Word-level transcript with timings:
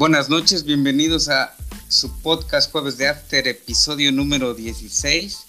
Buenas 0.00 0.30
noches, 0.30 0.64
bienvenidos 0.64 1.28
a 1.28 1.54
su 1.88 2.10
podcast 2.22 2.72
Jueves 2.72 2.96
de 2.96 3.06
After, 3.06 3.46
episodio 3.46 4.10
número 4.10 4.54
16. 4.54 5.46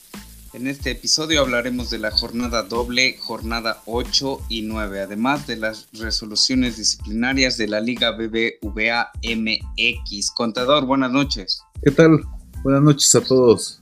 En 0.51 0.67
este 0.67 0.91
episodio 0.91 1.39
hablaremos 1.39 1.89
de 1.89 1.99
la 1.99 2.11
jornada 2.11 2.63
doble, 2.63 3.17
jornada 3.17 3.81
8 3.85 4.41
y 4.49 4.63
9, 4.63 5.03
además 5.03 5.47
de 5.47 5.55
las 5.55 5.87
resoluciones 5.93 6.75
disciplinarias 6.75 7.55
de 7.55 7.69
la 7.69 7.79
Liga 7.79 8.11
BBVA 8.11 9.11
MX. 9.23 10.31
Contador, 10.31 10.85
buenas 10.85 11.13
noches. 11.13 11.63
¿Qué 11.81 11.91
tal? 11.91 12.19
Buenas 12.61 12.81
noches 12.81 13.15
a 13.15 13.21
todos, 13.21 13.79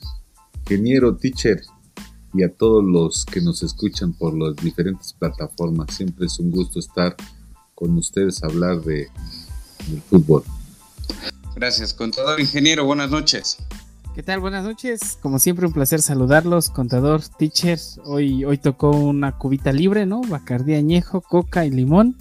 ingeniero, 0.66 1.18
teacher 1.18 1.64
y 2.32 2.44
a 2.44 2.54
todos 2.54 2.84
los 2.84 3.26
que 3.26 3.42
nos 3.42 3.64
escuchan 3.64 4.14
por 4.14 4.38
las 4.38 4.56
diferentes 4.64 5.14
plataformas. 5.14 5.96
Siempre 5.96 6.28
es 6.28 6.38
un 6.38 6.52
gusto 6.52 6.78
estar 6.78 7.16
con 7.74 7.98
ustedes 7.98 8.44
a 8.44 8.46
hablar 8.46 8.82
de, 8.82 9.08
del 9.88 10.02
fútbol. 10.04 10.44
Gracias, 11.56 11.94
contador 11.94 12.40
ingeniero, 12.40 12.86
buenas 12.86 13.10
noches. 13.10 13.58
¿Qué 14.16 14.24
tal? 14.24 14.40
Buenas 14.40 14.64
noches. 14.64 15.18
Como 15.22 15.40
siempre, 15.40 15.66
un 15.66 15.74
placer 15.74 16.02
saludarlos, 16.02 16.70
contador, 16.70 17.22
teacher. 17.38 17.80
Hoy, 18.06 18.44
hoy 18.44 18.58
tocó 18.58 18.92
una 18.92 19.38
cubita 19.38 19.72
libre, 19.72 20.06
¿no? 20.06 20.22
Bacardí 20.22 20.76
añejo, 20.76 21.22
coca 21.22 21.66
y 21.66 21.70
limón. 21.70 22.18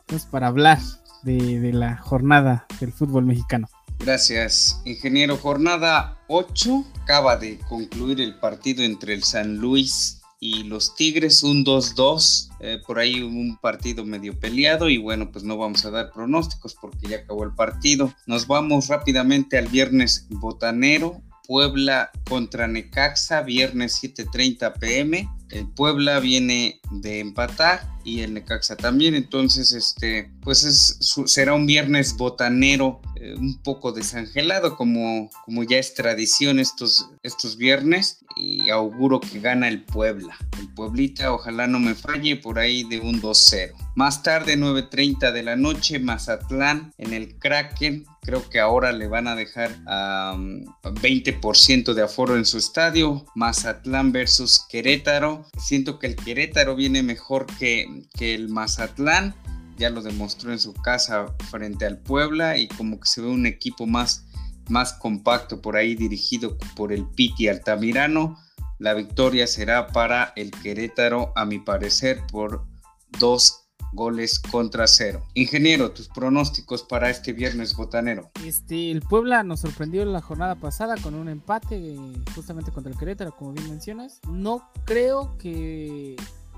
Entonces, 0.00 0.28
para 0.30 0.46
hablar 0.46 0.78
de, 1.22 1.60
de 1.60 1.72
la 1.72 1.96
jornada 1.96 2.66
del 2.80 2.92
fútbol 2.92 3.26
mexicano. 3.26 3.68
Gracias, 3.98 4.80
ingeniero. 4.84 5.36
Jornada 5.36 6.18
8 6.28 6.84
acaba 7.02 7.36
de 7.36 7.58
concluir 7.68 8.20
el 8.20 8.38
partido 8.38 8.82
entre 8.82 9.14
el 9.14 9.22
San 9.22 9.58
Luis 9.58 10.22
y 10.44 10.62
los 10.64 10.94
Tigres 10.94 11.42
un 11.42 11.64
2-2, 11.64 12.50
eh, 12.60 12.78
por 12.86 12.98
ahí 12.98 13.22
un 13.22 13.56
partido 13.56 14.04
medio 14.04 14.38
peleado 14.38 14.90
y 14.90 14.98
bueno, 14.98 15.32
pues 15.32 15.42
no 15.42 15.56
vamos 15.56 15.86
a 15.86 15.90
dar 15.90 16.12
pronósticos 16.12 16.74
porque 16.78 17.08
ya 17.08 17.16
acabó 17.16 17.44
el 17.44 17.54
partido. 17.54 18.14
Nos 18.26 18.46
vamos 18.46 18.88
rápidamente 18.88 19.56
al 19.56 19.68
viernes 19.68 20.26
botanero, 20.28 21.22
Puebla 21.48 22.10
contra 22.28 22.68
Necaxa, 22.68 23.40
viernes 23.40 24.02
7.30 24.02 24.78
pm. 24.78 25.30
El 25.54 25.68
Puebla 25.68 26.18
viene 26.18 26.80
de 26.90 27.20
empatar 27.20 27.88
y 28.04 28.20
el 28.20 28.34
Necaxa 28.34 28.76
también. 28.76 29.14
Entonces, 29.14 29.72
este, 29.72 30.30
pues 30.42 30.64
es, 30.64 30.98
será 31.26 31.54
un 31.54 31.64
viernes 31.64 32.16
botanero 32.16 33.00
eh, 33.16 33.34
un 33.38 33.62
poco 33.62 33.92
desangelado, 33.92 34.76
como, 34.76 35.30
como 35.44 35.62
ya 35.62 35.78
es 35.78 35.94
tradición 35.94 36.58
estos, 36.58 37.08
estos 37.22 37.56
viernes. 37.56 38.18
Y 38.36 38.68
auguro 38.68 39.20
que 39.20 39.38
gana 39.38 39.68
el 39.68 39.84
Puebla. 39.84 40.36
El 40.58 40.68
Pueblita, 40.74 41.32
ojalá 41.32 41.68
no 41.68 41.78
me 41.78 41.94
falle, 41.94 42.36
por 42.36 42.58
ahí 42.58 42.82
de 42.82 42.98
un 42.98 43.22
2-0. 43.22 43.72
Más 43.94 44.24
tarde, 44.24 44.58
9.30 44.58 45.30
de 45.30 45.42
la 45.44 45.54
noche, 45.54 46.00
Mazatlán 46.00 46.92
en 46.98 47.12
el 47.12 47.38
Kraken. 47.38 48.04
Creo 48.22 48.48
que 48.50 48.58
ahora 48.58 48.90
le 48.90 49.06
van 49.06 49.28
a 49.28 49.36
dejar 49.36 49.70
a 49.86 50.34
20% 50.36 51.94
de 51.94 52.02
aforo 52.02 52.36
en 52.36 52.44
su 52.44 52.58
estadio. 52.58 53.24
Mazatlán 53.36 54.10
versus 54.10 54.66
Querétaro. 54.68 55.43
Siento 55.58 55.98
que 55.98 56.06
el 56.06 56.16
Querétaro 56.16 56.74
viene 56.76 57.02
mejor 57.02 57.46
que, 57.58 57.86
que 58.14 58.34
el 58.34 58.48
Mazatlán. 58.48 59.34
Ya 59.76 59.90
lo 59.90 60.02
demostró 60.02 60.52
en 60.52 60.58
su 60.58 60.72
casa 60.72 61.34
frente 61.50 61.84
al 61.84 61.98
Puebla 61.98 62.56
y 62.58 62.68
como 62.68 63.00
que 63.00 63.08
se 63.08 63.20
ve 63.20 63.28
un 63.28 63.46
equipo 63.46 63.86
más, 63.86 64.24
más 64.68 64.92
compacto 64.92 65.60
por 65.60 65.76
ahí 65.76 65.94
dirigido 65.96 66.56
por 66.76 66.92
el 66.92 67.06
Piti 67.06 67.48
Altamirano. 67.48 68.38
La 68.78 68.94
victoria 68.94 69.46
será 69.46 69.88
para 69.88 70.32
el 70.36 70.50
Querétaro, 70.50 71.32
a 71.34 71.44
mi 71.44 71.58
parecer, 71.58 72.22
por 72.30 72.66
dos 73.18 73.63
goles 73.94 74.38
contra 74.38 74.86
cero. 74.86 75.22
Ingeniero, 75.34 75.92
tus 75.92 76.08
pronósticos 76.08 76.82
para 76.82 77.10
este 77.10 77.32
viernes 77.32 77.74
botanero. 77.74 78.30
Este, 78.44 78.90
el 78.90 79.00
Puebla 79.00 79.42
nos 79.42 79.60
sorprendió 79.60 80.04
la 80.04 80.20
jornada 80.20 80.56
pasada 80.56 80.96
con 80.96 81.14
un 81.14 81.28
empate 81.28 81.96
justamente 82.34 82.72
contra 82.72 82.92
el 82.92 82.98
Querétaro, 82.98 83.34
como 83.36 83.52
bien 83.52 83.68
mencionas. 83.70 84.20
No 84.28 84.68
creo 84.84 85.36
que 85.38 86.16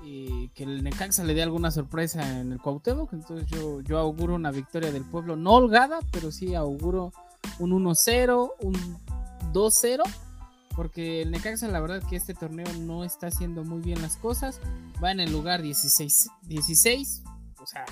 eh, 0.09 0.49
que 0.53 0.63
el 0.63 0.83
Necaxa 0.83 1.23
le 1.23 1.33
dé 1.33 1.43
alguna 1.43 1.69
sorpresa 1.69 2.39
en 2.39 2.53
el 2.53 2.61
Cuauhtémoc, 2.61 3.11
entonces 3.11 3.45
yo, 3.47 3.81
yo 3.81 3.97
auguro 3.97 4.35
una 4.35 4.51
victoria 4.51 4.91
del 4.91 5.03
pueblo, 5.03 5.35
no 5.35 5.55
holgada, 5.55 5.99
pero 6.11 6.31
sí 6.31 6.55
auguro 6.55 7.11
un 7.59 7.71
1-0, 7.71 8.51
un 8.61 8.73
2-0, 9.51 10.03
porque 10.77 11.23
el 11.23 11.31
Necaxa 11.31 11.67
la 11.67 11.81
verdad 11.81 12.01
que 12.07 12.15
este 12.15 12.33
torneo 12.33 12.71
no 12.79 13.03
está 13.03 13.27
haciendo 13.27 13.65
muy 13.65 13.81
bien 13.81 14.01
las 14.01 14.15
cosas, 14.15 14.61
va 15.03 15.11
en 15.11 15.19
el 15.19 15.33
lugar 15.33 15.61
16, 15.61 16.29
16 16.43 17.23
o 17.59 17.65
sea, 17.65 17.83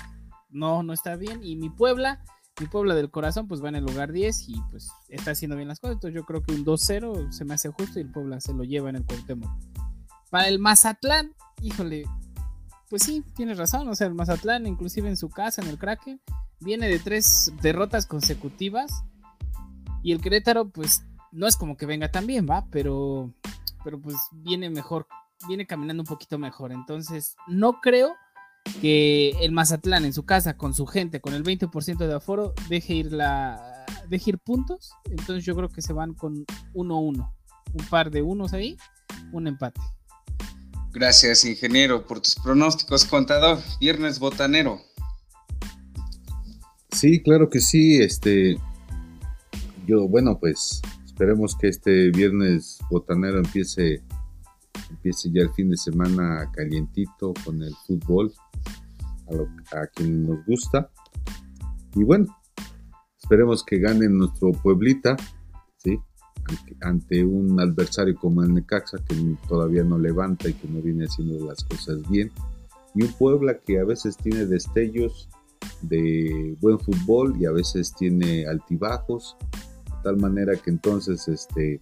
no, 0.48 0.82
no 0.82 0.94
está 0.94 1.16
bien, 1.16 1.42
y 1.42 1.56
mi 1.56 1.68
Puebla, 1.68 2.24
mi 2.60 2.66
Puebla 2.66 2.94
del 2.94 3.10
corazón, 3.10 3.48
pues 3.48 3.62
va 3.62 3.68
en 3.68 3.76
el 3.76 3.84
lugar 3.84 4.12
10 4.12 4.48
y 4.48 4.62
pues 4.70 4.88
está 5.08 5.32
haciendo 5.32 5.56
bien 5.56 5.68
las 5.68 5.80
cosas, 5.80 5.96
entonces 5.96 6.14
yo 6.14 6.24
creo 6.24 6.42
que 6.42 6.54
un 6.54 6.64
2-0 6.64 7.32
se 7.32 7.44
me 7.44 7.54
hace 7.54 7.68
justo 7.68 7.98
y 7.98 8.02
el 8.02 8.10
Puebla 8.10 8.40
se 8.40 8.54
lo 8.54 8.64
lleva 8.64 8.88
en 8.88 8.96
el 8.96 9.04
Cuauhtémoc. 9.04 9.50
Para 10.30 10.48
el 10.48 10.58
Mazatlán, 10.58 11.34
híjole, 11.60 12.04
pues 12.88 13.02
sí, 13.02 13.24
tienes 13.34 13.58
razón. 13.58 13.88
O 13.88 13.94
sea, 13.94 14.06
el 14.06 14.14
Mazatlán, 14.14 14.66
inclusive 14.66 15.08
en 15.08 15.16
su 15.16 15.28
casa, 15.28 15.62
en 15.62 15.68
el 15.68 15.78
Kraken, 15.78 16.20
viene 16.60 16.88
de 16.88 16.98
tres 16.98 17.52
derrotas 17.62 18.06
consecutivas. 18.06 19.04
Y 20.02 20.12
el 20.12 20.20
Querétaro, 20.20 20.68
pues, 20.68 21.04
no 21.36 21.46
es 21.46 21.56
como 21.56 21.76
que 21.76 21.86
venga 21.86 22.10
tan 22.10 22.26
bien, 22.26 22.46
¿va? 22.48 22.66
Pero, 22.70 23.32
pero 23.84 24.00
pues 24.00 24.16
viene 24.32 24.70
mejor, 24.70 25.06
viene 25.46 25.66
caminando 25.66 26.02
un 26.02 26.06
poquito 26.06 26.38
mejor. 26.38 26.72
Entonces, 26.72 27.36
no 27.46 27.80
creo 27.80 28.14
que 28.80 29.30
el 29.42 29.52
Mazatlán 29.52 30.06
en 30.06 30.14
su 30.14 30.24
casa, 30.24 30.56
con 30.56 30.74
su 30.74 30.86
gente, 30.86 31.20
con 31.20 31.34
el 31.34 31.44
20% 31.44 31.98
de 31.98 32.14
aforo, 32.14 32.54
deje 32.68 32.94
ir 32.94 33.12
la 33.12 33.84
deje 34.08 34.30
ir 34.30 34.38
puntos. 34.38 34.92
Entonces 35.04 35.44
yo 35.44 35.54
creo 35.54 35.68
que 35.68 35.82
se 35.82 35.92
van 35.92 36.14
con 36.14 36.46
1-1. 36.74 37.32
Un 37.72 37.86
par 37.90 38.10
de 38.10 38.22
unos 38.22 38.54
ahí, 38.54 38.76
un 39.32 39.46
empate. 39.46 39.80
Gracias, 40.92 41.44
ingeniero, 41.44 42.06
por 42.06 42.20
tus 42.20 42.36
pronósticos, 42.36 43.04
contador. 43.04 43.58
Viernes 43.78 44.18
botanero. 44.18 44.80
Sí, 46.90 47.22
claro 47.22 47.50
que 47.50 47.60
sí. 47.60 48.00
Este, 48.00 48.56
yo, 49.86 50.08
bueno, 50.08 50.38
pues 50.40 50.80
esperemos 51.16 51.56
que 51.56 51.68
este 51.68 52.10
viernes 52.10 52.78
botanero 52.90 53.38
empiece, 53.38 54.02
empiece 54.90 55.30
ya 55.32 55.44
el 55.44 55.50
fin 55.54 55.70
de 55.70 55.78
semana 55.78 56.52
calientito 56.52 57.32
con 57.42 57.62
el 57.62 57.74
fútbol, 57.86 58.30
a, 59.72 59.80
a 59.80 59.86
quien 59.86 60.26
nos 60.26 60.44
gusta. 60.44 60.90
Y 61.94 62.04
bueno, 62.04 62.26
esperemos 63.18 63.64
que 63.64 63.78
gane 63.78 64.10
nuestro 64.10 64.52
Pueblita, 64.52 65.16
¿sí? 65.78 65.98
ante 66.82 67.24
un 67.24 67.58
adversario 67.60 68.14
como 68.16 68.42
el 68.42 68.52
Necaxa 68.52 68.98
que 68.98 69.16
todavía 69.48 69.84
no 69.84 69.98
levanta 69.98 70.50
y 70.50 70.52
que 70.52 70.68
no 70.68 70.82
viene 70.82 71.06
haciendo 71.06 71.46
las 71.46 71.64
cosas 71.64 72.06
bien 72.10 72.30
y 72.94 73.04
un 73.04 73.12
Puebla 73.14 73.58
que 73.58 73.80
a 73.80 73.84
veces 73.84 74.18
tiene 74.18 74.44
destellos 74.44 75.30
de 75.80 76.58
buen 76.60 76.78
fútbol 76.78 77.40
y 77.40 77.46
a 77.46 77.52
veces 77.52 77.94
tiene 77.94 78.46
altibajos 78.46 79.34
tal 80.06 80.18
manera 80.18 80.54
que 80.54 80.70
entonces 80.70 81.26
este 81.26 81.80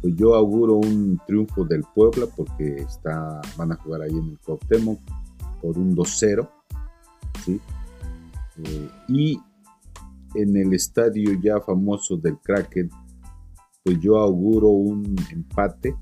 pues 0.00 0.16
yo 0.16 0.34
auguro 0.34 0.76
un 0.76 1.20
triunfo 1.26 1.66
del 1.66 1.84
Puebla 1.94 2.24
porque 2.34 2.76
está 2.76 3.42
van 3.58 3.72
a 3.72 3.76
jugar 3.76 4.00
ahí 4.00 4.12
en 4.12 4.30
el 4.30 4.38
Cuauhtémoc 4.38 4.98
por 5.60 5.76
un 5.76 5.94
2-0 5.94 6.48
¿sí? 7.44 7.60
Eh, 8.64 8.88
y 9.08 9.38
en 10.36 10.56
el 10.56 10.72
estadio 10.72 11.38
ya 11.38 11.60
famoso 11.60 12.16
del 12.16 12.38
Kraken 12.38 12.88
pues 13.82 14.00
yo 14.00 14.16
auguro 14.16 14.68
un 14.68 15.14
empate 15.30 15.94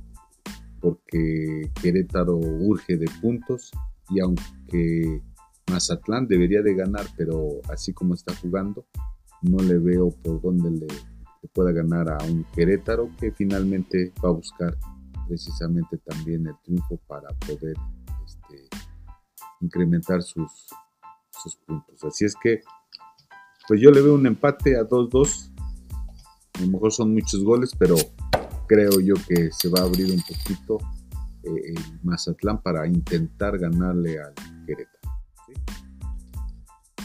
porque 0.80 1.68
Querétaro 1.82 2.36
urge 2.36 2.96
de 2.96 3.10
puntos 3.20 3.72
y 4.10 4.20
aunque 4.20 5.20
Mazatlán 5.68 6.28
debería 6.28 6.62
de 6.62 6.74
ganar, 6.74 7.06
pero 7.16 7.60
así 7.68 7.92
como 7.92 8.14
está 8.14 8.32
jugando, 8.36 8.84
no 9.42 9.58
le 9.58 9.78
veo 9.78 10.10
por 10.10 10.40
dónde 10.40 10.70
le, 10.70 10.86
pueda 11.48 11.72
ganar 11.72 12.08
a 12.10 12.18
un 12.24 12.44
Querétaro 12.54 13.10
que 13.18 13.32
finalmente 13.32 14.12
va 14.24 14.30
a 14.30 14.32
buscar 14.32 14.76
precisamente 15.28 15.98
también 15.98 16.46
el 16.46 16.54
triunfo 16.64 16.98
para 17.06 17.28
poder 17.46 17.76
este, 18.26 18.68
incrementar 19.60 20.22
sus, 20.22 20.68
sus 21.30 21.56
puntos. 21.56 22.02
Así 22.04 22.24
es 22.24 22.34
que, 22.42 22.60
pues 23.68 23.80
yo 23.80 23.90
le 23.90 24.02
veo 24.02 24.14
un 24.14 24.26
empate 24.26 24.76
a 24.76 24.82
2-2 24.82 25.52
a 26.54 26.60
lo 26.60 26.66
mejor 26.66 26.92
son 26.92 27.14
muchos 27.14 27.42
goles, 27.42 27.72
pero 27.78 27.96
creo 28.68 29.00
yo 29.00 29.14
que 29.26 29.50
se 29.52 29.68
va 29.68 29.80
a 29.80 29.84
abrir 29.84 30.12
un 30.12 30.22
poquito 30.22 30.78
eh, 31.42 31.72
el 31.74 32.00
Mazatlán 32.02 32.62
para 32.62 32.86
intentar 32.86 33.58
ganarle 33.58 34.20
al 34.20 34.34
Querétaro. 34.66 34.98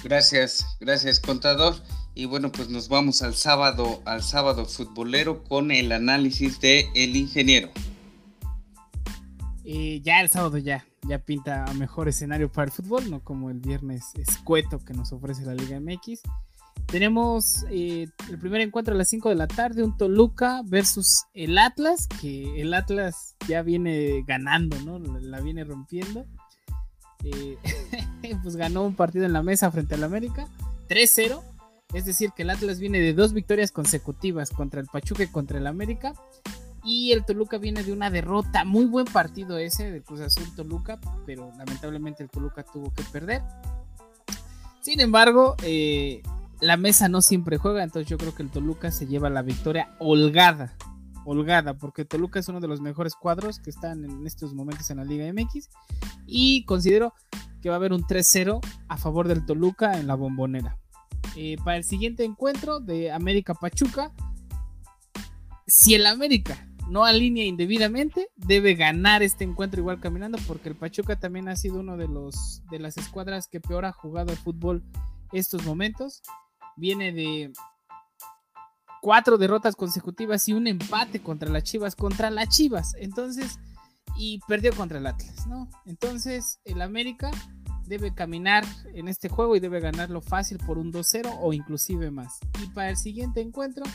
Gracias, 0.03 0.77
gracias 0.79 1.19
contador. 1.19 1.75
Y 2.17 2.25
bueno, 2.25 2.51
pues 2.51 2.67
nos 2.69 2.89
vamos 2.89 3.21
al 3.21 3.35
sábado, 3.35 4.01
al 4.05 4.23
sábado 4.23 4.65
futbolero 4.65 5.43
con 5.43 5.69
el 5.69 5.91
análisis 5.91 6.59
de 6.59 6.89
el 6.95 7.15
ingeniero. 7.15 7.69
Y 9.63 10.01
ya 10.01 10.21
el 10.21 10.29
sábado 10.29 10.57
ya, 10.57 10.83
ya 11.03 11.19
pinta 11.19 11.63
mejor 11.75 12.07
escenario 12.07 12.51
para 12.51 12.65
el 12.65 12.71
fútbol, 12.71 13.07
no 13.11 13.19
como 13.23 13.51
el 13.51 13.59
viernes 13.59 14.03
escueto 14.15 14.83
que 14.83 14.95
nos 14.95 15.13
ofrece 15.13 15.45
la 15.45 15.53
Liga 15.53 15.79
MX. 15.79 16.21
Tenemos 16.87 17.63
eh, 17.69 18.07
el 18.31 18.39
primer 18.39 18.61
encuentro 18.61 18.95
a 18.95 18.97
las 18.97 19.09
5 19.09 19.29
de 19.29 19.35
la 19.35 19.45
tarde, 19.47 19.83
un 19.83 19.95
Toluca 19.95 20.63
versus 20.65 21.25
el 21.35 21.55
Atlas, 21.59 22.07
que 22.19 22.59
el 22.59 22.73
Atlas 22.73 23.35
ya 23.47 23.61
viene 23.61 24.23
ganando, 24.25 24.75
¿no? 24.79 24.97
La 25.19 25.39
viene 25.39 25.63
rompiendo. 25.63 26.25
Eh, 27.23 27.59
pues 28.41 28.55
ganó 28.55 28.81
un 28.87 28.95
partido 28.95 29.25
en 29.25 29.33
la 29.33 29.43
mesa 29.43 29.69
frente 29.69 29.93
al 29.93 30.03
América, 30.03 30.47
3-0. 30.89 31.56
Es 31.93 32.05
decir, 32.05 32.31
que 32.35 32.43
el 32.43 32.49
Atlas 32.49 32.79
viene 32.79 32.99
de 32.99 33.13
dos 33.13 33.33
victorias 33.33 33.71
consecutivas 33.71 34.49
contra 34.51 34.81
el 34.81 34.87
Pachuca 34.87 35.23
y 35.23 35.27
contra 35.27 35.57
el 35.57 35.67
América. 35.67 36.13
Y 36.83 37.11
el 37.11 37.25
Toluca 37.25 37.57
viene 37.57 37.83
de 37.83 37.91
una 37.91 38.09
derrota. 38.09 38.65
Muy 38.65 38.85
buen 38.85 39.05
partido 39.05 39.57
ese 39.57 39.91
de 39.91 40.01
Cruz 40.01 40.21
Azul 40.21 40.53
Toluca, 40.55 40.99
pero 41.25 41.51
lamentablemente 41.57 42.23
el 42.23 42.29
Toluca 42.29 42.63
tuvo 42.63 42.93
que 42.93 43.03
perder. 43.03 43.41
Sin 44.81 45.01
embargo, 45.01 45.55
eh, 45.63 46.21
la 46.61 46.77
mesa 46.77 47.09
no 47.09 47.21
siempre 47.21 47.57
juega, 47.57 47.83
entonces 47.83 48.09
yo 48.09 48.17
creo 48.17 48.33
que 48.33 48.43
el 48.43 48.49
Toluca 48.49 48.91
se 48.91 49.05
lleva 49.05 49.29
la 49.29 49.41
victoria 49.41 49.95
holgada. 49.99 50.75
Holgada, 51.25 51.73
porque 51.73 52.05
Toluca 52.05 52.39
es 52.39 52.47
uno 52.47 52.61
de 52.61 52.69
los 52.69 52.79
mejores 52.79 53.15
cuadros 53.15 53.59
que 53.59 53.69
están 53.69 54.05
en 54.05 54.25
estos 54.25 54.53
momentos 54.53 54.89
en 54.89 54.97
la 54.97 55.03
Liga 55.03 55.25
MX. 55.31 55.69
Y 56.25 56.63
considero 56.65 57.13
que 57.61 57.69
va 57.69 57.75
a 57.75 57.77
haber 57.77 57.91
un 57.91 58.03
3-0 58.03 58.61
a 58.87 58.97
favor 58.97 59.27
del 59.27 59.45
Toluca 59.45 59.99
en 59.99 60.07
la 60.07 60.15
bombonera. 60.15 60.77
Eh, 61.39 61.55
para 61.63 61.77
el 61.77 61.83
siguiente 61.83 62.23
encuentro 62.23 62.79
de 62.79 63.11
América 63.11 63.53
Pachuca, 63.53 64.11
si 65.67 65.93
el 65.93 66.07
América 66.07 66.67
no 66.89 67.05
alinea 67.05 67.45
indebidamente, 67.45 68.29
debe 68.35 68.73
ganar 68.73 69.21
este 69.21 69.43
encuentro 69.43 69.79
igual 69.79 69.99
caminando, 69.99 70.39
porque 70.47 70.69
el 70.69 70.75
Pachuca 70.75 71.19
también 71.19 71.47
ha 71.47 71.55
sido 71.55 71.81
uno 71.81 71.95
de 71.95 72.07
los 72.07 72.63
de 72.71 72.79
las 72.79 72.97
escuadras 72.97 73.47
que 73.47 73.61
peor 73.61 73.85
ha 73.85 73.91
jugado 73.91 74.31
el 74.31 74.37
fútbol 74.39 74.83
estos 75.31 75.63
momentos. 75.63 76.23
Viene 76.75 77.11
de 77.11 77.53
cuatro 79.03 79.37
derrotas 79.37 79.75
consecutivas 79.75 80.47
y 80.49 80.53
un 80.53 80.65
empate 80.65 81.21
contra 81.21 81.51
las 81.51 81.63
Chivas, 81.63 81.95
contra 81.95 82.31
las 82.31 82.49
Chivas. 82.49 82.95
Entonces, 82.97 83.59
y 84.17 84.39
perdió 84.47 84.75
contra 84.75 84.97
el 84.97 85.05
Atlas, 85.05 85.45
¿no? 85.45 85.69
Entonces, 85.85 86.59
el 86.65 86.81
América 86.81 87.29
debe 87.87 88.13
caminar 88.13 88.65
en 88.93 89.07
este 89.07 89.29
juego 89.29 89.55
y 89.55 89.59
debe 89.59 89.79
ganarlo 89.79 90.21
fácil 90.21 90.57
por 90.59 90.77
un 90.77 90.91
2-0 90.91 91.37
o 91.41 91.53
inclusive 91.53 92.11
más. 92.11 92.39
Y 92.63 92.67
para 92.67 92.89
el 92.89 92.97
siguiente 92.97 93.41
encuentro, 93.41 93.85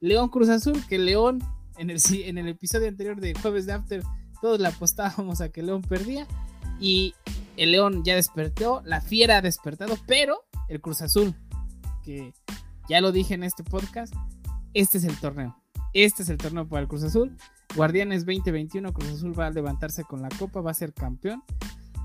León 0.00 0.28
Cruz 0.28 0.48
Azul, 0.48 0.84
que 0.88 0.98
León 0.98 1.38
en 1.78 1.90
el, 1.90 1.98
en 2.10 2.38
el 2.38 2.48
episodio 2.48 2.88
anterior 2.88 3.20
de 3.20 3.34
Jueves 3.34 3.66
de 3.66 3.72
After, 3.72 4.02
todos 4.40 4.60
le 4.60 4.68
apostábamos 4.68 5.40
a 5.40 5.48
que 5.50 5.62
León 5.62 5.82
perdía 5.82 6.26
y 6.80 7.14
el 7.56 7.72
León 7.72 8.02
ya 8.04 8.14
despertó, 8.14 8.82
la 8.84 9.00
fiera 9.00 9.38
ha 9.38 9.42
despertado, 9.42 9.96
pero 10.06 10.44
el 10.68 10.80
Cruz 10.80 11.02
Azul, 11.02 11.34
que 12.04 12.32
ya 12.88 13.00
lo 13.00 13.12
dije 13.12 13.34
en 13.34 13.44
este 13.44 13.64
podcast, 13.64 14.14
este 14.74 14.98
es 14.98 15.04
el 15.04 15.18
torneo. 15.18 15.56
Este 15.94 16.22
es 16.22 16.28
el 16.28 16.36
torneo 16.36 16.68
para 16.68 16.82
el 16.82 16.88
Cruz 16.88 17.02
Azul. 17.02 17.36
Guardianes 17.74 18.26
2021, 18.26 18.92
Cruz 18.92 19.08
Azul 19.08 19.38
va 19.38 19.46
a 19.46 19.50
levantarse 19.50 20.04
con 20.04 20.20
la 20.20 20.28
copa, 20.28 20.60
va 20.60 20.70
a 20.70 20.74
ser 20.74 20.92
campeón. 20.92 21.42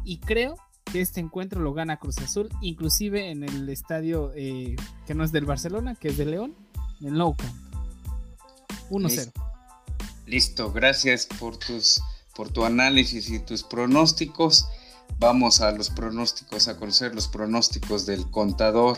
Y 0.05 0.19
creo 0.19 0.55
que 0.91 1.01
este 1.01 1.19
encuentro 1.19 1.61
lo 1.61 1.73
gana 1.73 1.97
Cruz 1.97 2.17
Azul, 2.19 2.49
inclusive 2.61 3.31
en 3.31 3.43
el 3.43 3.69
estadio 3.69 4.31
eh, 4.35 4.75
que 5.07 5.13
no 5.13 5.23
es 5.23 5.31
del 5.31 5.45
Barcelona, 5.45 5.95
que 5.95 6.09
es 6.09 6.17
de 6.17 6.25
León, 6.25 6.55
en 7.01 7.13
Nou 7.13 7.35
Camp. 7.35 7.55
1-0. 8.89 9.31
Listo, 10.27 10.71
gracias 10.71 11.25
por 11.39 11.57
tus 11.57 12.01
por 12.35 12.49
tu 12.49 12.65
análisis 12.65 13.29
y 13.29 13.39
tus 13.39 13.63
pronósticos. 13.63 14.67
Vamos 15.19 15.61
a 15.61 15.71
los 15.71 15.89
pronósticos, 15.89 16.67
a 16.67 16.77
conocer 16.77 17.13
los 17.13 17.27
pronósticos 17.27 18.05
del 18.05 18.29
contador 18.31 18.97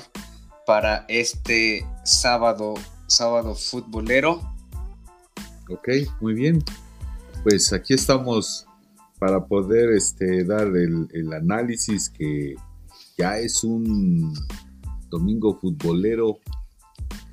para 0.66 1.06
este 1.08 1.86
sábado, 2.04 2.76
sábado 3.08 3.56
futbolero. 3.56 4.42
Ok, 5.70 5.90
muy 6.22 6.34
bien. 6.34 6.64
Pues 7.44 7.74
aquí 7.74 7.94
estamos 7.94 8.68
para 9.24 9.46
poder 9.46 9.92
este, 9.92 10.44
dar 10.44 10.68
el, 10.76 11.32
análisis 11.32 12.10
que 12.10 12.56
ya 13.18 13.40
es 13.40 13.64
un 13.64 14.34
domingo 15.10 15.58
futbolero 15.62 16.40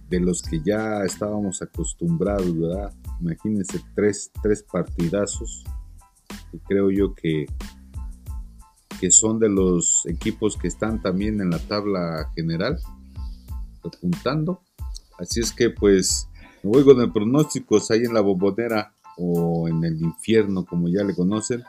de 0.09 0.21
los 0.21 0.41
que 0.41 0.61
ya 0.65 1.03
estábamos 1.03 1.63
acostumbrados, 1.63 2.57
¿verdad? 2.57 2.95
Imagínense 3.21 3.81
tres, 3.97 4.31
tres 4.41 4.63
partidazos. 4.63 5.65
Y 6.53 6.59
creo 6.61 6.93
yo 6.93 7.13
que, 7.13 7.47
que 9.01 9.11
son 9.11 9.41
de 9.41 9.49
los 9.49 10.07
equipos 10.07 10.57
que 10.57 10.69
están 10.69 11.03
también 11.03 11.41
en 11.41 11.51
la 11.51 11.59
tabla 11.59 12.31
general, 12.37 12.79
apuntando. 13.85 14.61
Así 15.19 15.41
es 15.41 15.51
que 15.51 15.71
pues 15.71 16.29
me 16.63 16.71
voy 16.71 16.85
con 16.85 17.01
el 17.01 17.11
pronóstico 17.11 17.79
ahí 17.91 18.05
en 18.05 18.15
la 18.15 18.21
bombonera 18.21 18.93
o 19.19 19.67
en 19.67 19.83
el 19.83 20.01
infierno, 20.01 20.65
como 20.65 20.89
ya 20.89 21.03
le 21.03 21.17
conocen. 21.17 21.65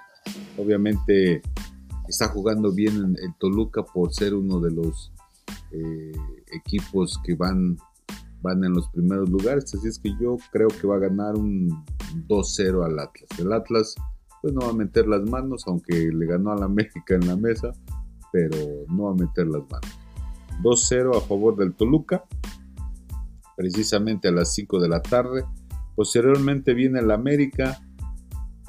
Obviamente 0.58 1.42
está 2.08 2.28
jugando 2.28 2.72
bien 2.72 3.16
el 3.22 3.34
Toluca 3.40 3.84
por 3.84 4.14
ser 4.14 4.34
uno 4.34 4.60
de 4.60 4.72
los 4.72 5.12
eh, 5.72 6.12
equipos 6.52 7.20
que 7.24 7.36
van 7.36 7.78
van 8.42 8.64
en 8.64 8.74
los 8.74 8.90
primeros 8.90 9.30
lugares. 9.30 9.74
Así 9.74 9.88
es 9.88 10.00
que 10.00 10.12
yo 10.20 10.38
creo 10.52 10.68
que 10.68 10.88
va 10.88 10.96
a 10.96 11.00
ganar 11.00 11.36
un 11.36 11.70
2-0 12.28 12.86
al 12.86 13.00
Atlas. 13.00 13.40
El 13.40 13.54
Atlas 13.54 13.96
pues 14.42 14.54
no 14.54 14.62
va 14.62 14.70
a 14.70 14.74
meter 14.74 15.08
las 15.08 15.22
manos, 15.22 15.64
aunque 15.68 16.10
le 16.12 16.26
ganó 16.26 16.52
a 16.52 16.58
la 16.58 16.66
América 16.66 17.16
en 17.16 17.28
la 17.28 17.36
mesa, 17.36 17.72
pero 18.32 18.58
no 18.90 19.04
va 19.04 19.12
a 19.12 19.16
meter 19.16 19.48
las 19.48 19.62
manos. 19.70 20.00
2-0 20.64 21.18
a 21.18 21.22
favor 21.22 21.56
del 21.56 21.74
Toluca, 21.74 22.24
precisamente 23.56 24.28
a 24.28 24.32
las 24.32 24.54
5 24.54 24.80
de 24.80 24.90
la 24.90 25.02
tarde. 25.02 25.46
Posteriormente 25.96 26.74
viene 26.74 27.00
el 27.00 27.12
América, 27.12 27.80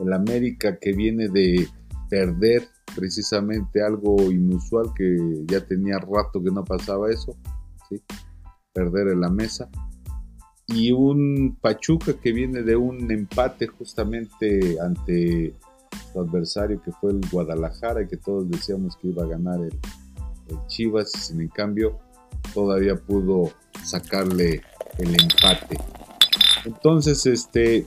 el 0.03 0.13
América 0.13 0.79
que 0.79 0.93
viene 0.93 1.29
de 1.29 1.69
perder 2.09 2.69
precisamente 2.95 3.83
algo 3.83 4.31
inusual 4.31 4.93
que 4.95 5.45
ya 5.47 5.65
tenía 5.65 5.99
rato 5.99 6.43
que 6.43 6.51
no 6.51 6.65
pasaba 6.65 7.11
eso, 7.11 7.37
¿sí? 7.89 8.03
perder 8.73 9.09
en 9.09 9.21
la 9.21 9.31
mesa. 9.31 9.69
Y 10.67 10.93
un 10.93 11.59
Pachuca 11.61 12.15
que 12.15 12.32
viene 12.32 12.63
de 12.63 12.77
un 12.77 13.11
empate 13.11 13.67
justamente 13.67 14.79
ante 14.81 15.55
su 16.13 16.21
adversario 16.21 16.81
que 16.82 16.93
fue 16.93 17.13
el 17.13 17.21
Guadalajara 17.31 18.03
y 18.03 18.09
que 18.09 18.17
todos 18.17 18.49
decíamos 18.51 18.97
que 18.97 19.09
iba 19.09 19.25
a 19.25 19.29
ganar 19.29 19.61
el, 19.61 19.79
Chivas, 20.67 21.11
sin 21.13 21.41
en 21.41 21.49
cambio 21.49 21.99
todavía 22.53 22.94
pudo 22.94 23.53
sacarle 23.82 24.61
el 24.99 25.09
empate. 25.09 25.79
Entonces, 26.67 27.25
este, 27.25 27.87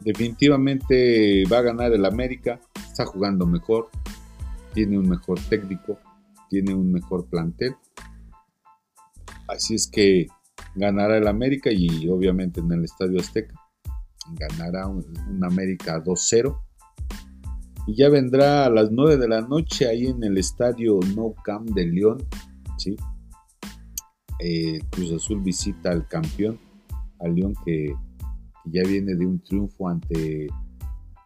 definitivamente 0.00 1.44
va 1.50 1.58
a 1.58 1.62
ganar 1.62 1.92
el 1.92 2.04
América, 2.04 2.60
está 2.76 3.06
jugando 3.06 3.46
mejor, 3.46 3.88
tiene 4.74 4.98
un 4.98 5.08
mejor 5.08 5.38
técnico, 5.48 5.98
tiene 6.48 6.74
un 6.74 6.92
mejor 6.92 7.26
plantel 7.26 7.76
Así 9.50 9.74
es 9.74 9.88
que 9.88 10.28
ganará 10.76 11.18
el 11.18 11.26
América 11.26 11.70
y 11.72 12.08
obviamente 12.08 12.60
en 12.60 12.70
el 12.70 12.84
Estadio 12.84 13.18
Azteca 13.18 13.54
ganará 14.38 14.86
un, 14.86 15.04
América 15.42 16.02
2-0. 16.02 16.56
Y 17.88 17.96
ya 17.96 18.08
vendrá 18.08 18.66
a 18.66 18.70
las 18.70 18.92
9 18.92 19.16
de 19.16 19.28
la 19.28 19.40
noche 19.40 19.88
ahí 19.88 20.06
en 20.06 20.22
el 20.22 20.38
Estadio 20.38 21.00
No 21.16 21.34
Camp 21.42 21.70
de 21.70 21.86
León. 21.86 22.18
Eh, 24.38 24.80
Cruz 24.90 25.12
Azul 25.12 25.42
visita 25.42 25.90
al 25.90 26.06
campeón, 26.06 26.58
al 27.18 27.34
León 27.34 27.54
que, 27.64 27.92
ya 28.64 28.82
viene 28.82 29.14
de 29.14 29.26
un 29.26 29.40
triunfo 29.42 29.88
ante, 29.88 30.48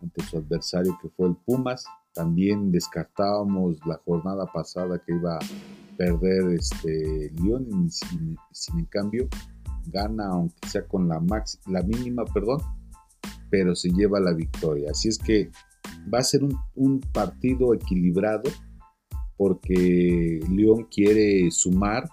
ante 0.00 0.22
su 0.24 0.38
adversario 0.38 0.98
que 1.00 1.08
fue 1.10 1.28
el 1.28 1.36
Pumas. 1.36 1.84
También 2.14 2.70
descartábamos 2.70 3.78
la 3.86 4.00
jornada 4.04 4.46
pasada 4.46 5.02
que 5.04 5.14
iba 5.14 5.38
perder 5.96 6.54
este 6.54 7.30
León 7.42 7.66
y 7.70 7.90
sin, 7.90 8.78
en 8.78 8.84
cambio 8.86 9.28
gana 9.86 10.28
aunque 10.28 10.68
sea 10.68 10.86
con 10.86 11.08
la 11.08 11.20
max, 11.20 11.60
la 11.66 11.82
mínima, 11.82 12.24
perdón, 12.24 12.60
pero 13.50 13.74
se 13.74 13.90
lleva 13.90 14.18
la 14.18 14.32
victoria. 14.32 14.90
Así 14.90 15.08
es 15.08 15.18
que 15.18 15.50
va 16.12 16.18
a 16.18 16.24
ser 16.24 16.42
un, 16.74 17.00
partido 17.12 17.74
equilibrado 17.74 18.50
porque 19.36 20.40
León 20.50 20.86
quiere 20.90 21.50
sumar 21.50 22.08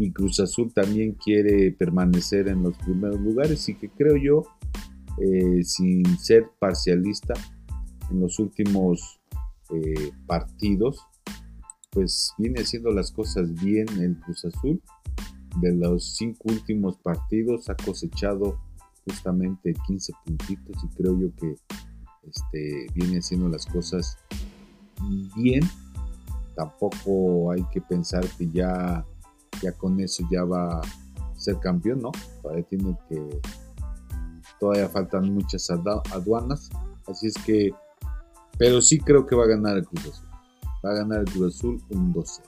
y 0.00 0.12
Cruz 0.12 0.40
Azul 0.40 0.72
también 0.72 1.12
quiere 1.12 1.72
permanecer 1.72 2.48
en 2.48 2.62
los 2.62 2.76
primeros 2.78 3.20
lugares 3.20 3.68
y 3.68 3.74
que 3.74 3.90
creo 3.90 4.16
yo, 4.16 4.44
eh, 5.18 5.62
sin 5.62 6.18
ser 6.18 6.50
parcialista, 6.58 7.34
en 8.10 8.20
los 8.20 8.38
últimos 8.38 9.20
eh, 9.70 10.10
partidos 10.26 11.06
pues 11.90 12.34
viene 12.38 12.60
haciendo 12.60 12.90
las 12.90 13.10
cosas 13.10 13.52
bien 13.62 13.86
el 14.00 14.16
Cruz 14.20 14.44
Azul. 14.44 14.80
De 15.60 15.72
los 15.74 16.16
cinco 16.16 16.44
últimos 16.44 16.96
partidos 16.98 17.68
ha 17.68 17.74
cosechado 17.74 18.58
justamente 19.04 19.74
15 19.86 20.12
puntitos 20.24 20.76
y 20.84 20.88
creo 20.96 21.18
yo 21.18 21.34
que 21.34 21.56
este, 22.28 22.86
viene 22.94 23.18
haciendo 23.18 23.48
las 23.48 23.66
cosas 23.66 24.18
bien. 25.36 25.62
Tampoco 26.54 27.50
hay 27.50 27.64
que 27.72 27.80
pensar 27.80 28.24
que 28.38 28.48
ya 28.50 29.04
ya 29.62 29.72
con 29.72 30.00
eso 30.00 30.24
ya 30.30 30.44
va 30.44 30.78
a 30.78 30.82
ser 31.36 31.58
campeón, 31.58 32.02
¿no? 32.02 32.12
Todavía 32.42 32.64
tiene 32.64 32.96
que, 33.08 33.40
todavía 34.58 34.88
faltan 34.88 35.32
muchas 35.32 35.70
aduanas, 35.70 36.70
así 37.06 37.28
es 37.28 37.34
que, 37.44 37.70
pero 38.58 38.82
sí 38.82 38.98
creo 38.98 39.26
que 39.26 39.36
va 39.36 39.44
a 39.44 39.48
ganar 39.48 39.78
el 39.78 39.86
Cruz 39.86 40.06
Azul. 40.06 40.28
Va 40.84 40.90
a 40.90 40.94
ganar 40.94 41.20
el 41.20 41.26
Cruz 41.26 41.56
Azul 41.56 41.82
un 41.90 42.12
12. 42.12 42.42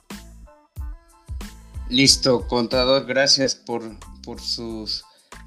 Listo, 1.89 2.47
contador, 2.47 3.05
gracias 3.05 3.55
por, 3.55 3.83
por 4.23 4.39
sus 4.39 5.03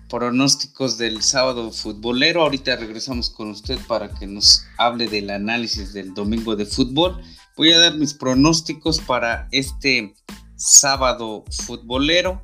pronósticos 0.09 0.99
del 0.99 1.23
sábado 1.23 1.71
futbolero. 1.73 2.43
Ahorita 2.43 2.77
regresamos 2.77 3.31
con 3.31 3.51
usted 3.51 3.79
para 3.89 4.11
que 4.11 4.27
nos 4.27 4.65
hable 4.79 5.09
del 5.09 5.31
análisis 5.31 5.93
del 5.93 6.15
domingo 6.15 6.57
de 6.57 6.67
fútbol. 6.67 7.21
Voy 7.57 7.73
a 7.73 7.79
dar 7.79 7.97
mis 7.97 8.15
pronósticos 8.15 9.01
para 9.01 9.49
este 9.51 10.15
sábado 10.57 11.45
futbolero. 11.51 12.43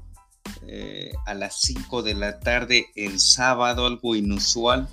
Eh, 0.67 1.13
a 1.27 1.35
las 1.35 1.61
5 1.61 2.03
de 2.03 2.15
la 2.15 2.41
tarde 2.41 2.87
el 2.95 3.21
sábado, 3.21 3.87
algo 3.87 4.15
inusual, 4.15 4.89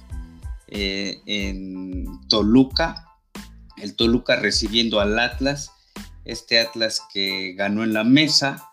eh, 0.67 1.21
en 1.25 2.05
Toluca. 2.27 3.05
El 3.77 3.95
Toluca 3.95 4.35
recibiendo 4.35 4.99
al 4.99 5.17
Atlas. 5.19 5.71
Este 6.25 6.59
Atlas 6.59 7.01
que 7.13 7.53
ganó 7.53 7.83
en 7.83 7.93
la 7.93 8.03
mesa. 8.03 8.71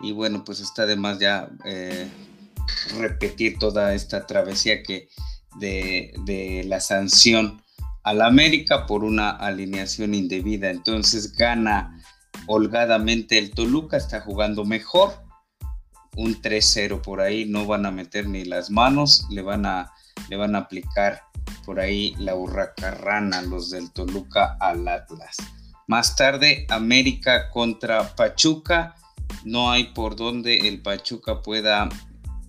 Y 0.00 0.12
bueno, 0.12 0.44
pues 0.44 0.60
está 0.60 0.82
además 0.82 1.18
ya 1.18 1.48
eh, 1.64 2.08
repetir 2.96 3.58
toda 3.58 3.94
esta 3.94 4.26
travesía 4.26 4.82
que 4.82 5.08
de, 5.58 6.12
de 6.24 6.64
la 6.66 6.80
sanción 6.80 7.62
a 8.04 8.14
la 8.14 8.26
América 8.26 8.86
por 8.86 9.04
una 9.04 9.30
alineación 9.30 10.14
indebida. 10.14 10.70
Entonces 10.70 11.32
gana 11.32 12.02
holgadamente 12.46 13.38
el 13.38 13.50
Toluca, 13.50 13.96
está 13.96 14.20
jugando 14.20 14.64
mejor. 14.64 15.22
Un 16.14 16.40
3-0 16.42 17.00
por 17.00 17.20
ahí, 17.20 17.46
no 17.46 17.66
van 17.66 17.86
a 17.86 17.90
meter 17.90 18.28
ni 18.28 18.44
las 18.44 18.70
manos, 18.70 19.26
le 19.30 19.42
van 19.42 19.64
a, 19.64 19.92
le 20.28 20.36
van 20.36 20.54
a 20.54 20.58
aplicar 20.58 21.22
por 21.64 21.80
ahí 21.80 22.14
la 22.18 22.34
hurracarrana 22.34 23.42
los 23.42 23.70
del 23.70 23.90
Toluca 23.92 24.56
al 24.60 24.86
Atlas. 24.88 25.36
Más 25.86 26.16
tarde, 26.16 26.66
América 26.68 27.50
contra 27.50 28.14
Pachuca. 28.14 28.94
No 29.44 29.70
hay 29.70 29.84
por 29.92 30.16
donde 30.16 30.68
el 30.68 30.82
Pachuca 30.82 31.42
pueda 31.42 31.88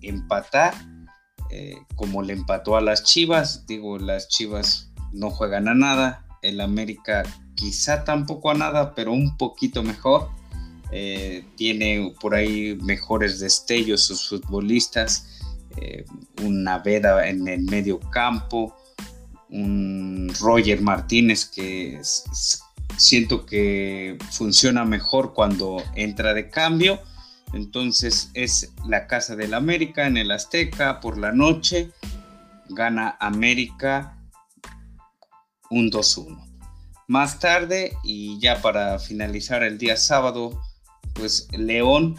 empatar, 0.02 0.74
eh, 1.50 1.76
como 1.96 2.22
le 2.22 2.34
empató 2.34 2.76
a 2.76 2.82
las 2.82 3.04
Chivas. 3.04 3.66
Digo, 3.66 3.98
las 3.98 4.28
Chivas 4.28 4.92
no 5.12 5.30
juegan 5.30 5.68
a 5.68 5.74
nada. 5.74 6.26
El 6.42 6.62
América 6.62 7.24
quizá 7.64 8.04
tampoco 8.04 8.52
a 8.52 8.56
nada, 8.56 8.94
pero 8.94 9.14
un 9.14 9.38
poquito 9.38 9.84
mejor. 9.84 10.30
Eh, 10.92 11.46
tiene 11.56 12.14
por 12.20 12.36
ahí 12.36 12.78
mejores 12.82 13.40
destellos 13.40 14.04
sus 14.04 14.28
futbolistas. 14.28 15.40
Eh, 15.78 16.04
una 16.42 16.80
Veda 16.80 17.26
en 17.26 17.48
el 17.48 17.62
medio 17.64 18.02
campo. 18.02 18.76
Un 19.50 20.30
Roger 20.42 20.82
Martínez 20.82 21.46
que 21.46 22.02
siento 22.98 23.46
que 23.46 24.18
funciona 24.32 24.84
mejor 24.84 25.34
cuando 25.34 25.82
entra 25.96 26.34
de 26.34 26.50
cambio. 26.50 27.00
Entonces 27.54 28.30
es 28.34 28.74
la 28.86 29.08
Casa 29.08 29.38
del 29.38 29.54
América 29.54 30.06
en 30.06 30.18
el 30.18 30.32
Azteca 30.32 31.00
por 31.00 31.18
la 31.18 31.32
noche. 31.32 31.92
Gana 32.68 33.16
América 33.22 34.18
un 35.70 35.90
2-1. 35.90 36.53
Más 37.08 37.40
tarde 37.40 37.94
y 38.04 38.40
ya 38.40 38.62
para 38.62 39.00
finalizar 39.00 39.64
el 39.64 39.78
día 39.78 39.98
sábado, 39.98 40.60
pues 41.14 41.48
León 41.52 42.16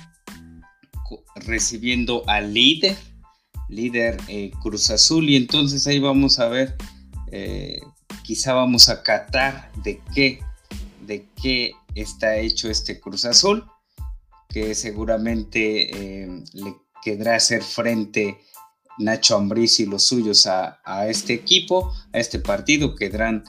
recibiendo 1.37 2.23
al 2.29 2.53
líder, 2.55 2.97
líder 3.69 4.19
eh, 4.29 4.51
Cruz 4.63 4.91
Azul. 4.91 5.29
Y 5.29 5.37
entonces 5.37 5.87
ahí 5.87 5.99
vamos 5.99 6.39
a 6.39 6.49
ver, 6.49 6.77
eh, 7.31 7.81
quizá 8.23 8.55
vamos 8.55 8.89
a 8.89 9.03
catar 9.03 9.71
de 9.83 10.01
qué, 10.15 10.41
de 11.07 11.27
qué 11.41 11.73
está 11.95 12.37
hecho 12.37 12.71
este 12.71 13.01
Cruz 13.01 13.25
Azul, 13.25 13.65
que 14.49 14.75
seguramente 14.75 16.23
eh, 16.23 16.45
le 16.53 16.77
quedará 17.03 17.37
hacer 17.37 17.63
frente 17.63 18.39
Nacho 18.99 19.37
Ambriz 19.37 19.81
y 19.81 19.87
los 19.87 20.05
suyos 20.05 20.47
a, 20.47 20.79
este 21.09 21.35
equipo, 21.35 21.93
a 22.13 22.19
este 22.19 22.39
partido, 22.39 22.95
querrán, 22.95 23.45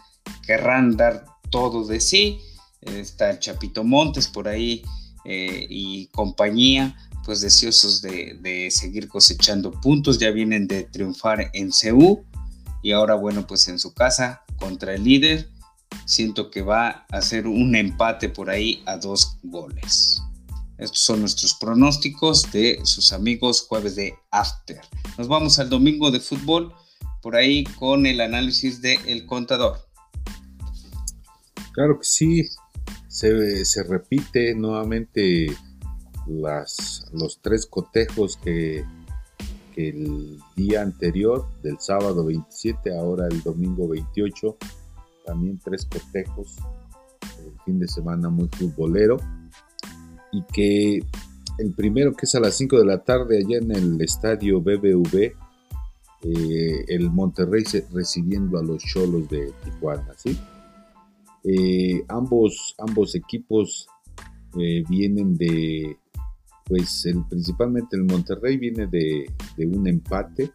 querrán 0.45 0.95
dar 0.97 1.25
todo 1.49 1.85
de 1.85 1.99
sí. 1.99 2.39
Está 2.81 3.39
Chapito 3.39 3.83
Montes 3.83 4.27
por 4.27 4.47
ahí 4.47 4.83
eh, 5.25 5.65
y 5.69 6.07
compañía, 6.07 6.95
pues 7.23 7.41
deseosos 7.41 8.01
de, 8.01 8.69
seguir 8.71 9.07
cosechando 9.07 9.71
puntos. 9.71 10.19
Ya 10.19 10.31
vienen 10.31 10.67
de 10.67 10.83
triunfar 10.83 11.49
en 11.53 11.71
CU 11.71 12.23
y 12.83 12.91
ahora, 12.91 13.15
bueno, 13.15 13.47
pues 13.47 13.67
en 13.67 13.79
su 13.79 13.93
casa 13.93 14.43
contra 14.57 14.93
el 14.93 15.03
líder. 15.03 15.49
Siento 16.05 16.51
que 16.51 16.61
va 16.61 17.05
a 17.09 17.21
ser 17.21 17.47
un 17.47 17.75
empate 17.75 18.29
por 18.29 18.49
ahí 18.49 18.83
a 18.85 18.97
dos 18.97 19.37
goles. 19.43 20.21
Estos 20.77 20.99
son 20.99 21.21
nuestros 21.21 21.53
pronósticos 21.53 22.51
de 22.51 22.81
sus 22.83 23.13
amigos 23.13 23.65
jueves 23.67 23.95
de 23.95 24.13
After. 24.29 24.81
Nos 25.17 25.27
vamos 25.27 25.57
al 25.57 25.69
domingo 25.69 26.11
de 26.11 26.19
fútbol 26.19 26.73
por 27.21 27.35
ahí 27.35 27.63
con 27.63 28.05
el 28.05 28.19
análisis 28.19 28.81
de 28.81 28.99
El 29.07 29.25
Contador. 29.25 29.84
Claro 31.75 31.99
que 31.99 32.05
sí, 32.05 32.49
se, 33.09 33.83
repite 33.83 34.55
nuevamente 34.55 35.47
las, 36.25 37.05
los 37.11 37.41
tres 37.41 37.65
cotejos 37.65 38.37
que, 38.37 38.85
que 39.73 39.89
el 39.89 40.39
día 40.55 40.81
anterior, 40.81 41.45
del 41.63 41.77
sábado 41.81 42.23
27, 42.23 42.97
ahora 42.97 43.27
el 43.27 43.41
domingo 43.43 43.89
28, 43.89 44.55
también 45.25 45.59
tres 45.61 45.85
cotejos, 45.85 46.55
el 47.45 47.59
fin 47.65 47.77
de 47.77 47.89
semana 47.89 48.29
muy 48.29 48.47
futbolero 48.47 49.17
y 50.31 50.43
que 50.53 50.99
el 51.57 51.73
primero 51.73 52.13
que 52.13 52.25
es 52.25 52.35
a 52.35 52.39
las 52.39 52.55
5 52.55 52.79
de 52.79 52.85
la 52.85 53.03
tarde 53.03 53.39
allá 53.39 53.57
en 53.57 53.71
el 53.71 54.01
estadio 54.01 54.61
BBV, 54.61 55.33
eh, 56.21 56.85
el 56.87 57.11
Monterrey 57.11 57.65
recibiendo 57.91 58.59
a 58.59 58.63
los 58.63 58.81
Cholos 58.81 59.29
de 59.29 59.51
Tijuana, 59.61 60.13
¿sí? 60.15 60.39
Eh, 61.47 62.03
ambos, 62.09 62.75
ambos 62.79 63.15
equipos 63.15 63.87
eh, 64.57 64.83
vienen 64.89 65.37
de, 65.37 65.97
pues 66.65 67.07
principalmente 67.29 67.95
el 67.95 68.03
Monterrey 68.03 68.57
viene 68.57 68.87
de, 68.87 69.31
de, 69.55 69.67
un 69.67 69.87
empate 69.87 70.51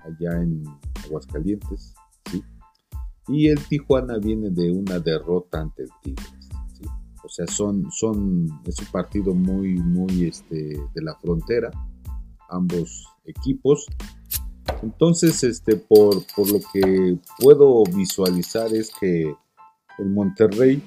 allá 0.00 0.42
en 0.42 0.64
Aguascalientes. 1.04 1.94
Y 3.28 3.48
el 3.48 3.60
Tijuana 3.68 4.18
viene 4.18 4.50
de 4.50 4.72
una 4.72 4.98
derrota 4.98 5.60
ante 5.60 5.84
el 5.84 5.90
Tigre. 6.02 6.24
O 7.22 7.28
sea, 7.28 7.46
son, 7.46 7.90
son, 7.92 8.48
es 8.66 8.78
un 8.80 8.86
partido 8.86 9.34
muy, 9.34 9.74
muy 9.74 10.24
este, 10.24 10.80
de 10.94 11.02
la 11.02 11.14
frontera, 11.16 11.70
ambos 12.48 13.06
equipos. 13.24 13.86
Entonces, 14.82 15.44
este, 15.44 15.76
por, 15.76 16.16
lo 16.16 16.60
que 16.72 17.18
puedo 17.38 17.84
visualizar 17.84 18.72
es 18.74 18.90
que 18.98 19.34
el 19.98 20.10
Monterrey 20.10 20.82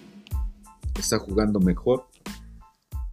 está 0.98 1.20
jugando 1.20 1.60
mejor 1.60 2.08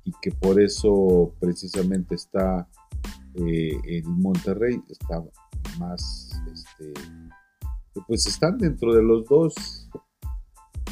y 0.04 0.12
que 0.22 0.30
por 0.30 0.60
eso 0.60 1.34
precisamente 1.40 2.14
está 2.14 2.68
eh, 3.34 3.78
el 3.84 4.04
Monterrey 4.04 4.82
está 4.88 5.22
más 5.78 6.30
este, 6.52 6.92
pues 8.06 8.26
están 8.26 8.58
dentro 8.58 8.94
de 8.94 9.02
los 9.02 9.26
dos 9.26 9.88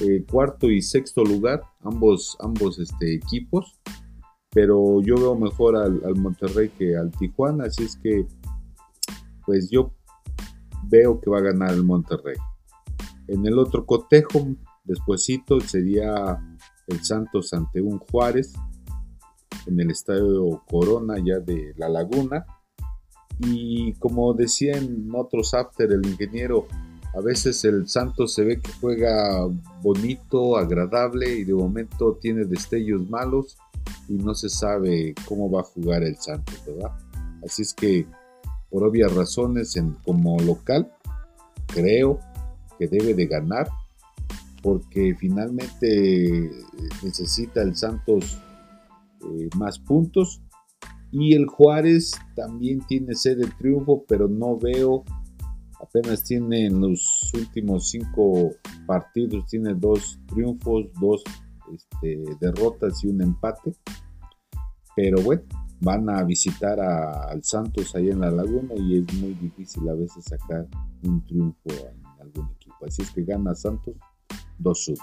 eh, 0.01 0.25
cuarto 0.31 0.71
y 0.71 0.81
sexto 0.81 1.25
lugar, 1.25 1.61
ambos, 1.83 2.37
ambos 2.41 2.79
este, 2.79 3.15
equipos, 3.15 3.81
pero 4.51 5.03
yo 5.03 5.17
veo 5.17 5.35
mejor 5.35 5.75
al, 5.77 6.15
Monterrey 6.15 6.69
que 6.69 6.97
al 6.97 7.11
Tijuana, 7.11 7.65
así 7.65 7.83
es 7.83 7.97
que 7.97 8.25
pues 9.45 9.69
yo 9.71 9.93
veo 10.85 11.21
que 11.21 11.31
va 11.31 11.39
a 11.39 11.43
ganar 11.43 11.73
el 11.73 11.83
Monterrey. 11.83 12.37
En 13.27 13.45
el 13.45 13.59
otro 13.59 13.87
cotejo, 13.87 14.47
despuesito, 14.89 15.61
sería 15.61 16.39
el 16.89 17.05
Santos 17.05 17.53
ante 17.53 17.81
un 17.81 17.99
Juárez 17.99 18.55
en 19.67 19.79
el 19.79 19.91
estadio 19.91 20.63
Corona 20.69 21.17
ya 21.25 21.39
de 21.39 21.75
La 21.77 21.89
Laguna. 21.89 22.45
Y 23.41 23.93
como 23.95 24.35
decía 24.35 24.77
en 24.77 25.09
otros 25.15 25.55
after 25.55 25.93
el 25.93 26.05
ingeniero, 26.05 26.67
a 27.15 27.21
veces 27.21 27.65
el 27.65 27.89
Santos 27.89 28.35
se 28.35 28.45
ve 28.45 28.61
que 28.61 28.73
juega 28.81 29.47
bonito, 29.83 30.57
agradable 30.57 31.39
y 31.39 31.45
de 31.45 31.55
momento 31.55 32.19
tiene 32.21 32.45
destellos 32.45 33.09
malos 33.09 33.57
y 34.09 34.15
no 34.15 34.35
se 34.35 34.49
sabe 34.49 35.15
cómo 35.27 35.51
va 35.51 35.61
a 35.61 35.65
jugar 35.65 36.03
el 36.03 36.17
Santos, 36.17 36.61
¿verdad? 36.67 36.93
Así 37.45 37.63
es 37.63 37.73
que 37.73 38.07
por 38.71 38.85
obvias 38.85 39.15
razones 39.15 39.77
en, 39.77 39.93
como 40.05 40.39
local 40.41 40.93
creo 41.67 42.19
que 42.79 42.89
debe 42.89 43.15
de 43.15 43.27
ganar 43.27 43.69
porque 44.63 45.15
finalmente 45.19 46.51
necesita 47.03 47.63
el 47.63 47.77
Santos 47.77 48.39
eh, 49.21 49.49
más 49.57 49.79
puntos 49.79 50.41
Y 51.11 51.35
el 51.35 51.47
Juárez 51.47 52.13
también 52.37 52.81
tiene 52.87 53.15
sed 53.15 53.39
de 53.39 53.47
triunfo, 53.59 54.05
pero 54.07 54.29
no 54.29 54.59
veo, 54.59 55.05
apenas 55.81 56.23
tiene 56.23 56.67
en 56.67 56.81
los 56.81 57.33
últimos 57.35 57.89
cinco 57.89 58.51
partidos, 58.87 59.47
tiene 59.47 59.75
dos 59.75 60.21
triunfos, 60.27 60.87
dos 61.01 61.23
este, 61.73 62.23
derrotas 62.41 63.03
y 63.05 63.09
un 63.09 63.23
empate. 63.23 63.73
Pero 64.95 65.23
bueno, 65.23 65.43
van 65.81 66.11
a 66.11 66.23
visitar 66.25 66.79
al 66.81 67.43
Santos 67.43 67.95
ahí 67.95 68.11
en 68.11 68.21
la 68.21 68.31
laguna 68.31 68.75
y 68.77 68.99
es 68.99 69.15
muy 69.15 69.33
difícil 69.35 69.89
a 69.89 69.95
veces 69.95 70.25
sacar 70.25 70.67
un 71.05 71.25
triunfo 71.25 71.71
en 71.71 72.05
algún 72.21 72.51
equipo. 72.51 72.85
Así 72.87 73.03
es 73.03 73.11
que 73.13 73.23
gana 73.23 73.55
Santos 73.55 73.95
2-1. 74.59 74.99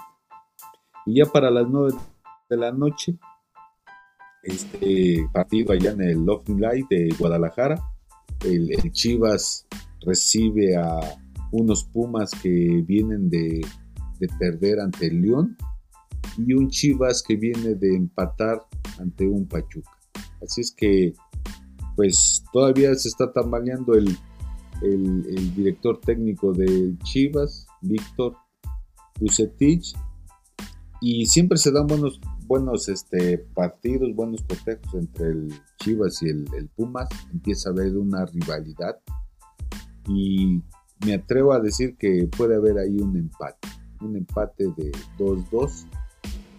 Y 1.06 1.18
ya 1.18 1.26
para 1.26 1.50
las 1.50 1.68
9 1.68 1.94
de 2.50 2.56
la 2.56 2.72
noche, 2.72 3.16
este 4.42 5.28
partido 5.32 5.72
allá 5.72 5.92
en 5.92 6.02
el 6.02 6.24
Love 6.24 6.48
Light 6.48 6.88
de 6.88 7.14
Guadalajara, 7.18 7.76
el, 8.44 8.70
Chivas 8.92 9.66
recibe 10.04 10.76
a 10.76 11.00
unos 11.52 11.84
Pumas 11.84 12.30
que 12.42 12.82
vienen 12.86 13.30
de, 13.30 13.64
de 14.18 14.28
perder 14.38 14.80
ante 14.80 15.06
el 15.06 15.22
León 15.22 15.56
y 16.38 16.52
un 16.52 16.68
Chivas 16.68 17.22
que 17.22 17.36
viene 17.36 17.74
de 17.74 17.96
empatar 17.96 18.64
ante 18.98 19.26
un 19.26 19.46
Pachuca. 19.46 19.90
Así 20.42 20.60
es 20.60 20.72
que, 20.72 21.12
pues 21.94 22.44
todavía 22.52 22.94
se 22.94 23.08
está 23.08 23.32
tambaleando 23.32 23.94
el, 23.94 24.16
el, 24.82 25.54
director 25.54 26.00
técnico 26.00 26.52
de 26.52 26.94
Chivas, 27.04 27.66
Víctor 27.80 28.36
Bucetich, 29.20 29.94
y 31.00 31.26
siempre 31.26 31.58
se 31.58 31.70
dan 31.70 31.86
buenos, 31.86 32.20
buenos 32.46 32.88
este, 32.88 33.38
partidos, 33.38 34.14
buenos 34.14 34.42
cotejos 34.42 34.94
entre 34.94 35.28
el 35.28 35.54
Chivas 35.78 36.22
y 36.22 36.30
el, 36.30 36.70
Pumas. 36.74 37.08
Empieza 37.32 37.68
a 37.68 37.72
haber 37.72 37.96
una 37.96 38.24
rivalidad 38.26 38.98
y 40.08 40.62
me 41.04 41.14
atrevo 41.14 41.52
a 41.52 41.60
decir 41.60 41.96
que 41.96 42.28
puede 42.36 42.56
haber 42.56 42.78
ahí 42.78 42.96
un 42.98 43.16
empate, 43.16 43.68
un 44.00 44.16
empate 44.16 44.64
de 44.76 44.92
2-2, 45.18 45.86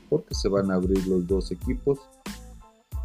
porque 0.09 0.35
se 0.35 0.49
van 0.49 0.71
a 0.71 0.75
abrir 0.75 1.05
los 1.07 1.25
dos 1.27 1.51
equipos 1.51 1.99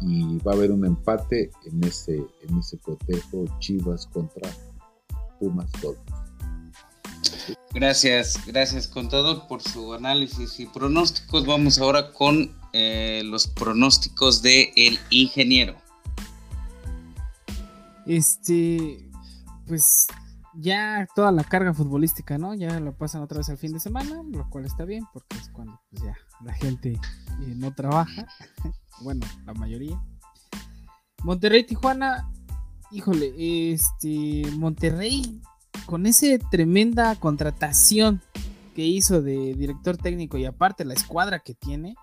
y 0.01 0.37
va 0.39 0.51
a 0.51 0.55
haber 0.55 0.71
un 0.71 0.85
empate 0.85 1.49
en 1.65 1.83
ese, 1.83 2.15
en 2.17 2.57
ese 2.57 2.77
cotejo 2.77 3.45
Chivas 3.59 4.07
contra 4.07 4.49
Pumas 5.39 5.71
todos. 5.81 6.22
Gracias, 7.73 8.45
gracias 8.45 8.87
contador 8.87 9.47
por 9.47 9.61
su 9.61 9.93
análisis 9.93 10.59
y 10.59 10.65
pronósticos. 10.67 11.45
Vamos 11.45 11.79
ahora 11.79 12.11
con 12.11 12.55
eh, 12.73 13.21
los 13.25 13.47
pronósticos 13.47 14.41
de 14.41 14.71
el 14.75 14.99
ingeniero. 15.09 15.75
Este, 18.05 19.09
pues 19.67 20.07
ya 20.55 21.07
toda 21.15 21.31
la 21.31 21.43
carga 21.43 21.73
futbolística, 21.73 22.37
¿no? 22.37 22.53
Ya 22.53 22.79
lo 22.79 22.95
pasan 22.95 23.21
otra 23.23 23.39
vez 23.39 23.49
al 23.49 23.57
fin 23.57 23.73
de 23.73 23.79
semana, 23.79 24.21
lo 24.23 24.49
cual 24.49 24.65
está 24.65 24.85
bien 24.85 25.05
porque 25.11 25.37
es 25.37 25.49
cuando 25.49 25.79
pues, 25.89 26.03
ya 26.03 26.15
la 26.43 26.53
gente 26.53 26.91
eh, 26.91 27.53
no 27.55 27.73
trabaja. 27.73 28.27
bueno, 29.01 29.25
la 29.45 29.53
mayoría. 29.53 29.99
Monterrey, 31.23 31.63
Tijuana, 31.65 32.29
híjole, 32.91 33.73
este, 33.73 34.43
Monterrey, 34.57 35.41
con 35.85 36.05
esa 36.05 36.27
tremenda 36.49 37.15
contratación 37.15 38.21
que 38.75 38.85
hizo 38.85 39.21
de 39.21 39.53
director 39.55 39.97
técnico 39.97 40.37
y 40.37 40.45
aparte 40.45 40.85
la 40.85 40.93
escuadra 40.93 41.39
que 41.39 41.53
tiene, 41.53 41.95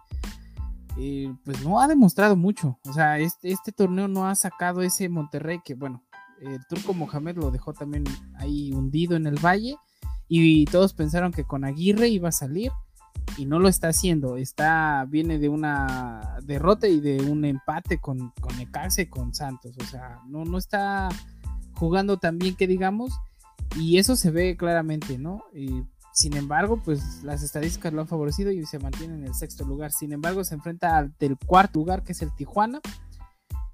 eh, 0.99 1.33
pues 1.45 1.65
no 1.65 1.81
ha 1.81 1.89
demostrado 1.89 2.37
mucho. 2.37 2.79
O 2.85 2.93
sea, 2.93 3.19
este, 3.19 3.51
este, 3.51 3.73
torneo 3.73 4.09
no 4.09 4.29
ha 4.29 4.35
sacado 4.35 4.83
ese 4.83 5.09
Monterrey 5.09 5.61
que, 5.65 5.75
bueno, 5.75 6.03
el 6.41 6.65
turco 6.69 6.95
Mohamed 6.95 7.37
lo 7.37 7.51
dejó 7.51 7.73
también 7.73 8.05
ahí 8.37 8.73
hundido 8.73 9.17
en 9.17 9.27
el 9.27 9.45
valle 9.45 9.77
y 10.29 10.65
todos 10.67 10.95
pensaron 10.95 11.33
que 11.33 11.45
con 11.45 11.65
Aguirre 11.65 12.09
iba 12.09 12.29
a 12.29 12.33
salir 12.33 12.71
y 13.37 13.47
no 13.47 13.59
lo 13.59 13.69
está 13.69 13.89
haciendo. 13.89 14.37
Está, 14.37 15.05
viene 15.09 15.39
de 15.39 15.49
una 15.49 16.39
derrota 16.45 16.89
y 16.89 17.01
de 17.01 17.23
un 17.23 17.45
empate 17.45 17.99
con, 17.99 18.31
con 18.41 18.57
Necaxa 18.57 19.03
y 19.03 19.07
con 19.07 19.35
Santos. 19.35 19.77
O 19.81 19.85
sea, 19.85 20.21
no, 20.29 20.45
no 20.45 20.59
está 20.59 21.09
jugando 21.75 22.19
tan 22.19 22.39
bien 22.39 22.55
que 22.55 22.67
digamos. 22.67 23.13
Y 23.77 23.99
eso 23.99 24.17
se 24.17 24.31
ve 24.31 24.57
claramente, 24.57 25.19
¿no? 25.19 25.45
sin 26.13 26.37
embargo, 26.37 26.83
pues 26.85 27.23
las 27.23 27.43
estadísticas 27.43 27.93
lo 27.93 28.01
han 28.01 28.09
favorecido 28.09 28.51
y 28.51 28.67
se 28.67 28.79
mantiene 28.79 29.15
en 29.15 29.25
el 29.25 29.35
sexto 29.35 29.65
lugar. 29.65 29.93
Sin 29.93 30.13
embargo, 30.13 30.45
se 30.45 30.55
enfrenta 30.55 30.97
al 30.97 31.15
del 31.19 31.39
cuarto 31.39 31.79
lugar, 31.79 32.03
que 32.03 32.13
es 32.13 32.21
el 32.21 32.35
Tijuana. 32.35 32.81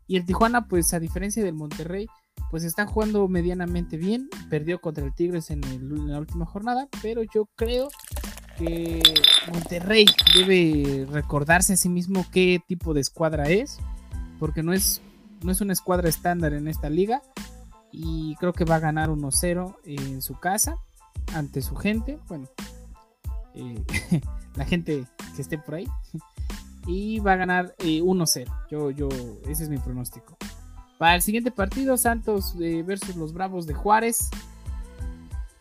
Y 0.07 0.17
el 0.17 0.27
Tijuana, 0.27 0.69
pues 0.69 0.93
a 0.95 1.01
diferencia 1.01 1.43
del 1.43 1.55
Monterrey, 1.55 2.07
pues 2.51 2.63
está 2.63 2.87
jugando 2.87 3.27
medianamente 3.27 3.97
bien. 3.97 4.29
Perdió 4.51 4.81
contra 4.81 5.05
el 5.05 5.15
Tigres 5.15 5.51
en, 5.51 5.65
en 5.65 6.09
la 6.09 6.21
última 6.21 6.47
jornada, 6.47 6.89
pero 7.03 7.23
yo 7.23 7.49
creo 7.57 7.89
que 8.57 9.03
Monterrey 9.53 10.07
debe 10.35 11.07
recordarse 11.11 11.75
a 11.75 11.77
sí 11.77 11.89
mismo 11.89 12.25
qué 12.33 12.61
tipo 12.67 12.95
de 12.95 13.01
escuadra 13.01 13.45
es, 13.49 13.79
porque 14.39 14.63
no 14.63 14.73
es, 14.73 15.03
no 15.43 15.53
es 15.53 15.61
una 15.61 15.73
escuadra 15.73 16.09
estándar 16.09 16.53
en 16.55 16.69
esta 16.69 16.91
liga. 16.91 17.23
Y 17.99 18.37
creo 18.37 18.53
que 18.53 18.67
va 18.67 18.75
a 18.75 18.81
ganar 18.81 19.09
1-0 19.09 19.77
en 19.85 20.21
su 20.21 20.39
casa, 20.39 20.77
ante 21.35 21.63
su 21.63 21.77
gente. 21.77 22.19
Bueno, 22.29 22.47
eh, 23.55 23.83
la 24.55 24.67
gente 24.67 25.07
que 25.35 25.43
esté 25.43 25.59
por 25.59 25.77
ahí. 25.77 25.87
Y 26.89 27.19
va 27.19 27.33
a 27.33 27.37
ganar 27.37 27.75
1-0. 27.79 28.39
Eh, 28.39 28.47
yo, 28.71 28.93
yo, 28.93 29.09
ese 29.49 29.65
es 29.65 29.69
mi 29.69 29.79
pronóstico. 29.79 30.37
Para 30.99 31.17
el 31.17 31.23
siguiente 31.23 31.51
partido, 31.51 31.97
Santos 31.97 32.55
eh, 32.61 32.85
versus 32.85 33.17
los 33.17 33.33
Bravos 33.33 33.67
de 33.67 33.75
Juárez 33.75 34.31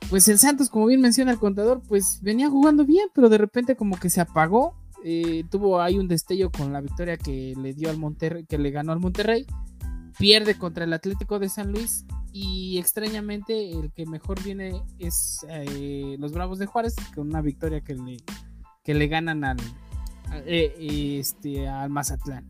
pues 0.09 0.27
el 0.27 0.37
Santos, 0.37 0.69
como 0.69 0.85
bien 0.85 1.01
menciona 1.01 1.31
el 1.31 1.39
contador, 1.39 1.81
pues 1.87 2.19
venía 2.21 2.49
jugando 2.49 2.85
bien, 2.85 3.07
pero 3.13 3.29
de 3.29 3.37
repente 3.37 3.75
como 3.75 3.97
que 3.97 4.09
se 4.09 4.21
apagó. 4.21 4.75
Eh, 5.03 5.43
tuvo 5.49 5.81
ahí 5.81 5.97
un 5.97 6.07
destello 6.07 6.51
con 6.51 6.73
la 6.73 6.81
victoria 6.81 7.17
que 7.17 7.53
le 7.59 7.73
dio 7.73 7.89
al 7.89 7.97
Monterrey, 7.97 8.45
que 8.45 8.57
le 8.57 8.71
ganó 8.71 8.91
al 8.91 8.99
Monterrey. 8.99 9.45
Pierde 10.17 10.57
contra 10.57 10.83
el 10.83 10.93
Atlético 10.93 11.39
de 11.39 11.49
San 11.49 11.71
Luis. 11.71 12.05
Y 12.37 12.79
extrañamente 12.79 13.71
el 13.71 13.93
que 13.93 14.05
mejor 14.05 14.43
viene 14.43 14.83
es 14.99 15.45
eh, 15.47 16.17
los 16.19 16.33
Bravos 16.33 16.59
de 16.59 16.65
Juárez, 16.65 16.93
con 17.15 17.29
una 17.29 17.39
victoria 17.39 17.79
que 17.79 17.95
le, 17.95 18.17
que 18.83 18.93
le 18.93 19.07
ganan 19.07 19.45
al, 19.45 19.57
eh, 20.45 21.17
este, 21.17 21.65
al 21.69 21.89
Mazatlán. 21.89 22.45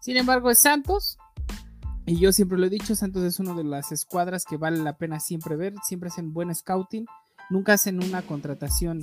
Sin 0.00 0.16
embargo, 0.16 0.50
es 0.50 0.58
Santos, 0.58 1.18
y 2.06 2.16
yo 2.16 2.32
siempre 2.32 2.56
lo 2.56 2.64
he 2.64 2.70
dicho, 2.70 2.94
Santos 2.94 3.24
es 3.24 3.38
una 3.40 3.52
de 3.52 3.64
las 3.64 3.92
escuadras 3.92 4.46
que 4.46 4.56
vale 4.56 4.78
la 4.78 4.96
pena 4.96 5.20
siempre 5.20 5.54
ver, 5.54 5.74
siempre 5.86 6.08
hacen 6.08 6.32
buen 6.32 6.54
scouting, 6.54 7.04
nunca 7.50 7.74
hacen 7.74 8.02
una 8.02 8.22
contratación 8.22 9.02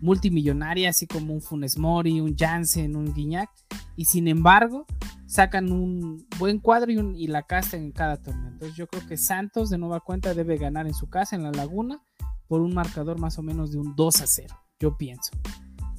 multimillonaria, 0.00 0.88
así 0.88 1.06
como 1.06 1.34
un 1.34 1.42
Funes 1.42 1.76
Mori, 1.76 2.22
un 2.22 2.34
Jansen, 2.38 2.96
un 2.96 3.12
Guiñac, 3.12 3.50
y 3.96 4.06
sin 4.06 4.28
embargo 4.28 4.86
sacan 5.32 5.72
un 5.72 6.26
buen 6.38 6.58
cuadro 6.58 6.92
y, 6.92 7.26
la 7.26 7.44
casta 7.44 7.78
en 7.78 7.90
cada 7.90 8.18
torneo. 8.18 8.48
Entonces 8.48 8.76
yo 8.76 8.86
creo 8.86 9.06
que 9.06 9.16
Santos 9.16 9.70
de 9.70 9.78
nueva 9.78 10.00
cuenta 10.00 10.34
debe 10.34 10.58
ganar 10.58 10.86
en 10.86 10.92
su 10.92 11.08
casa, 11.08 11.36
en 11.36 11.42
la 11.42 11.50
Laguna, 11.50 12.02
por 12.48 12.60
un 12.60 12.74
marcador 12.74 13.18
más 13.18 13.38
o 13.38 13.42
menos 13.42 13.72
de 13.72 13.78
un 13.78 13.96
2 13.96 14.20
a 14.20 14.26
0, 14.26 14.54
yo 14.78 14.98
pienso. 14.98 15.30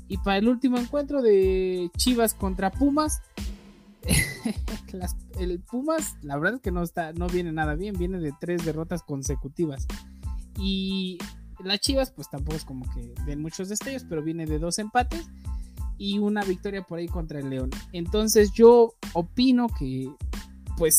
Y 0.07 0.17
para 0.17 0.37
el 0.37 0.47
último 0.47 0.77
encuentro 0.77 1.23
de 1.23 1.89
Chivas 1.97 2.35
contra 2.35 2.69
Pumas, 2.69 3.23
el 5.39 5.59
Pumas, 5.61 6.15
la 6.21 6.37
verdad 6.37 6.57
es 6.57 6.61
que 6.61 6.71
no 6.71 6.83
está, 6.83 7.11
no 7.13 7.25
viene 7.25 7.51
nada 7.51 7.73
bien, 7.73 7.95
viene 7.97 8.19
de 8.19 8.33
tres 8.39 8.63
derrotas 8.63 9.01
consecutivas. 9.01 9.87
Y 10.59 11.17
las 11.63 11.79
Chivas, 11.79 12.11
pues 12.11 12.29
tampoco 12.29 12.55
es 12.55 12.65
como 12.65 12.85
que 12.93 13.15
den 13.25 13.41
muchos 13.41 13.67
destellos, 13.67 14.05
pero 14.07 14.21
viene 14.21 14.45
de 14.45 14.59
dos 14.59 14.77
empates 14.77 15.27
y 16.03 16.19
una 16.19 16.43
victoria 16.43 16.83
por 16.83 16.99
ahí 16.99 17.07
contra 17.07 17.39
el 17.39 17.49
León. 17.49 17.69
Entonces 17.93 18.51
yo 18.51 18.93
opino 19.13 19.69
que, 19.69 20.11
pues, 20.77 20.97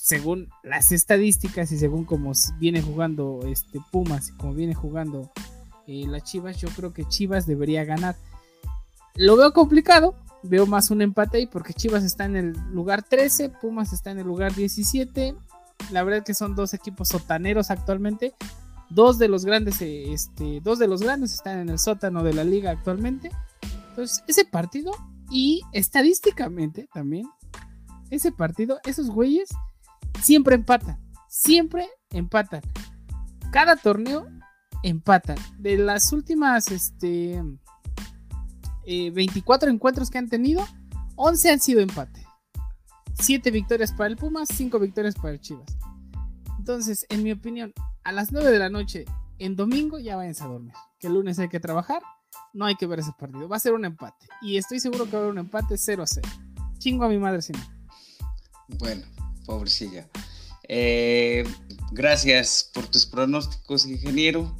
según 0.00 0.48
las 0.62 0.92
estadísticas 0.92 1.72
y 1.72 1.78
según 1.78 2.04
como 2.04 2.30
viene 2.60 2.80
jugando 2.80 3.40
este 3.48 3.80
Pumas 3.90 4.28
y 4.28 4.32
como 4.34 4.54
viene 4.54 4.72
jugando 4.72 5.32
eh, 5.88 6.04
las 6.06 6.22
Chivas, 6.22 6.58
yo 6.58 6.68
creo 6.68 6.92
que 6.92 7.04
Chivas 7.04 7.48
debería 7.48 7.84
ganar. 7.84 8.14
Lo 9.16 9.36
veo 9.36 9.52
complicado, 9.52 10.14
veo 10.44 10.66
más 10.66 10.92
un 10.92 11.02
empate 11.02 11.38
ahí 11.38 11.46
porque 11.46 11.74
Chivas 11.74 12.04
está 12.04 12.24
en 12.24 12.36
el 12.36 12.52
lugar 12.70 13.02
13, 13.02 13.48
Pumas 13.48 13.92
está 13.92 14.12
en 14.12 14.20
el 14.20 14.26
lugar 14.26 14.54
17. 14.54 15.34
La 15.90 16.04
verdad 16.04 16.20
es 16.20 16.26
que 16.26 16.34
son 16.34 16.54
dos 16.54 16.74
equipos 16.74 17.08
sotaneros 17.08 17.72
actualmente. 17.72 18.34
Dos 18.88 19.18
de 19.18 19.26
los 19.26 19.44
grandes, 19.44 19.82
eh, 19.82 20.12
este, 20.12 20.60
dos 20.62 20.78
de 20.78 20.86
los 20.86 21.02
grandes 21.02 21.34
están 21.34 21.58
en 21.58 21.70
el 21.70 21.80
sótano 21.80 22.22
de 22.22 22.34
la 22.34 22.44
liga 22.44 22.70
actualmente. 22.70 23.32
Entonces, 23.94 24.24
ese 24.26 24.44
partido 24.44 24.90
y 25.30 25.62
estadísticamente 25.72 26.88
también, 26.92 27.28
ese 28.10 28.32
partido, 28.32 28.80
esos 28.84 29.08
güeyes 29.08 29.50
siempre 30.20 30.56
empatan, 30.56 30.98
siempre 31.28 31.88
empatan. 32.10 32.60
Cada 33.52 33.76
torneo 33.76 34.26
empatan. 34.82 35.36
De 35.58 35.78
las 35.78 36.12
últimas, 36.12 36.72
este, 36.72 37.40
24 38.84 39.68
eh, 39.68 39.72
encuentros 39.72 40.10
que 40.10 40.18
han 40.18 40.28
tenido, 40.28 40.66
11 41.14 41.52
han 41.52 41.60
sido 41.60 41.80
empate. 41.80 42.26
7 43.20 43.48
victorias 43.52 43.92
para 43.92 44.08
el 44.08 44.16
Pumas, 44.16 44.48
5 44.52 44.76
victorias 44.80 45.14
para 45.14 45.34
el 45.34 45.40
Chivas. 45.40 45.78
Entonces, 46.58 47.06
en 47.10 47.22
mi 47.22 47.30
opinión, 47.30 47.72
a 48.02 48.10
las 48.10 48.32
9 48.32 48.50
de 48.50 48.58
la 48.58 48.70
noche 48.70 49.04
en 49.38 49.54
domingo 49.54 50.00
ya 50.00 50.16
vayan 50.16 50.34
a 50.40 50.48
dormir. 50.48 50.74
Que 50.98 51.06
el 51.06 51.14
lunes 51.14 51.38
hay 51.38 51.48
que 51.48 51.60
trabajar, 51.60 52.02
no 52.52 52.66
hay 52.66 52.76
que 52.76 52.86
ver 52.86 53.00
ese 53.00 53.12
partido. 53.18 53.48
Va 53.48 53.56
a 53.56 53.60
ser 53.60 53.74
un 53.74 53.84
empate. 53.84 54.26
Y 54.42 54.56
estoy 54.56 54.80
seguro 54.80 55.04
que 55.04 55.12
va 55.12 55.18
a 55.18 55.20
haber 55.22 55.32
un 55.32 55.38
empate 55.38 55.76
0 55.76 56.02
a 56.02 56.06
0. 56.06 56.28
Chingo 56.78 57.04
a 57.04 57.08
mi 57.08 57.18
madre 57.18 57.42
si 57.42 57.52
no. 57.52 57.60
Bueno, 58.78 59.02
pobrecilla. 59.44 60.08
Eh, 60.68 61.44
gracias 61.92 62.70
por 62.72 62.86
tus 62.86 63.06
pronósticos, 63.06 63.86
ingeniero. 63.86 64.56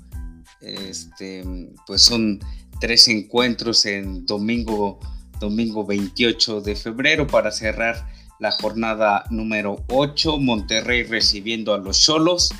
Este, 0.61 1.45
pues 1.87 2.03
son 2.03 2.41
tres 2.81 3.09
encuentros 3.09 3.85
en 3.87 4.25
domingo, 4.27 4.99
domingo 5.39 5.85
28 5.85 6.61
de 6.63 6.75
febrero 6.77 7.27
para 7.27 7.51
cerrar 7.51 8.07
la 8.39 8.51
jornada 8.53 9.25
número 9.31 9.85
8. 9.89 10.39
Monterrey 10.39 11.05
recibiendo 11.05 11.75
a 11.75 11.79
los 11.79 12.01
Cholos. 12.01 12.51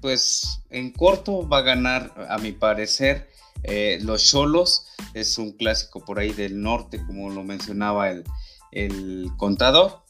Pues 0.00 0.62
en 0.70 0.92
corto 0.92 1.46
va 1.48 1.58
a 1.58 1.62
ganar, 1.62 2.26
a 2.28 2.38
mi 2.38 2.52
parecer, 2.52 3.29
eh, 3.62 3.98
los 4.02 4.24
Cholos. 4.24 4.86
Es 5.14 5.38
un 5.38 5.52
clásico 5.52 6.04
por 6.04 6.18
ahí 6.18 6.32
del 6.32 6.60
norte, 6.60 7.04
como 7.06 7.30
lo 7.30 7.42
mencionaba 7.42 8.10
el, 8.10 9.30
contador 9.36 10.04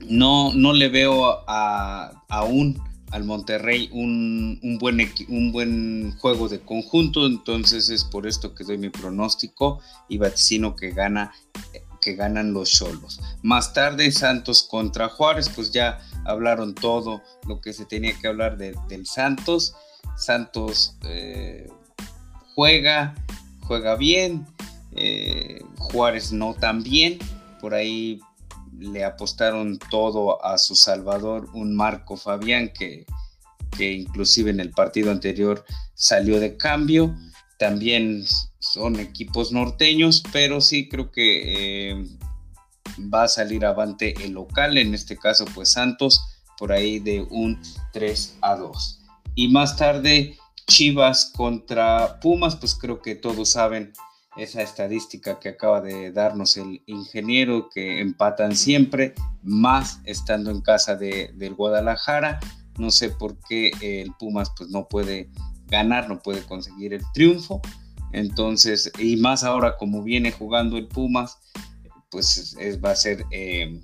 no, 0.00 0.52
no 0.54 0.74
le 0.74 0.88
veo 0.88 1.44
a, 1.48 2.24
aún 2.28 2.78
al 3.10 3.24
Monterrey 3.24 3.88
un, 3.92 4.78
buen, 4.80 4.98
un 5.28 5.52
buen 5.52 6.16
juego 6.18 6.48
de 6.48 6.60
conjunto, 6.60 7.26
entonces 7.26 7.88
es 7.88 8.04
por 8.04 8.26
esto 8.26 8.54
que 8.54 8.64
doy 8.64 8.78
mi 8.78 8.88
pronóstico 8.88 9.80
y 10.08 10.18
vaticino 10.18 10.76
que 10.76 10.90
gana 10.90 11.32
que 12.00 12.14
ganan 12.14 12.54
los 12.54 12.70
Cholos. 12.70 13.20
Más 13.42 13.74
tarde 13.74 14.10
Santos 14.10 14.62
contra 14.62 15.08
Juárez, 15.08 15.50
pues 15.50 15.70
ya 15.70 16.00
hablaron 16.24 16.74
todo 16.74 17.22
lo 17.46 17.60
que 17.60 17.74
se 17.74 17.84
tenía 17.84 18.18
que 18.18 18.26
hablar 18.26 18.56
del 18.56 19.06
Santos. 19.06 19.74
Santos 20.16 20.96
eh, 21.04 21.68
juega, 22.60 23.14
juega 23.62 23.96
bien, 23.96 24.46
eh, 24.94 25.62
Juárez 25.78 26.30
no 26.30 26.52
tan 26.52 26.82
bien, 26.82 27.18
por 27.58 27.72
ahí 27.72 28.20
le 28.78 29.02
apostaron 29.02 29.78
todo 29.90 30.44
a 30.44 30.58
su 30.58 30.76
salvador, 30.76 31.48
un 31.54 31.74
Marco 31.74 32.18
Fabián 32.18 32.70
que, 32.78 33.06
que 33.78 33.92
inclusive 33.92 34.50
en 34.50 34.60
el 34.60 34.72
partido 34.72 35.10
anterior 35.10 35.64
salió 35.94 36.38
de 36.38 36.58
cambio. 36.58 37.16
También 37.58 38.26
son 38.58 39.00
equipos 39.00 39.52
norteños, 39.52 40.22
pero 40.30 40.60
sí 40.60 40.86
creo 40.86 41.10
que 41.10 41.92
eh, 41.92 42.04
va 42.98 43.22
a 43.22 43.28
salir 43.28 43.64
avante 43.64 44.22
el 44.22 44.32
local, 44.32 44.76
en 44.76 44.92
este 44.92 45.16
caso 45.16 45.46
pues 45.54 45.72
Santos, 45.72 46.22
por 46.58 46.72
ahí 46.72 46.98
de 46.98 47.22
un 47.22 47.58
3 47.94 48.36
a 48.42 48.56
2. 48.56 49.00
Y 49.34 49.48
más 49.48 49.78
tarde 49.78 50.36
Chivas 50.70 51.32
contra 51.36 52.20
Pumas, 52.20 52.54
pues 52.54 52.76
creo 52.76 53.02
que 53.02 53.16
todos 53.16 53.50
saben 53.50 53.92
esa 54.36 54.62
estadística 54.62 55.40
que 55.40 55.48
acaba 55.48 55.80
de 55.80 56.12
darnos 56.12 56.56
el 56.56 56.80
ingeniero, 56.86 57.68
que 57.74 58.00
empatan 58.00 58.54
siempre, 58.54 59.14
más 59.42 60.00
estando 60.04 60.52
en 60.52 60.60
casa 60.60 60.94
de, 60.94 61.32
del 61.34 61.54
Guadalajara. 61.54 62.38
No 62.78 62.92
sé 62.92 63.10
por 63.10 63.36
qué 63.48 63.72
el 63.80 64.12
Pumas 64.16 64.52
pues 64.56 64.70
no 64.70 64.86
puede 64.86 65.28
ganar, 65.66 66.08
no 66.08 66.20
puede 66.20 66.44
conseguir 66.44 66.94
el 66.94 67.02
triunfo. 67.14 67.60
Entonces, 68.12 68.92
y 68.96 69.16
más 69.16 69.42
ahora 69.42 69.76
como 69.76 70.04
viene 70.04 70.30
jugando 70.30 70.76
el 70.76 70.86
Pumas, 70.86 71.38
pues 72.10 72.56
va 72.84 72.92
a 72.92 72.96
ser 72.96 73.24
eh, 73.32 73.80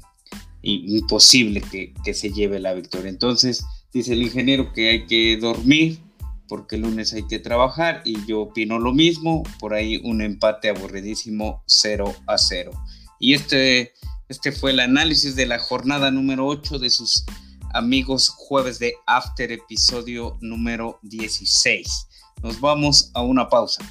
imposible 0.62 1.62
que 2.04 2.14
se 2.14 2.30
lleve 2.30 2.60
la 2.60 2.74
victoria. 2.74 3.10
Entonces, 3.10 3.64
dice 3.92 4.12
el 4.12 4.22
ingeniero 4.22 4.72
que 4.72 4.88
hay 4.90 5.06
que 5.06 5.36
dormir, 5.36 6.05
porque 6.48 6.76
el 6.76 6.82
lunes 6.82 7.12
hay 7.12 7.26
que 7.26 7.38
trabajar 7.38 8.02
y 8.04 8.24
yo 8.26 8.42
opino 8.42 8.78
lo 8.78 8.92
mismo, 8.92 9.42
por 9.58 9.74
ahí 9.74 10.00
un 10.04 10.22
empate 10.22 10.68
aburridísimo 10.68 11.62
0 11.66 12.14
a 12.26 12.38
0. 12.38 12.70
Y 13.18 13.34
este, 13.34 13.92
este 14.28 14.52
fue 14.52 14.72
el 14.72 14.80
análisis 14.80 15.36
de 15.36 15.46
la 15.46 15.58
jornada 15.58 16.10
número 16.10 16.46
8 16.46 16.78
de 16.78 16.90
sus 16.90 17.24
amigos 17.72 18.28
jueves 18.28 18.78
de 18.78 18.94
After, 19.06 19.50
episodio 19.52 20.38
número 20.40 20.98
16. 21.02 22.08
Nos 22.42 22.60
vamos 22.60 23.10
a 23.14 23.22
una 23.22 23.48
pausa. 23.48 23.82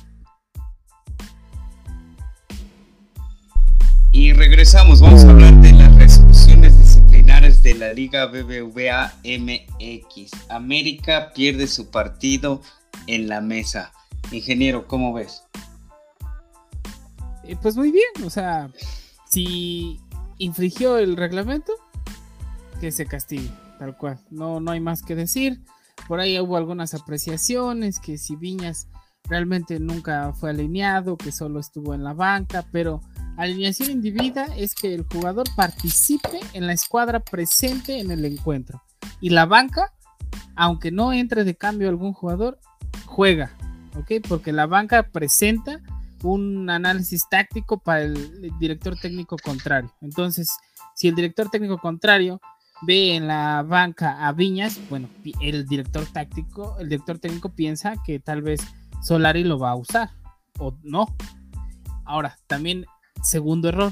Y 4.11 4.31
regresamos, 4.31 5.01
vamos 5.01 5.25
a 5.25 5.29
hablar 5.29 5.64
de 7.65 7.73
la 7.73 7.93
Liga 7.93 8.27
BBVA 8.27 9.11
MX. 9.23 10.49
América 10.49 11.31
pierde 11.33 11.65
su 11.65 11.89
partido 11.89 12.61
en 13.07 13.27
la 13.27 13.41
mesa. 13.41 13.91
Ingeniero, 14.31 14.87
¿cómo 14.87 15.13
ves? 15.13 15.41
Eh, 17.43 17.57
pues 17.59 17.75
muy 17.75 17.91
bien, 17.91 18.23
o 18.23 18.29
sea, 18.29 18.69
si 19.27 19.99
infringió 20.37 20.99
el 20.99 21.17
reglamento, 21.17 21.73
que 22.79 22.91
se 22.91 23.07
castigue, 23.07 23.49
tal 23.79 23.97
cual. 23.97 24.19
No, 24.29 24.59
no 24.59 24.69
hay 24.69 24.79
más 24.79 25.01
que 25.01 25.15
decir. 25.15 25.59
Por 26.07 26.19
ahí 26.19 26.39
hubo 26.39 26.57
algunas 26.57 26.93
apreciaciones, 26.93 27.99
que 27.99 28.19
si 28.19 28.35
Viñas 28.35 28.89
realmente 29.23 29.79
nunca 29.79 30.33
fue 30.33 30.51
alineado, 30.51 31.17
que 31.17 31.31
solo 31.31 31.61
estuvo 31.61 31.95
en 31.95 32.03
la 32.03 32.13
banca, 32.13 32.63
pero 32.71 33.01
Alineación 33.37 33.91
indebida 33.91 34.45
es 34.55 34.73
que 34.75 34.93
el 34.93 35.03
jugador 35.03 35.45
participe 35.55 36.39
en 36.53 36.67
la 36.67 36.73
escuadra 36.73 37.19
presente 37.19 37.99
en 37.99 38.11
el 38.11 38.23
encuentro. 38.23 38.81
Y 39.19 39.29
la 39.29 39.45
banca, 39.45 39.93
aunque 40.55 40.91
no 40.91 41.11
entre 41.11 41.43
de 41.43 41.55
cambio 41.55 41.89
algún 41.89 42.13
jugador, 42.13 42.59
juega. 43.05 43.51
¿Ok? 43.95 44.25
Porque 44.27 44.51
la 44.51 44.65
banca 44.65 45.09
presenta 45.11 45.81
un 46.23 46.69
análisis 46.69 47.27
táctico 47.29 47.79
para 47.79 48.03
el 48.03 48.51
director 48.59 48.97
técnico 48.97 49.37
contrario. 49.37 49.93
Entonces, 50.01 50.49
si 50.95 51.07
el 51.07 51.15
director 51.15 51.49
técnico 51.49 51.77
contrario 51.77 52.39
ve 52.81 53.15
en 53.15 53.27
la 53.27 53.63
banca 53.63 54.27
a 54.27 54.31
Viñas, 54.31 54.79
bueno, 54.89 55.09
el 55.41 55.65
director 55.65 56.05
táctico, 56.05 56.77
el 56.79 56.89
director 56.89 57.19
técnico 57.19 57.49
piensa 57.49 57.95
que 58.03 58.19
tal 58.19 58.41
vez 58.41 58.61
Solari 59.01 59.43
lo 59.43 59.59
va 59.59 59.71
a 59.71 59.75
usar 59.75 60.11
o 60.57 60.75
no. 60.83 61.07
Ahora, 62.05 62.37
también 62.47 62.85
Segundo 63.25 63.69
error, 63.69 63.91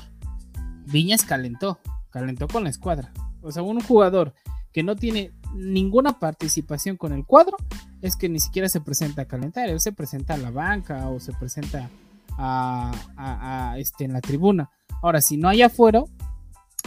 Viñas 0.86 1.26
calentó, 1.26 1.80
calentó 2.12 2.48
con 2.48 2.66
la 2.66 2.70
escuadra. 2.70 3.12
O 3.42 3.52
sea, 3.52 3.64
un 3.64 3.82
jugador 3.82 4.36
que 4.72 4.84
no 4.84 4.96
tiene 4.96 5.34
ninguna 5.56 6.20
participación 6.20 6.98
con 6.98 7.14
el 7.14 7.26
cuadro 7.26 7.58
es 8.04 8.16
que 8.16 8.30
ni 8.30 8.40
siquiera 8.40 8.70
se 8.70 8.80
presenta 8.80 9.24
a 9.24 9.26
calentar, 9.26 9.70
él 9.70 9.80
se 9.80 9.92
presenta 9.92 10.36
a 10.36 10.38
la 10.38 10.52
banca 10.52 11.10
o 11.10 11.20
se 11.20 11.34
presenta 11.34 11.90
a, 12.38 13.76
este, 13.80 14.06
en 14.06 14.14
la 14.14 14.22
tribuna. 14.22 14.70
Ahora, 15.02 15.20
si 15.20 15.38
no 15.38 15.50
hay 15.50 15.64
aforo, 15.64 16.06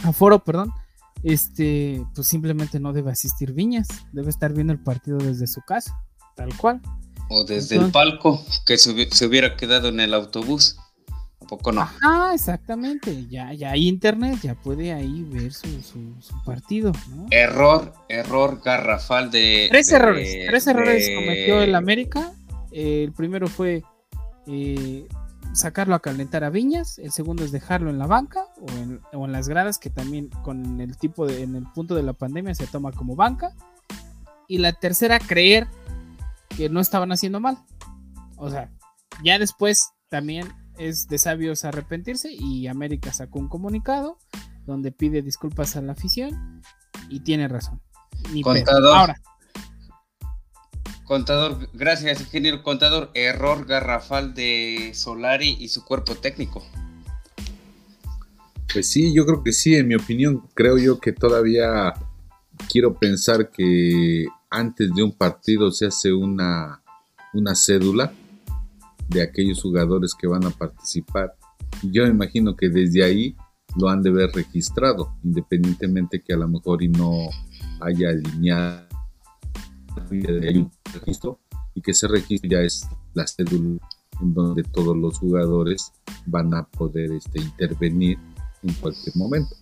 aforo, 0.05 0.39
perdón, 0.41 0.71
este, 1.23 2.01
pues 2.15 2.27
simplemente 2.27 2.79
no 2.79 2.93
debe 2.93 3.11
asistir 3.11 3.51
Viñas, 3.51 3.89
debe 4.13 4.29
estar 4.29 4.53
viendo 4.53 4.71
el 4.71 4.79
partido 4.79 5.17
desde 5.17 5.47
su 5.47 5.59
casa, 5.63 5.99
tal 6.37 6.55
cual. 6.55 6.79
O 7.29 7.43
desde 7.43 7.75
el 7.75 7.91
palco, 7.91 8.41
que 8.65 8.77
se 8.77 9.25
hubiera 9.25 9.57
quedado 9.57 9.89
en 9.89 9.99
el 9.99 10.13
autobús 10.13 10.77
poco 11.47 11.71
no? 11.71 11.87
Ah, 12.03 12.31
exactamente. 12.33 13.25
Ya, 13.27 13.53
ya 13.53 13.71
hay 13.71 13.87
internet, 13.87 14.39
ya 14.41 14.55
puede 14.55 14.93
ahí 14.93 15.23
ver 15.23 15.53
su, 15.53 15.67
partido. 16.45 16.91
Error, 17.31 17.93
error 18.09 18.61
garrafal 18.63 19.31
de. 19.31 19.67
Tres 19.69 19.91
errores. 19.91 20.45
Tres 20.47 20.67
errores 20.67 21.09
cometió 21.13 21.61
el 21.61 21.75
América. 21.75 22.33
el 22.71 23.11
primero 23.13 23.47
fue 23.47 23.83
eh, 24.45 25.07
sacarlo 25.53 25.95
a 25.95 25.99
calentar 26.01 26.43
a 26.43 26.49
Viñas. 26.49 26.99
El 26.99 27.11
segundo 27.11 27.43
es 27.43 27.51
dejarlo 27.51 27.89
en 27.89 27.97
la 27.97 28.07
banca 28.07 28.45
o 28.61 28.71
en, 28.73 29.01
o 29.13 29.25
en, 29.25 29.31
las 29.31 29.49
gradas, 29.49 29.79
que 29.79 29.89
también 29.89 30.29
con 30.43 30.79
el 30.81 30.97
tipo 30.97 31.25
de, 31.25 31.43
en 31.43 31.55
el 31.55 31.63
punto 31.73 31.95
de 31.95 32.03
la 32.03 32.13
pandemia 32.13 32.53
se 32.55 32.67
toma 32.67 32.91
como 32.91 33.15
banca. 33.15 33.53
Y 34.47 34.59
la 34.59 34.73
tercera, 34.73 35.19
creer 35.19 35.67
que 36.55 36.69
no 36.69 36.79
estaban 36.79 37.11
haciendo 37.11 37.39
mal. 37.39 37.57
O 38.37 38.49
sea, 38.49 38.69
ya 39.23 39.39
después 39.39 39.91
también 40.09 40.47
es 40.77 41.07
de 41.07 41.17
sabios 41.17 41.65
arrepentirse 41.65 42.31
y 42.31 42.67
América 42.67 43.13
sacó 43.13 43.39
un 43.39 43.49
comunicado 43.49 44.17
donde 44.65 44.91
pide 44.91 45.21
disculpas 45.21 45.75
a 45.75 45.81
la 45.81 45.93
afición 45.93 46.61
y 47.09 47.21
tiene 47.21 47.47
razón. 47.47 47.81
contador. 48.43 48.97
Ahora. 48.97 49.21
Contador, 51.05 51.69
gracias, 51.73 52.19
ingeniero. 52.19 52.63
Contador, 52.63 53.11
error 53.13 53.65
garrafal 53.65 54.33
de 54.33 54.91
Solari 54.93 55.55
y 55.59 55.69
su 55.69 55.85
cuerpo 55.85 56.15
técnico. 56.15 56.65
Pues 58.71 58.89
sí, 58.89 59.13
yo 59.13 59.25
creo 59.25 59.41
que 59.41 59.53
sí, 59.53 59.75
en 59.75 59.87
mi 59.87 59.95
opinión, 59.95 60.45
creo 60.53 60.77
yo 60.77 60.99
que 60.99 61.13
todavía 61.13 61.93
quiero 62.69 62.95
pensar 62.95 63.51
que 63.51 64.25
antes 64.49 64.93
de 64.93 65.03
un 65.03 65.13
partido 65.13 65.71
se 65.71 65.85
hace 65.85 66.11
una, 66.11 66.83
una 67.33 67.55
cédula 67.55 68.11
de 69.09 69.21
aquellos 69.21 69.61
jugadores 69.61 70.13
que 70.19 70.27
van 70.27 70.45
a 70.45 70.49
participar. 70.49 71.33
Yo 71.83 72.03
me 72.03 72.09
imagino 72.09 72.55
que 72.55 72.69
desde 72.69 73.03
ahí 73.03 73.35
lo 73.75 73.89
han 73.89 74.01
de 74.01 74.11
ver 74.11 74.31
registrado, 74.33 75.13
independientemente 75.23 76.21
que 76.21 76.33
a 76.33 76.37
lo 76.37 76.47
mejor 76.47 76.81
y 76.81 76.89
no 76.89 77.29
haya 77.81 78.09
alineado 78.09 78.87
y 81.75 81.81
que 81.81 81.91
ese 81.91 82.07
registro 82.07 82.49
ya 82.49 82.61
es 82.61 82.87
la 83.13 83.25
cédula 83.27 83.79
en 84.21 84.33
donde 84.33 84.63
todos 84.63 84.97
los 84.97 85.19
jugadores 85.19 85.91
van 86.25 86.53
a 86.53 86.67
poder 86.67 87.11
este, 87.11 87.39
intervenir 87.39 88.17
en 88.63 88.73
cualquier 88.75 89.15
momento. 89.15 89.55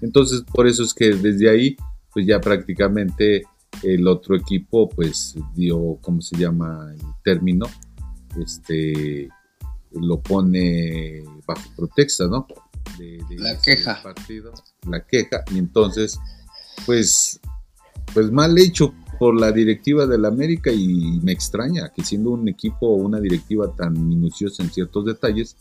Entonces, 0.00 0.42
por 0.42 0.66
eso 0.66 0.82
es 0.82 0.94
que 0.94 1.14
desde 1.14 1.50
ahí, 1.50 1.76
pues 2.12 2.26
ya 2.26 2.40
prácticamente 2.40 3.42
el 3.82 4.08
otro 4.08 4.36
equipo, 4.36 4.88
pues 4.88 5.34
dio, 5.54 5.98
¿cómo 6.00 6.22
se 6.22 6.36
llama 6.36 6.92
el 6.94 7.00
término? 7.22 7.66
Este, 8.38 9.28
lo 9.92 10.20
pone 10.20 11.22
bajo 11.46 11.62
protesta, 11.76 12.26
¿no? 12.26 12.46
la 13.30 13.58
queja. 13.60 14.02
Partido, 14.02 14.52
la 14.86 15.04
queja, 15.04 15.42
y 15.52 15.58
entonces, 15.58 16.18
pues, 16.86 17.40
pues 18.12 18.30
mal 18.30 18.58
hecho 18.58 18.94
por 19.18 19.38
la 19.38 19.52
directiva 19.52 20.06
del 20.06 20.24
América 20.24 20.72
y 20.72 21.20
me 21.22 21.32
extraña 21.32 21.92
que 21.94 22.02
siendo 22.02 22.30
un 22.30 22.48
equipo 22.48 22.88
o 22.88 22.94
una 22.94 23.20
directiva 23.20 23.74
tan 23.76 24.08
minuciosa 24.08 24.62
en 24.62 24.70
ciertos 24.70 25.04
detalles, 25.04 25.56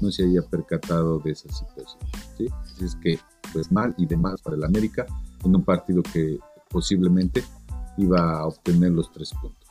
no 0.00 0.10
se 0.10 0.24
haya 0.24 0.42
percatado 0.42 1.20
de 1.20 1.30
esa 1.30 1.48
situación. 1.48 2.00
¿sí? 2.36 2.48
Así 2.64 2.84
es 2.84 2.96
que, 2.96 3.18
pues 3.52 3.70
mal 3.70 3.94
y 3.98 4.06
demás 4.06 4.42
para 4.42 4.56
el 4.56 4.64
América 4.64 5.06
en 5.44 5.54
un 5.54 5.64
partido 5.64 6.02
que 6.02 6.38
posiblemente 6.68 7.44
iba 7.98 8.38
a 8.38 8.46
obtener 8.46 8.90
los 8.90 9.12
tres 9.12 9.30
puntos. 9.40 9.61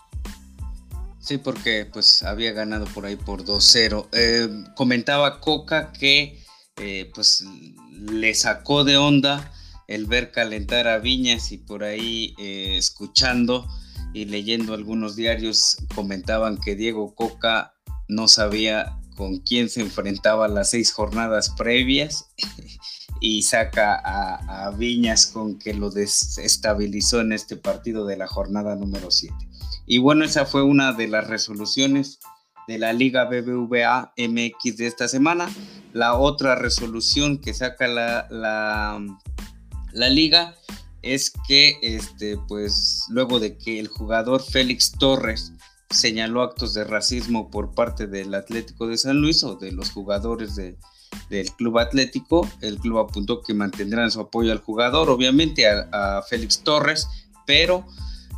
Sí, 1.21 1.37
porque 1.37 1.85
pues 1.85 2.23
había 2.23 2.51
ganado 2.51 2.85
por 2.85 3.05
ahí 3.05 3.15
por 3.15 3.45
2-0. 3.45 4.07
Eh, 4.11 4.49
comentaba 4.75 5.39
Coca 5.39 5.93
que 5.93 6.43
eh, 6.77 7.11
pues 7.13 7.45
le 7.91 8.33
sacó 8.33 8.83
de 8.83 8.97
onda 8.97 9.53
el 9.87 10.07
ver 10.07 10.31
calentar 10.31 10.87
a 10.87 10.97
Viñas 10.97 11.51
y 11.51 11.59
por 11.59 11.83
ahí 11.83 12.33
eh, 12.39 12.75
escuchando 12.77 13.67
y 14.13 14.25
leyendo 14.25 14.73
algunos 14.73 15.15
diarios 15.15 15.77
comentaban 15.93 16.57
que 16.57 16.75
Diego 16.75 17.13
Coca 17.13 17.73
no 18.07 18.27
sabía 18.27 18.97
con 19.15 19.37
quién 19.39 19.69
se 19.69 19.81
enfrentaba 19.81 20.47
las 20.47 20.71
seis 20.71 20.91
jornadas 20.91 21.51
previas 21.55 22.31
y 23.21 23.43
saca 23.43 23.93
a, 23.93 24.65
a 24.65 24.71
Viñas 24.71 25.27
con 25.27 25.59
que 25.59 25.75
lo 25.75 25.91
desestabilizó 25.91 27.21
en 27.21 27.33
este 27.33 27.57
partido 27.57 28.07
de 28.07 28.17
la 28.17 28.25
jornada 28.25 28.75
número 28.75 29.11
7. 29.11 29.50
Y 29.91 29.97
bueno, 29.97 30.23
esa 30.23 30.45
fue 30.45 30.63
una 30.63 30.93
de 30.93 31.09
las 31.09 31.27
resoluciones 31.27 32.21
de 32.65 32.79
la 32.79 32.93
Liga 32.93 33.25
BBVA 33.25 34.13
MX 34.17 34.77
de 34.77 34.87
esta 34.87 35.09
semana. 35.09 35.49
La 35.91 36.15
otra 36.15 36.55
resolución 36.55 37.39
que 37.39 37.53
saca 37.53 37.89
la, 37.89 38.25
la, 38.31 40.09
liga 40.09 40.55
es 41.01 41.33
que 41.45 41.77
este, 41.81 42.37
pues, 42.47 43.03
luego 43.09 43.41
de 43.41 43.57
que 43.57 43.81
el 43.81 43.89
jugador 43.89 44.41
Félix 44.41 44.93
Torres 44.93 45.51
señaló 45.89 46.41
actos 46.41 46.73
de 46.73 46.85
racismo 46.85 47.51
por 47.51 47.75
parte 47.75 48.07
del 48.07 48.33
Atlético 48.33 48.87
de 48.87 48.97
San 48.97 49.17
Luis 49.17 49.43
o 49.43 49.57
de 49.57 49.73
los 49.73 49.91
jugadores 49.91 50.55
del 50.55 51.51
Club 51.57 51.79
Atlético, 51.79 52.49
el 52.61 52.77
club 52.77 52.99
apuntó 52.99 53.41
que 53.41 53.53
mantendrán 53.53 54.09
su 54.09 54.21
apoyo 54.21 54.53
al 54.53 54.59
jugador, 54.59 55.09
obviamente 55.09 55.67
a, 55.67 55.89
a 55.91 56.21
Félix 56.21 56.63
Torres, 56.63 57.09
pero 57.45 57.85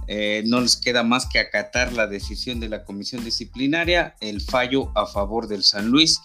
eh, 0.08 0.44
no 0.46 0.62
les 0.62 0.76
queda 0.76 1.04
más 1.04 1.26
que 1.26 1.40
acatar 1.40 1.94
la 1.94 2.08
decisión 2.08 2.60
de 2.60 2.70
la 2.70 2.84
comisión 2.84 3.24
disciplinaria, 3.24 4.16
el 4.22 4.42
fallo 4.42 4.92
a 4.96 5.06
favor 5.06 5.48
del 5.48 5.64
San 5.64 5.90
Luis. 5.90 6.20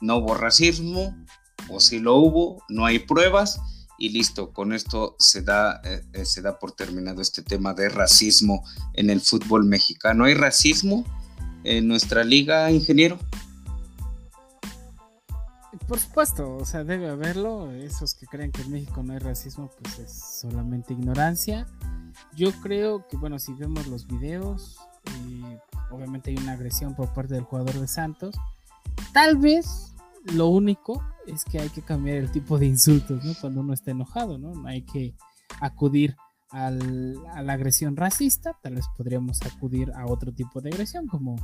No 0.00 0.16
hubo 0.16 0.34
racismo, 0.34 1.16
o 1.68 1.80
si 1.80 1.98
lo 1.98 2.16
hubo, 2.16 2.62
no 2.68 2.86
hay 2.86 2.98
pruebas 2.98 3.60
y 3.98 4.08
listo, 4.08 4.52
con 4.52 4.72
esto 4.72 5.14
se 5.18 5.42
da, 5.42 5.80
eh, 5.84 6.02
eh, 6.12 6.24
se 6.24 6.42
da 6.42 6.58
por 6.58 6.72
terminado 6.72 7.22
este 7.22 7.42
tema 7.42 7.72
de 7.72 7.88
racismo 7.88 8.64
en 8.94 9.10
el 9.10 9.20
fútbol 9.20 9.64
mexicano. 9.64 10.24
¿Hay 10.24 10.34
racismo 10.34 11.04
en 11.62 11.86
nuestra 11.86 12.24
liga, 12.24 12.70
ingeniero? 12.72 13.18
Por 15.92 16.00
supuesto, 16.00 16.56
o 16.56 16.64
sea, 16.64 16.84
debe 16.84 17.10
haberlo. 17.10 17.70
Esos 17.70 18.14
que 18.14 18.26
creen 18.26 18.50
que 18.50 18.62
en 18.62 18.72
México 18.72 19.02
no 19.02 19.12
hay 19.12 19.18
racismo, 19.18 19.70
pues 19.78 19.98
es 19.98 20.10
solamente 20.40 20.94
ignorancia. 20.94 21.66
Yo 22.34 22.50
creo 22.62 23.06
que, 23.08 23.18
bueno, 23.18 23.38
si 23.38 23.52
vemos 23.52 23.86
los 23.88 24.06
videos, 24.06 24.78
eh, 25.04 25.58
obviamente 25.90 26.30
hay 26.30 26.38
una 26.38 26.52
agresión 26.52 26.94
por 26.94 27.12
parte 27.12 27.34
del 27.34 27.42
jugador 27.42 27.74
de 27.74 27.88
Santos. 27.88 28.34
Tal 29.12 29.36
vez 29.36 29.92
lo 30.32 30.46
único 30.46 31.04
es 31.26 31.44
que 31.44 31.60
hay 31.60 31.68
que 31.68 31.82
cambiar 31.82 32.16
el 32.16 32.32
tipo 32.32 32.58
de 32.58 32.64
insultos, 32.64 33.22
¿no? 33.22 33.34
Cuando 33.38 33.60
uno 33.60 33.74
está 33.74 33.90
enojado, 33.90 34.38
¿no? 34.38 34.66
Hay 34.66 34.86
que 34.86 35.14
acudir 35.60 36.16
a 36.52 36.70
la 36.70 37.52
agresión 37.52 37.96
racista, 37.96 38.56
tal 38.62 38.76
vez 38.76 38.86
podríamos 38.96 39.42
acudir 39.42 39.92
a 39.92 40.06
otro 40.06 40.32
tipo 40.32 40.62
de 40.62 40.70
agresión, 40.70 41.06
como, 41.06 41.36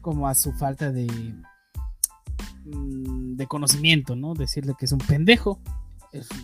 como 0.00 0.26
a 0.26 0.34
su 0.34 0.54
falta 0.54 0.90
de, 0.90 1.06
de 2.70 3.46
conocimiento, 3.46 4.16
¿no? 4.16 4.34
Decirle 4.34 4.74
que 4.78 4.86
es 4.86 4.92
un 4.92 4.98
pendejo. 4.98 5.60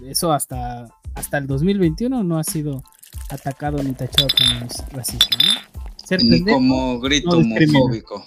Eso 0.05 0.33
hasta, 0.33 0.89
hasta 1.15 1.39
el 1.39 1.47
2021 1.47 2.23
no 2.23 2.39
ha 2.39 2.45
sido 2.45 2.83
atacado 3.31 3.83
ni 3.83 3.93
tachado 3.93 4.29
como 4.37 4.69
racismo, 4.93 5.39
¿no? 5.39 6.19
ni 6.23 6.45
como 6.45 7.01
grito 7.01 7.31
homofóbico. 7.31 8.25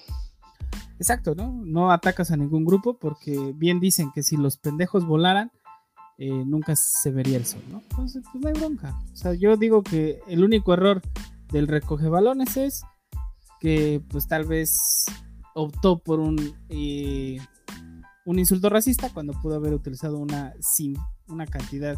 Exacto, 0.99 1.35
¿no? 1.35 1.51
No 1.63 1.91
atacas 1.91 2.31
a 2.31 2.37
ningún 2.37 2.65
grupo 2.65 2.97
porque 2.97 3.53
bien 3.55 3.79
dicen 3.79 4.11
que 4.13 4.23
si 4.23 4.35
los 4.35 4.57
pendejos 4.57 5.05
volaran, 5.05 5.51
eh, 6.17 6.31
nunca 6.31 6.75
se 6.75 7.11
vería 7.11 7.37
el 7.37 7.45
sol, 7.45 7.61
¿no? 7.69 7.83
Entonces, 7.91 8.23
pues 8.31 8.43
no 8.43 8.49
hay 8.49 8.55
bronca. 8.55 8.99
O 9.13 9.15
sea, 9.15 9.33
yo 9.35 9.55
digo 9.55 9.83
que 9.83 10.19
el 10.27 10.43
único 10.43 10.73
error 10.73 11.01
del 11.51 11.67
recoge 11.67 12.09
balones 12.09 12.57
es 12.57 12.81
que, 13.59 14.01
pues 14.09 14.27
tal 14.27 14.45
vez 14.45 15.05
optó 15.53 15.99
por 15.99 16.19
un, 16.19 16.55
eh, 16.69 17.37
un 18.27 18.39
insulto 18.39 18.67
racista 18.69 19.09
cuando 19.09 19.31
pudo 19.41 19.55
haber 19.55 19.73
utilizado 19.73 20.17
una, 20.17 20.53
sin, 20.59 20.97
una 21.29 21.45
cantidad 21.45 21.97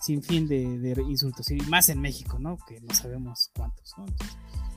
sin 0.00 0.22
fin 0.22 0.46
de, 0.46 0.94
insultos, 1.08 1.50
y 1.50 1.56
más 1.62 1.88
en 1.88 2.00
México, 2.00 2.38
¿no? 2.38 2.56
Que 2.68 2.80
no 2.80 2.94
sabemos 2.94 3.50
cuántos, 3.56 3.92
¿no? 3.98 4.06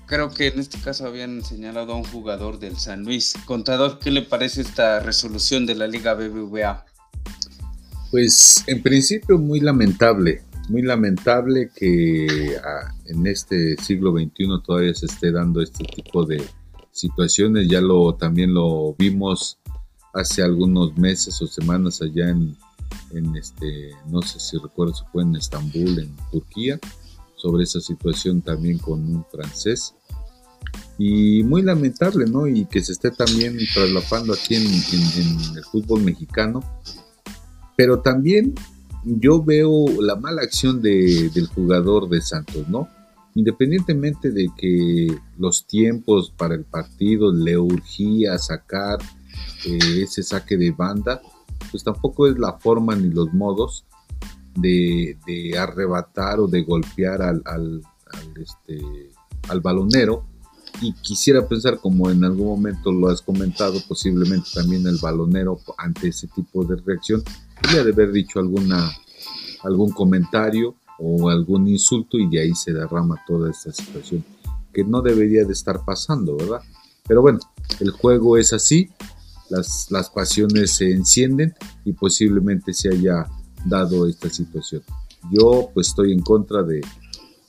Creo 0.08 0.32
que 0.32 0.47
en 0.47 0.58
este 0.58 0.80
caso 0.80 1.06
habían 1.06 1.43
señalado 1.43 1.93
a 1.93 1.95
un 1.95 2.06
jugador 2.06 2.58
del 2.58 2.75
San 2.78 3.04
Luis. 3.04 3.36
Contador, 3.45 3.99
¿qué 3.99 4.10
le 4.10 4.23
parece 4.23 4.62
esta 4.62 4.99
resolución 4.99 5.67
de 5.67 5.75
la 5.75 5.86
Liga 5.86 6.15
BBVA? 6.15 6.84
Pues 8.10 8.63
en 8.65 8.82
principio 8.82 9.38
muy 9.38 9.60
lamentable, 9.60 10.41
muy 10.69 10.82
lamentable 10.82 11.69
que 11.75 12.58
ah, 12.65 12.95
en 13.06 13.28
este 13.28 13.78
siglo 13.78 14.13
XXI 14.13 14.47
todavía 14.65 14.95
se 14.95 15.06
esté 15.06 15.32
dando 15.32 15.62
este 15.62 15.84
tipo 15.84 16.25
de 16.25 16.43
situaciones. 16.91 17.67
Ya 17.67 17.80
lo 17.80 18.15
también 18.15 18.56
lo 18.56 18.95
vimos 18.97 19.59
hace 20.13 20.41
algunos 20.41 20.98
meses 20.98 21.41
o 21.41 21.48
semanas 21.48 22.02
allá 22.02 22.30
en 22.30 22.56
en 23.12 23.36
este, 23.36 23.91
no 24.10 24.22
sé 24.22 24.39
si 24.39 24.58
recuerdo 24.58 24.93
si 24.93 25.04
fue 25.12 25.24
en 25.24 25.36
Estambul, 25.36 26.00
en 26.00 26.15
Turquía, 26.32 26.80
sobre 27.36 27.63
esa 27.63 27.80
situación 27.80 28.41
también 28.41 28.78
con 28.78 29.00
un 29.00 29.26
francés. 29.26 29.95
Y 30.98 31.43
muy 31.43 31.62
lamentable, 31.62 32.26
¿no? 32.26 32.45
Y 32.45 32.65
que 32.65 32.82
se 32.82 32.91
esté 32.91 33.12
también 33.12 33.58
traslapando 33.74 34.34
aquí 34.34 34.56
en, 34.56 34.65
el 34.65 35.63
fútbol 35.63 36.02
mexicano. 36.02 36.62
Pero 37.78 38.02
también 38.02 38.54
yo 39.06 39.41
veo 39.41 39.86
la 40.02 40.17
mala 40.17 40.41
acción 40.41 40.82
del 40.82 41.48
jugador 41.56 42.10
de 42.10 42.22
Santos, 42.22 42.67
¿no? 42.67 42.89
Independientemente 43.36 44.32
de 44.32 44.50
que 44.58 45.08
los 45.38 45.65
tiempos 45.65 46.34
para 46.36 46.56
el 46.56 46.65
partido 46.65 47.32
le 47.34 47.58
urgía 47.58 48.38
sacar 48.38 48.98
eh, 49.65 50.04
ese 50.04 50.24
saque 50.24 50.58
de 50.58 50.72
banda, 50.72 51.22
pues 51.72 51.84
tampoco 51.84 52.28
es 52.28 52.38
la 52.38 52.54
forma 52.54 52.96
ni 52.96 53.10
los 53.10 53.34
modos 53.34 53.86
de, 54.56 55.18
arrebatar 55.58 56.39
o 56.39 56.48
de 56.48 56.63
golpear 56.63 57.22
al, 57.22 57.42
al, 57.46 57.82
este, 58.36 59.12
al 59.50 59.62
balonero. 59.62 60.26
Y 60.82 60.94
quisiera 60.94 61.46
pensar, 61.48 61.80
como 61.80 62.10
en 62.10 62.24
algún 62.24 62.48
momento 62.48 62.92
lo 62.92 63.10
has 63.10 63.22
comentado, 63.22 63.80
posiblemente 63.88 64.50
también 64.54 64.88
el 64.88 64.98
balonero 65.02 65.60
ante 65.78 66.10
ese 66.10 66.28
tipo 66.28 66.63
de 66.63 66.78
reacción, 66.78 67.24
podría 67.62 67.84
de 67.84 67.92
haber 67.92 68.12
dicho 68.12 68.39
alguna, 68.39 68.89
algún 69.63 69.92
comentario 69.92 70.76
o 71.00 71.30
algún 71.30 71.68
insulto 71.68 72.18
y 72.18 72.30
de 72.30 72.42
ahí 72.42 72.56
se 72.56 72.74
derrama 72.74 73.22
toda 73.28 73.50
esta 73.50 73.72
situación 73.74 74.24
que 74.74 74.84
no 74.84 75.02
debería 75.02 75.46
de 75.46 75.54
estar 75.54 75.84
pasando, 75.84 76.38
¿verdad? 76.38 76.62
Pero 77.08 77.22
bueno, 77.22 77.39
el 77.80 77.92
juego 77.92 78.38
es 78.38 78.54
así, 78.54 78.89
las, 79.50 79.88
las 79.90 80.10
pasiones 80.10 80.72
se 80.76 80.92
encienden 80.92 81.54
y 81.86 81.94
posiblemente 81.94 82.74
se 82.74 82.90
haya 82.90 83.26
dado 83.66 84.08
esta 84.08 84.30
situación. 84.30 84.84
Yo 85.32 85.70
pues 85.74 85.90
estoy 85.90 86.14
en 86.14 86.22
contra 86.22 86.64
de, 86.64 86.82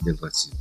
del 0.00 0.18
racismo. 0.18 0.58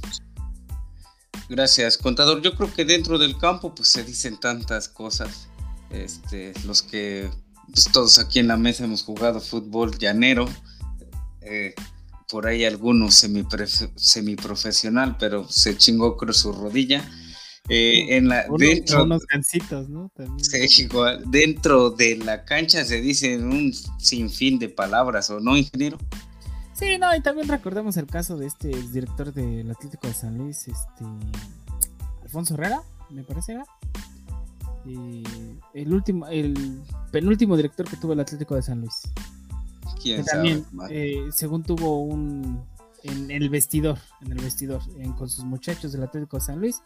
Gracias, 1.49 1.97
contador. 1.97 2.41
Yo 2.41 2.55
creo 2.55 2.71
que 2.71 2.85
dentro 2.85 3.17
del 3.17 3.37
campo 3.37 3.73
pues 3.73 3.89
se 3.89 4.03
dicen 4.03 4.39
tantas 4.39 4.87
cosas. 4.87 5.47
Este, 5.89 6.53
los 6.65 6.83
que 6.83 7.29
pues 7.71 7.85
todos 7.91 8.19
aquí 8.19 8.37
en 8.39 8.47
la 8.47 8.57
mesa 8.57 8.83
hemos 8.83 9.03
jugado 9.03 9.39
fútbol 9.39 9.97
llanero. 9.97 10.47
Eh, 11.41 11.73
por 12.29 12.45
ahí 12.45 12.63
algunos 12.63 13.15
semiprofesional, 13.95 15.17
pero 15.17 15.49
se 15.49 15.75
chingó 15.75 16.15
con 16.15 16.31
su 16.33 16.51
rodilla. 16.51 17.09
Eh, 17.71 18.17
en 18.17 18.27
la, 18.27 18.47
dentro, 18.57 19.03
unos 19.03 19.25
cancitos, 19.27 19.89
¿no? 19.89 20.11
dentro 21.27 21.91
de 21.91 22.17
la 22.17 22.43
cancha 22.43 22.83
se 22.83 22.99
dicen 22.99 23.45
un 23.45 23.71
sinfín 23.99 24.57
de 24.57 24.69
palabras, 24.69 25.29
¿o 25.29 25.39
no, 25.39 25.55
ingeniero? 25.55 25.99
Sí, 26.73 26.97
no, 26.97 27.15
y 27.15 27.21
también 27.21 27.47
recordemos 27.47 27.95
el 27.97 28.07
caso 28.07 28.37
de 28.37 28.47
este 28.47 28.69
director 28.69 29.31
del 29.33 29.69
Atlético 29.69 30.07
de 30.07 30.13
San 30.15 30.37
Luis, 30.37 30.67
este 30.67 31.05
Alfonso 32.23 32.55
Herrera, 32.55 32.81
me 33.11 33.23
parece, 33.23 33.59
el 35.73 35.93
último, 35.93 36.25
el 36.27 36.81
penúltimo 37.11 37.55
director 37.55 37.87
que 37.87 37.97
tuvo 37.97 38.13
el 38.13 38.19
Atlético 38.19 38.55
de 38.55 38.63
San 38.63 38.79
Luis. 38.79 39.01
¿Quién 40.01 40.25
también, 40.25 40.65
eh, 40.89 41.27
según 41.31 41.61
tuvo 41.61 42.01
un 42.01 42.63
en 43.03 43.29
el 43.29 43.49
vestidor, 43.49 43.97
en 44.21 44.31
el 44.31 44.39
vestidor, 44.39 44.81
con 45.17 45.29
sus 45.29 45.45
muchachos 45.45 45.91
del 45.91 46.03
Atlético 46.03 46.37
de 46.37 46.43
San 46.43 46.59
Luis, 46.59 46.81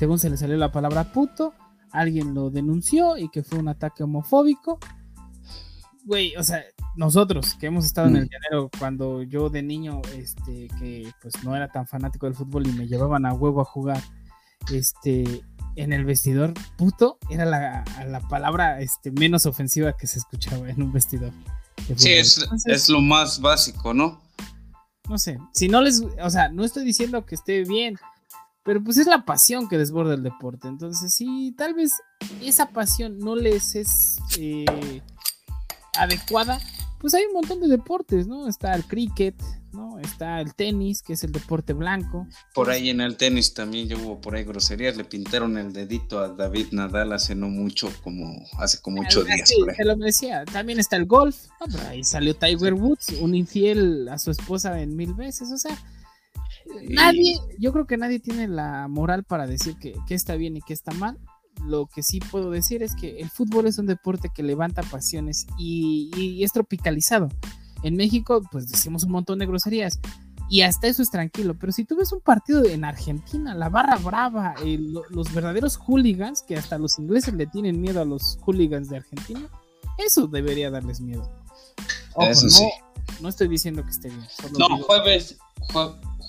según 0.00 0.18
se 0.18 0.30
le 0.30 0.38
salió 0.38 0.56
la 0.56 0.72
palabra 0.72 1.12
puto, 1.12 1.52
alguien 1.90 2.32
lo 2.32 2.48
denunció 2.48 3.18
y 3.18 3.28
que 3.28 3.42
fue 3.42 3.58
un 3.58 3.68
ataque 3.68 4.02
homofóbico. 4.02 4.78
Güey, 6.06 6.34
o 6.36 6.42
sea, 6.42 6.64
nosotros 6.96 7.54
que 7.60 7.66
hemos 7.66 7.84
estado 7.84 8.08
en 8.08 8.16
el 8.16 8.24
mm. 8.24 8.28
llanero 8.30 8.70
cuando 8.78 9.22
yo 9.22 9.50
de 9.50 9.62
niño, 9.62 10.00
este, 10.16 10.68
que 10.78 11.12
pues 11.20 11.44
no 11.44 11.54
era 11.54 11.68
tan 11.68 11.86
fanático 11.86 12.24
del 12.24 12.34
fútbol 12.34 12.66
y 12.66 12.72
me 12.72 12.88
llevaban 12.88 13.26
a 13.26 13.34
huevo 13.34 13.60
a 13.60 13.66
jugar, 13.66 14.02
este, 14.72 15.42
en 15.76 15.92
el 15.92 16.06
vestidor, 16.06 16.54
puto, 16.78 17.18
era 17.28 17.44
la, 17.44 17.84
palabra 18.30 18.80
este, 18.80 19.10
menos 19.10 19.44
ofensiva 19.44 19.98
que 19.98 20.06
se 20.06 20.18
escuchaba 20.18 20.70
en 20.70 20.82
un 20.82 20.94
vestidor. 20.94 21.34
Sí, 21.94 22.12
es, 22.12 22.48
es 22.64 22.88
lo 22.88 23.02
más 23.02 23.38
básico, 23.38 23.92
¿no? 23.92 24.18
No 25.10 25.18
sé, 25.18 25.38
si 25.52 25.68
no 25.68 25.82
les, 25.82 26.00
o 26.00 26.30
sea, 26.30 26.48
no 26.48 26.64
estoy 26.64 26.86
diciendo 26.86 27.26
que 27.26 27.34
esté 27.34 27.64
bien, 27.64 27.98
pero 28.62 28.82
pues 28.82 28.98
es 28.98 29.06
la 29.06 29.24
pasión 29.24 29.68
que 29.68 29.78
desborda 29.78 30.14
el 30.14 30.22
deporte. 30.22 30.68
Entonces, 30.68 31.14
si 31.14 31.52
tal 31.56 31.74
vez 31.74 31.92
esa 32.42 32.70
pasión 32.70 33.18
no 33.18 33.36
les 33.36 33.74
es 33.74 34.18
eh, 34.38 35.02
adecuada, 35.96 36.60
pues 37.00 37.14
hay 37.14 37.24
un 37.24 37.32
montón 37.32 37.60
de 37.60 37.68
deportes, 37.68 38.26
¿no? 38.26 38.46
Está 38.46 38.74
el 38.74 38.84
cricket, 38.84 39.34
¿no? 39.72 39.98
Está 39.98 40.38
el 40.40 40.54
tenis, 40.54 41.00
que 41.00 41.14
es 41.14 41.24
el 41.24 41.32
deporte 41.32 41.72
blanco. 41.72 42.26
Por 42.54 42.68
ahí 42.68 42.90
en 42.90 43.00
el 43.00 43.16
tenis 43.16 43.54
también 43.54 43.88
yo 43.88 43.98
hubo 43.98 44.20
por 44.20 44.34
ahí 44.34 44.44
groserías, 44.44 44.98
le 44.98 45.04
pintaron 45.04 45.56
el 45.56 45.72
dedito 45.72 46.18
a 46.18 46.28
David 46.28 46.66
Nadal 46.72 47.14
hace 47.14 47.34
no 47.34 47.48
mucho, 47.48 47.90
como 48.04 48.46
hace 48.58 48.82
como 48.82 49.00
ocho 49.00 49.24
días. 49.24 49.48
Sí, 49.48 49.56
te 49.74 49.84
lo 49.84 49.96
decía. 49.96 50.44
También 50.44 50.78
está 50.78 50.96
el 50.96 51.06
golf, 51.06 51.46
ahí 51.88 52.04
salió 52.04 52.36
Tiger 52.36 52.74
Woods, 52.74 53.14
un 53.20 53.34
infiel 53.34 54.06
a 54.10 54.18
su 54.18 54.30
esposa 54.30 54.82
en 54.82 54.94
mil 54.94 55.14
veces, 55.14 55.50
o 55.50 55.56
sea, 55.56 55.78
nadie, 56.88 57.36
yo 57.58 57.72
creo 57.72 57.86
que 57.86 57.96
nadie 57.96 58.20
tiene 58.20 58.48
la 58.48 58.88
moral 58.88 59.24
para 59.24 59.46
decir 59.46 59.76
que, 59.76 59.94
que 60.06 60.14
está 60.14 60.36
bien 60.36 60.56
y 60.56 60.62
que 60.62 60.72
está 60.72 60.92
mal 60.92 61.18
lo 61.64 61.86
que 61.86 62.02
sí 62.02 62.20
puedo 62.20 62.50
decir 62.50 62.82
es 62.82 62.94
que 62.94 63.20
el 63.20 63.30
fútbol 63.30 63.66
es 63.66 63.78
un 63.78 63.86
deporte 63.86 64.30
que 64.34 64.42
levanta 64.42 64.82
pasiones 64.82 65.46
y, 65.58 66.42
es 66.42 66.52
tropicalizado. 66.52 67.28
En 67.82 67.96
México, 67.96 68.42
pues 68.50 68.68
decimos 68.68 69.04
un 69.04 69.12
montón 69.12 69.38
de 69.38 69.46
groserías 69.46 70.00
y 70.48 70.62
hasta 70.62 70.86
eso 70.86 71.02
es 71.02 71.10
tranquilo. 71.10 71.56
Pero 71.58 71.72
si 71.72 71.84
tú 71.84 71.96
ves 71.96 72.12
un 72.12 72.20
partido 72.20 72.64
en 72.64 72.84
Argentina, 72.84 73.54
la 73.54 73.68
barra 73.68 73.96
brava, 73.96 74.54
los 75.10 75.32
verdaderos 75.32 75.76
hooligans, 75.76 76.42
que 76.42 76.56
hasta 76.56 76.78
los 76.78 76.98
ingleses 76.98 77.34
le 77.34 77.46
tienen 77.46 77.80
miedo 77.80 78.00
a 78.00 78.04
los 78.04 78.38
hooligans 78.42 78.88
de 78.88 78.98
Argentina, 78.98 79.48
eso 79.98 80.26
debería 80.26 80.70
darles 80.70 81.00
miedo. 81.00 81.30
eso 82.20 82.44
no, 82.44 82.50
sí. 82.50 82.68
no 83.20 83.28
estoy 83.28 83.48
diciendo 83.48 83.84
que 83.84 83.90
esté 83.90 84.08
bien. 84.08 84.26
No, 84.58 84.78
jueves, 84.78 85.38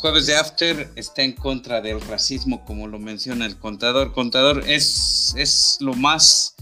Jueves 0.02 0.26
de 0.26 0.36
After 0.36 0.92
está 0.96 1.22
en 1.22 1.34
contra 1.34 1.80
del 1.80 2.02
racismo, 2.02 2.66
como 2.66 2.88
lo 2.88 2.98
menciona 2.98 3.46
el 3.46 3.60
contador. 3.60 4.14
Contador 4.14 4.64
es, 4.68 5.36
es 5.38 5.78
lo 5.80 5.94
más 5.94 6.56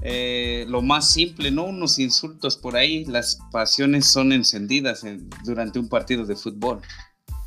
eh, 0.00 0.64
lo 0.68 0.80
más 0.80 1.10
simple, 1.10 1.50
¿no? 1.50 1.66
Unos 1.66 1.98
insultos 1.98 2.56
por 2.56 2.76
ahí, 2.76 3.04
las 3.04 3.40
pasiones 3.52 4.06
son 4.06 4.32
encendidas 4.32 5.04
durante 5.44 5.78
un 5.78 5.90
partido 5.90 6.24
de 6.24 6.34
fútbol. 6.34 6.80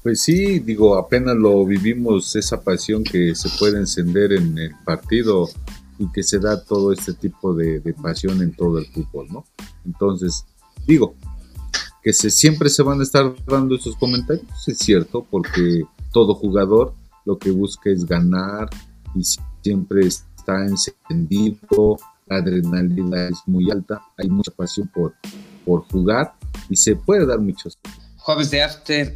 Pues 0.03 0.21
sí, 0.21 0.59
digo, 0.59 0.95
apenas 0.95 1.35
lo 1.35 1.65
vivimos, 1.65 2.35
esa 2.35 2.61
pasión 2.61 3.03
que 3.03 3.33
se 3.33 3.49
puede 3.57 3.79
encender 3.79 4.33
en 4.33 4.55
el 4.59 4.75
partido 4.85 5.49
y 5.97 6.11
que 6.11 6.21
se 6.21 6.37
da 6.37 6.63
todo 6.63 6.93
este 6.93 7.13
tipo 7.13 7.55
de, 7.55 7.79
de 7.79 7.93
pasión 7.95 8.43
en 8.43 8.53
todo 8.53 8.77
el 8.77 8.85
fútbol, 8.85 9.27
¿no? 9.31 9.45
Entonces, 9.85 10.45
digo, 10.85 11.15
que 12.03 12.13
se, 12.13 12.29
siempre 12.29 12.69
se 12.69 12.83
van 12.83 12.99
a 12.99 13.03
estar 13.03 13.33
dando 13.45 13.75
esos 13.75 13.95
comentarios, 13.95 14.67
es 14.67 14.77
cierto, 14.77 15.25
porque 15.29 15.83
todo 16.11 16.33
jugador 16.33 16.93
lo 17.25 17.37
que 17.37 17.51
busca 17.51 17.89
es 17.89 18.05
ganar 18.05 18.69
y 19.15 19.23
siempre 19.61 20.07
está 20.07 20.65
encendido, 20.65 21.97
la 22.27 22.37
adrenalina 22.37 23.27
es 23.27 23.39
muy 23.45 23.69
alta, 23.69 24.01
hay 24.17 24.29
mucha 24.29 24.51
pasión 24.51 24.87
por, 24.87 25.13
por 25.65 25.83
jugar 25.89 26.33
y 26.69 26.75
se 26.75 26.95
puede 26.95 27.25
dar 27.25 27.39
muchos. 27.39 27.77
Jueves 28.17 28.51
de 28.51 28.63
After 28.63 29.13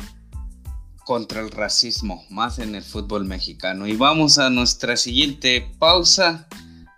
contra 1.05 1.41
el 1.41 1.51
racismo, 1.51 2.23
más 2.29 2.59
en 2.59 2.75
el 2.75 2.83
fútbol 2.83 3.25
mexicano. 3.25 3.87
Y 3.87 3.95
vamos 3.95 4.37
a 4.37 4.49
nuestra 4.49 4.97
siguiente 4.97 5.71
pausa. 5.79 6.47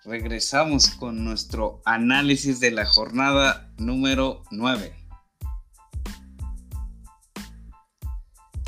Regresamos 0.05 0.87
con 0.91 1.25
nuestro 1.25 1.81
análisis 1.85 2.61
de 2.61 2.71
la 2.71 2.85
jornada 2.85 3.69
número 3.77 4.43
9. 4.49 4.95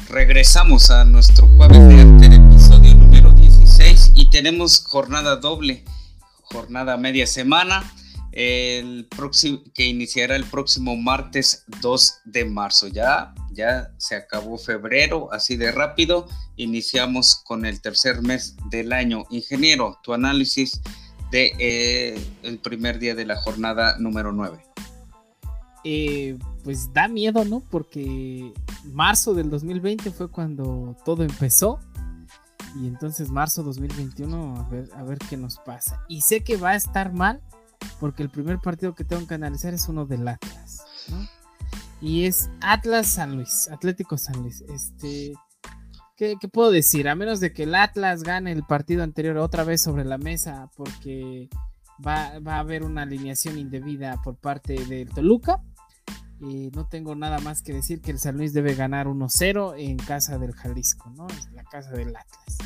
Regresamos 0.09 0.89
a 0.89 1.05
nuestro 1.05 1.47
jueves 1.55 1.77
de 2.19 2.35
episodio 2.35 2.95
número 2.95 3.31
16 3.31 4.13
y 4.15 4.27
tenemos 4.31 4.83
jornada 4.83 5.35
doble, 5.35 5.85
jornada 6.41 6.97
media 6.97 7.27
semana, 7.27 7.93
el 8.31 9.05
próximo, 9.05 9.59
que 9.75 9.85
iniciará 9.85 10.35
el 10.35 10.45
próximo 10.45 10.95
martes 10.95 11.63
2 11.81 12.21
de 12.25 12.45
marzo. 12.45 12.87
Ya, 12.87 13.35
ya 13.51 13.91
se 13.97 14.15
acabó 14.15 14.57
febrero, 14.57 15.31
así 15.31 15.57
de 15.57 15.71
rápido. 15.71 16.27
Iniciamos 16.55 17.35
con 17.45 17.67
el 17.67 17.79
tercer 17.79 18.23
mes 18.23 18.55
del 18.71 18.93
año. 18.93 19.25
Ingeniero, 19.29 19.99
tu 20.01 20.15
análisis 20.15 20.81
de 21.29 21.53
eh, 21.59 22.19
el 22.41 22.57
primer 22.57 22.97
día 22.97 23.13
de 23.13 23.25
la 23.25 23.35
jornada 23.35 23.95
número 23.99 24.31
9. 24.31 24.68
Eh, 25.83 26.37
pues 26.63 26.91
da 26.93 27.07
miedo, 27.07 27.45
¿no? 27.45 27.61
Porque 27.61 28.53
marzo 28.91 29.33
del 29.33 29.49
2020 29.49 30.11
fue 30.11 30.29
cuando 30.29 30.95
todo 31.05 31.23
empezó. 31.23 31.79
Y 32.81 32.87
entonces 32.87 33.31
marzo 33.31 33.63
2021, 33.63 34.57
a 34.57 34.69
ver, 34.69 34.89
a 34.95 35.03
ver 35.03 35.17
qué 35.17 35.37
nos 35.37 35.57
pasa. 35.59 36.03
Y 36.07 36.21
sé 36.21 36.41
que 36.41 36.57
va 36.57 36.71
a 36.71 36.75
estar 36.75 37.13
mal, 37.13 37.41
porque 37.99 38.21
el 38.21 38.29
primer 38.29 38.59
partido 38.59 38.93
que 38.93 39.03
tengo 39.03 39.25
que 39.25 39.33
analizar 39.33 39.73
es 39.73 39.87
uno 39.87 40.05
del 40.05 40.27
Atlas, 40.27 40.83
¿no? 41.09 41.27
Y 42.01 42.25
es 42.25 42.49
Atlas 42.61 43.07
San 43.07 43.35
Luis, 43.35 43.69
Atlético 43.71 44.17
San 44.17 44.41
Luis. 44.41 44.61
Este, 44.69 45.33
¿qué, 46.15 46.35
¿qué, 46.39 46.47
puedo 46.47 46.69
decir? 46.69 47.09
A 47.09 47.15
menos 47.15 47.39
de 47.39 47.53
que 47.53 47.63
el 47.63 47.73
Atlas 47.73 48.23
gane 48.23 48.51
el 48.51 48.63
partido 48.63 49.03
anterior 49.03 49.37
otra 49.37 49.63
vez 49.63 49.81
sobre 49.81 50.05
la 50.05 50.19
mesa, 50.19 50.69
porque 50.77 51.49
va, 52.05 52.37
va 52.39 52.57
a 52.57 52.59
haber 52.59 52.83
una 52.83 53.01
alineación 53.01 53.57
indebida 53.57 54.21
por 54.21 54.35
parte 54.35 54.73
del 54.85 55.09
Toluca 55.09 55.63
no 56.39 56.87
tengo 56.87 57.15
nada 57.15 57.39
más 57.39 57.61
que 57.61 57.73
decir 57.73 58.01
que 58.01 58.11
el 58.11 58.19
San 58.19 58.37
Luis 58.37 58.53
debe 58.53 58.75
ganar 58.75 59.07
1-0 59.07 59.75
en 59.77 59.97
casa 59.97 60.37
del 60.37 60.53
Jalisco, 60.53 61.09
¿no? 61.11 61.27
Es 61.27 61.51
la 61.51 61.63
casa 61.63 61.91
del 61.91 62.15
Atlas. 62.15 62.57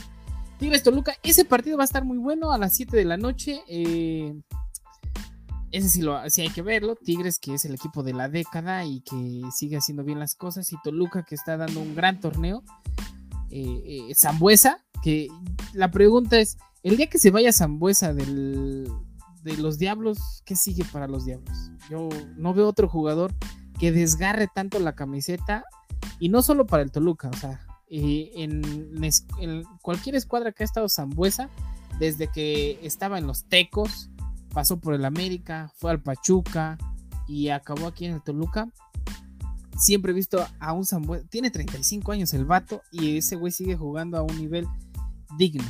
Tigres 0.60 0.84
Toluca, 0.84 1.14
ese 1.24 1.44
partido 1.46 1.78
va 1.78 1.84
a 1.84 1.86
estar 1.86 2.06
muy 2.06 2.18
bueno 2.18 2.54
a 2.54 2.58
las 2.58 2.74
7 2.76 2.96
de 2.96 3.06
la 3.06 3.18
noche. 3.18 3.62
Eh, 3.68 4.34
ese 5.72 5.90
sí, 5.90 6.02
lo, 6.02 6.30
sí 6.30 6.42
hay 6.42 6.50
que 6.50 6.62
verlo. 6.62 6.96
Tigres, 6.96 7.40
que 7.40 7.56
es 7.56 7.66
el 7.66 7.74
equipo 7.74 8.04
de 8.04 8.14
la 8.14 8.30
década 8.30 8.86
y 8.86 9.02
que 9.02 9.42
sigue 9.52 9.76
haciendo 9.76 10.04
bien 10.04 10.20
las 10.20 10.36
cosas. 10.36 10.72
Y 10.72 10.78
Toluca, 10.84 11.24
que 11.24 11.36
está 11.36 11.58
dando 11.58 11.82
un 11.82 11.96
gran 11.96 12.20
torneo. 12.20 12.64
Eh, 13.50 14.08
eh, 14.10 14.16
Zambuesa, 14.16 14.86
que 15.02 15.28
la 15.74 15.92
pregunta 15.92 16.40
es: 16.40 16.58
el 16.84 16.96
día 16.96 17.08
que 17.08 17.20
se 17.20 17.32
vaya 17.32 17.52
Zambuesa 17.52 18.14
del, 18.14 18.88
de 19.42 19.58
los 19.58 19.80
Diablos, 19.80 20.44
¿qué 20.46 20.56
sigue 20.56 20.86
para 20.86 21.08
los 21.08 21.26
Diablos? 21.26 21.72
Yo 21.90 22.08
no 22.38 22.54
veo 22.54 22.68
otro 22.68 22.88
jugador 22.88 23.34
que 23.80 23.92
desgarre 23.92 24.48
tanto 24.54 24.80
la 24.80 24.96
camiseta 24.96 25.66
y 26.20 26.30
no 26.30 26.42
solo 26.42 26.66
para 26.66 26.84
el 26.84 26.92
Toluca, 26.92 27.30
o 27.30 27.38
sea, 27.38 27.66
en, 27.90 28.62
cualquier 29.82 30.16
escuadra 30.16 30.52
que 30.52 30.64
ha 30.64 30.66
estado 30.66 30.90
Zambuesa, 30.90 31.50
desde 32.00 32.28
que 32.28 32.80
estaba 32.82 33.18
en 33.18 33.28
los 33.28 33.46
Tecos, 33.46 34.10
pasó 34.52 34.80
por 34.80 34.94
el 34.94 35.06
América, 35.06 35.72
fue 35.76 35.92
al 35.92 36.02
Pachuca 36.02 36.78
y 37.28 37.50
acabó 37.50 37.88
aquí 37.88 38.06
en 38.06 38.14
el 38.14 38.22
Toluca. 38.22 38.70
Siempre 39.78 40.12
he 40.12 40.16
visto 40.16 40.46
a 40.60 40.74
un 40.74 40.86
Zambuesa, 40.86 41.26
tiene 41.28 41.52
35 41.52 42.12
años 42.12 42.34
el 42.34 42.46
vato 42.46 42.82
y 42.92 43.18
ese 43.18 43.36
güey 43.36 43.52
sigue 43.52 43.76
jugando 43.76 44.18
a 44.18 44.24
un 44.24 44.38
nivel 44.38 44.68
digno, 45.38 45.66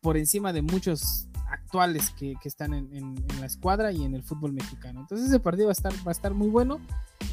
por 0.00 0.16
encima 0.16 0.52
de 0.52 0.62
muchos 0.62 1.28
actuales 1.72 2.10
que, 2.10 2.36
están 2.44 2.74
en, 2.74 3.24
la 3.40 3.46
escuadra 3.46 3.92
y 3.92 4.04
en 4.04 4.14
el 4.14 4.22
fútbol 4.22 4.52
mexicano. 4.52 5.00
Entonces 5.00 5.28
ese 5.28 5.40
partido 5.40 5.68
va 5.68 5.70
a 5.70 5.72
estar, 5.72 5.92
va 6.06 6.10
a 6.10 6.12
estar 6.12 6.34
muy 6.34 6.48
bueno. 6.48 6.80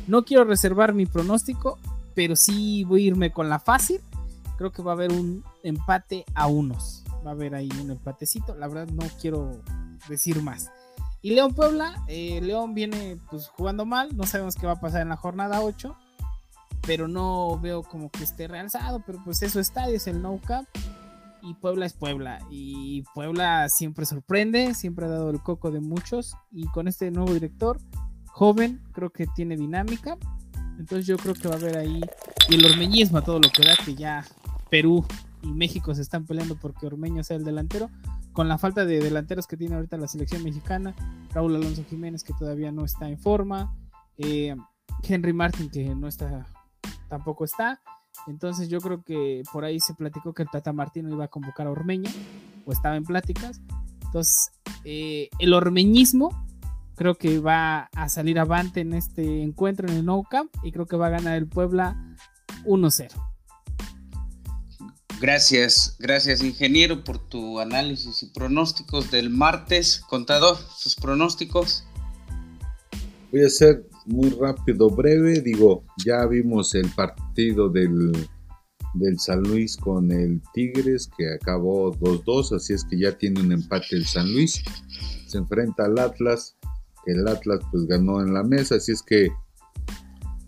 No 0.07 0.23
quiero 0.23 0.45
reservar 0.45 0.93
mi 0.93 1.05
pronóstico, 1.05 1.77
pero 2.15 2.37
sí 2.37 2.85
voy 2.85 3.03
a 3.03 3.07
irme 3.07 3.31
con 3.33 3.49
la 3.49 3.59
fácil. 3.59 3.99
Creo 4.57 4.71
que 4.71 4.81
va 4.81 4.93
a 4.93 4.95
haber 4.95 5.11
un 5.11 5.43
empate 5.61 6.23
a 6.35 6.47
unos. 6.47 7.03
Va 7.25 7.31
a 7.31 7.33
haber 7.33 7.53
ahí 7.53 7.69
un 7.81 7.91
empatecito. 7.91 8.55
La 8.55 8.69
verdad 8.69 8.87
no 8.93 9.03
quiero 9.19 9.61
decir 10.07 10.41
más. 10.41 10.71
Y 11.21 11.31
León 11.31 11.53
Puebla, 11.53 12.01
eh, 12.07 12.39
León 12.41 12.73
viene 12.73 13.19
pues 13.29 13.49
jugando 13.49 13.85
mal, 13.85 14.15
no 14.15 14.23
sabemos 14.23 14.55
qué 14.55 14.67
va 14.67 14.73
a 14.73 14.79
pasar 14.79 15.01
en 15.01 15.09
la 15.09 15.17
jornada 15.17 15.59
8, 15.59 15.97
pero 16.87 17.09
no 17.09 17.59
veo 17.59 17.83
como 17.83 18.09
que 18.09 18.23
esté 18.23 18.47
realzado, 18.47 19.03
pero 19.05 19.21
pues 19.25 19.41
eso 19.41 19.59
está, 19.59 19.89
es 19.89 20.07
el 20.07 20.21
no 20.21 20.39
cap 20.39 20.65
y 21.41 21.53
Puebla 21.55 21.85
es 21.85 21.93
Puebla. 21.93 22.39
Y 22.49 23.03
Puebla 23.13 23.69
siempre 23.69 24.05
sorprende, 24.05 24.73
siempre 24.73 25.05
ha 25.05 25.09
dado 25.09 25.29
el 25.29 25.41
coco 25.41 25.71
de 25.71 25.79
muchos. 25.79 26.35
Y 26.51 26.65
con 26.67 26.87
este 26.87 27.11
nuevo 27.11 27.33
director, 27.33 27.79
joven, 28.27 28.81
creo 28.93 29.09
que 29.09 29.27
tiene 29.27 29.57
dinámica. 29.57 30.17
Entonces 30.77 31.05
yo 31.05 31.17
creo 31.17 31.33
que 31.33 31.47
va 31.47 31.55
a 31.55 31.57
haber 31.57 31.77
ahí 31.77 32.01
y 32.47 32.55
el 32.55 32.65
ormeñismo 32.65 33.17
a 33.17 33.21
todo 33.21 33.39
lo 33.39 33.49
que 33.49 33.63
da, 33.63 33.75
que 33.83 33.95
ya 33.95 34.25
Perú 34.69 35.05
y 35.41 35.47
México 35.51 35.93
se 35.93 36.01
están 36.01 36.25
peleando 36.25 36.55
porque 36.55 36.87
Ormeño 36.87 37.23
sea 37.23 37.37
el 37.37 37.43
delantero. 37.43 37.89
Con 38.31 38.47
la 38.47 38.57
falta 38.57 38.85
de 38.85 38.99
delanteros 38.99 39.47
que 39.47 39.57
tiene 39.57 39.75
ahorita 39.75 39.97
la 39.97 40.07
selección 40.07 40.43
mexicana, 40.43 40.95
Raúl 41.33 41.55
Alonso 41.55 41.83
Jiménez 41.83 42.23
que 42.23 42.33
todavía 42.33 42.71
no 42.71 42.85
está 42.85 43.09
en 43.09 43.19
forma, 43.19 43.75
eh, 44.17 44.55
Henry 45.03 45.33
Martin 45.33 45.69
que 45.69 45.93
no 45.95 46.07
está, 46.07 46.45
tampoco 47.09 47.43
está. 47.43 47.81
Entonces 48.27 48.69
yo 48.69 48.79
creo 48.79 49.03
que 49.03 49.43
por 49.51 49.65
ahí 49.65 49.79
se 49.79 49.93
platicó 49.93 50.33
que 50.33 50.43
el 50.43 50.49
Tata 50.49 50.73
Martino 50.73 51.09
iba 51.09 51.25
a 51.25 51.29
convocar 51.29 51.67
a 51.67 51.71
Ormeño, 51.71 52.09
o 52.65 52.71
estaba 52.71 52.95
en 52.95 53.03
pláticas. 53.03 53.61
Entonces, 54.05 54.51
eh, 54.83 55.29
el 55.39 55.53
ormeñismo 55.53 56.29
creo 56.95 57.15
que 57.15 57.39
va 57.39 57.89
a 57.95 58.09
salir 58.09 58.39
avante 58.39 58.81
en 58.81 58.93
este 58.93 59.41
encuentro 59.41 59.87
en 59.87 59.95
el 59.95 60.05
Nou 60.05 60.23
Camp 60.23 60.53
y 60.63 60.71
creo 60.71 60.85
que 60.85 60.97
va 60.97 61.07
a 61.07 61.11
ganar 61.11 61.37
el 61.37 61.47
Puebla 61.47 61.95
1-0. 62.65 63.09
Gracias, 65.21 65.95
gracias 65.99 66.41
ingeniero 66.41 67.03
por 67.03 67.17
tu 67.17 67.59
análisis 67.59 68.23
y 68.23 68.27
pronósticos 68.27 69.11
del 69.11 69.29
martes. 69.29 70.01
Contador, 70.09 70.57
sus 70.77 70.95
pronósticos. 70.95 71.83
Voy 73.31 73.43
a 73.43 73.49
ser 73.49 73.85
muy 74.09 74.29
rápido, 74.29 74.89
breve. 74.89 75.41
Digo, 75.41 75.83
ya 76.05 76.25
vimos 76.25 76.75
el 76.75 76.89
partido 76.89 77.69
del, 77.69 78.11
del 78.93 79.19
San 79.19 79.43
Luis 79.43 79.77
con 79.77 80.11
el 80.11 80.41
Tigres 80.53 81.09
que 81.17 81.33
acabó 81.33 81.93
2-2, 81.93 82.55
así 82.55 82.73
es 82.73 82.83
que 82.83 82.99
ya 82.99 83.17
tiene 83.17 83.41
un 83.41 83.51
empate 83.51 83.95
el 83.95 84.05
San 84.05 84.31
Luis. 84.31 84.63
Se 85.27 85.37
enfrenta 85.37 85.85
al 85.85 85.99
Atlas, 85.99 86.57
que 87.05 87.11
el 87.11 87.27
Atlas 87.27 87.59
pues 87.71 87.85
ganó 87.85 88.21
en 88.21 88.33
la 88.33 88.43
mesa, 88.43 88.75
así 88.75 88.91
es 88.91 89.03
que 89.03 89.29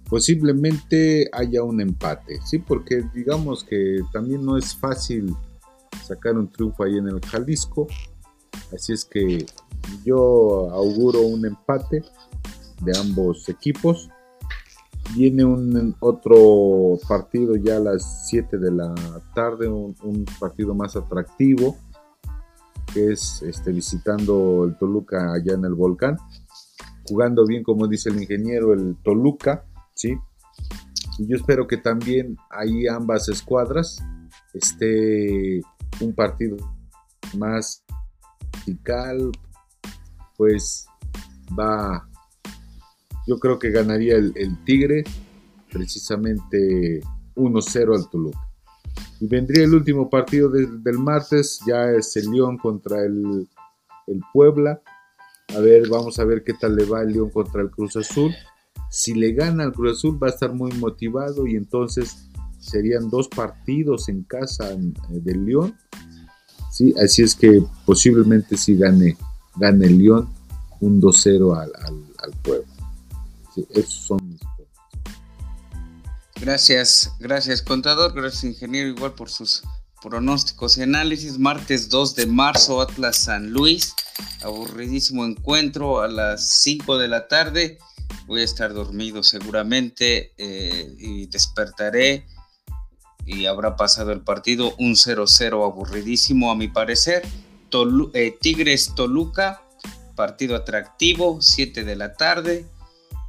posiblemente 0.10 1.30
haya 1.32 1.64
un 1.64 1.80
empate, 1.80 2.40
sí, 2.46 2.60
porque 2.60 3.04
digamos 3.14 3.64
que 3.64 4.02
también 4.12 4.44
no 4.44 4.58
es 4.58 4.76
fácil 4.76 5.34
sacar 6.04 6.38
un 6.38 6.52
triunfo 6.52 6.84
ahí 6.84 6.98
en 6.98 7.08
el 7.08 7.22
Jalisco, 7.22 7.88
así 8.74 8.92
es 8.92 9.06
que 9.06 9.46
yo 10.04 10.70
auguro 10.72 11.22
un 11.22 11.46
empate 11.46 12.04
de 12.82 12.98
ambos 12.98 13.48
equipos. 13.50 14.10
Viene 15.16 15.44
un 15.44 15.96
otro 16.00 16.98
partido 17.08 17.56
ya 17.56 17.78
a 17.78 17.80
las 17.80 18.28
7 18.30 18.58
de 18.58 18.72
la 18.72 18.94
tarde, 19.34 19.68
un, 19.68 20.26
partido 20.40 20.74
más 20.74 20.96
atractivo, 20.96 21.78
que 22.94 23.12
es 23.12 23.42
este, 23.42 23.72
visitando 23.72 24.64
el 24.66 24.78
Toluca 24.78 25.34
allá 25.34 25.54
en 25.54 25.66
el 25.66 25.74
volcán. 25.74 26.18
Jugando 27.08 27.46
bien, 27.46 27.64
como 27.64 27.88
dice 27.88 28.10
el 28.10 28.22
ingeniero, 28.22 28.74
el 28.74 28.96
Toluca, 29.04 29.66
¿sí? 29.94 30.16
Y 31.18 31.28
yo 31.28 31.36
espero 31.36 31.68
que 31.68 31.78
también 31.78 32.38
ahí 32.50 32.88
ambas 32.88 33.28
escuadras 33.28 34.02
esté 34.54 35.62
un 36.00 36.14
partido 36.14 36.58
más 37.38 37.84
vertical, 38.52 39.32
pues 40.38 40.86
va 41.58 42.08
yo 43.28 43.40
creo 43.40 43.60
que 43.60 43.72
ganaría 43.72 44.16
el, 44.16 44.64
Tigre, 44.66 45.04
precisamente 45.72 47.02
1-0 47.36 47.96
al 47.96 48.10
Toluca. 48.10 48.40
Y 49.20 49.28
vendría 49.28 49.64
el 49.64 49.74
último 49.74 50.10
partido 50.10 50.50
del 50.50 50.98
martes, 50.98 51.60
ya 51.66 51.92
es 51.92 52.16
el 52.18 52.32
León 52.32 52.58
contra 52.58 53.04
el, 53.04 53.48
Puebla. 54.34 54.82
A 55.56 55.60
ver, 55.60 55.88
vamos 55.88 56.20
a 56.20 56.26
ver 56.26 56.44
qué 56.44 56.54
tal 56.54 56.76
le 56.76 56.84
va 56.84 57.02
el 57.02 57.14
León 57.14 57.30
contra 57.30 57.62
el 57.62 57.70
Cruz 57.70 57.96
Azul. 57.96 58.34
Si 58.90 59.14
le 59.14 59.32
gana 59.32 59.64
al 59.64 59.72
Cruz 59.72 60.00
Azul 60.00 60.22
va 60.22 60.28
a 60.28 60.32
estar 60.32 60.54
muy 60.54 60.72
motivado 60.74 61.48
y 61.48 61.56
entonces 61.56 62.28
serían 62.60 63.10
dos 63.10 63.30
partidos 63.30 64.10
en 64.10 64.24
casa 64.24 64.74
eh, 64.74 64.94
del 65.10 65.46
León. 65.46 65.76
Sí, 66.72 66.94
así 67.02 67.22
es 67.22 67.36
que 67.36 67.64
posiblemente 67.86 68.58
si 68.58 68.76
gane, 68.76 69.16
gane 69.56 69.86
el 69.86 69.98
León 69.98 70.30
un 70.82 71.00
2-0 71.00 71.58
al, 71.58 72.02
Puebla 72.44 72.71
son 73.88 74.40
Gracias, 76.42 77.12
gracias 77.20 77.62
contador, 77.62 78.14
gracias 78.14 78.44
ingeniero 78.44 78.90
igual 78.90 79.14
por 79.14 79.30
sus 79.30 79.62
pronósticos 80.02 80.76
y 80.78 80.82
análisis. 80.82 81.38
Martes 81.38 81.88
2 81.90 82.16
de 82.16 82.26
marzo, 82.26 82.82
Atlas 82.82 83.18
San 83.18 83.52
Luis, 83.52 83.94
aburridísimo 84.42 85.24
encuentro 85.24 86.02
a 86.02 86.08
las 86.08 86.50
5 86.62 86.98
de 86.98 87.08
la 87.08 87.28
tarde. 87.28 87.78
Voy 88.26 88.42
a 88.42 88.44
estar 88.44 88.74
dormido 88.74 89.22
seguramente 89.22 90.34
eh, 90.38 90.96
y 90.98 91.28
despertaré 91.28 92.26
y 93.26 93.46
habrá 93.46 93.76
pasado 93.76 94.12
el 94.12 94.22
partido 94.22 94.74
un 94.80 94.96
0-0 94.96 95.64
aburridísimo 95.64 96.50
a 96.50 96.56
mi 96.56 96.68
parecer. 96.68 97.22
Eh, 98.14 98.38
Tigres 98.42 98.94
Toluca, 98.96 99.62
partido 100.16 100.56
atractivo, 100.56 101.40
7 101.40 101.84
de 101.84 101.96
la 101.96 102.14
tarde. 102.14 102.66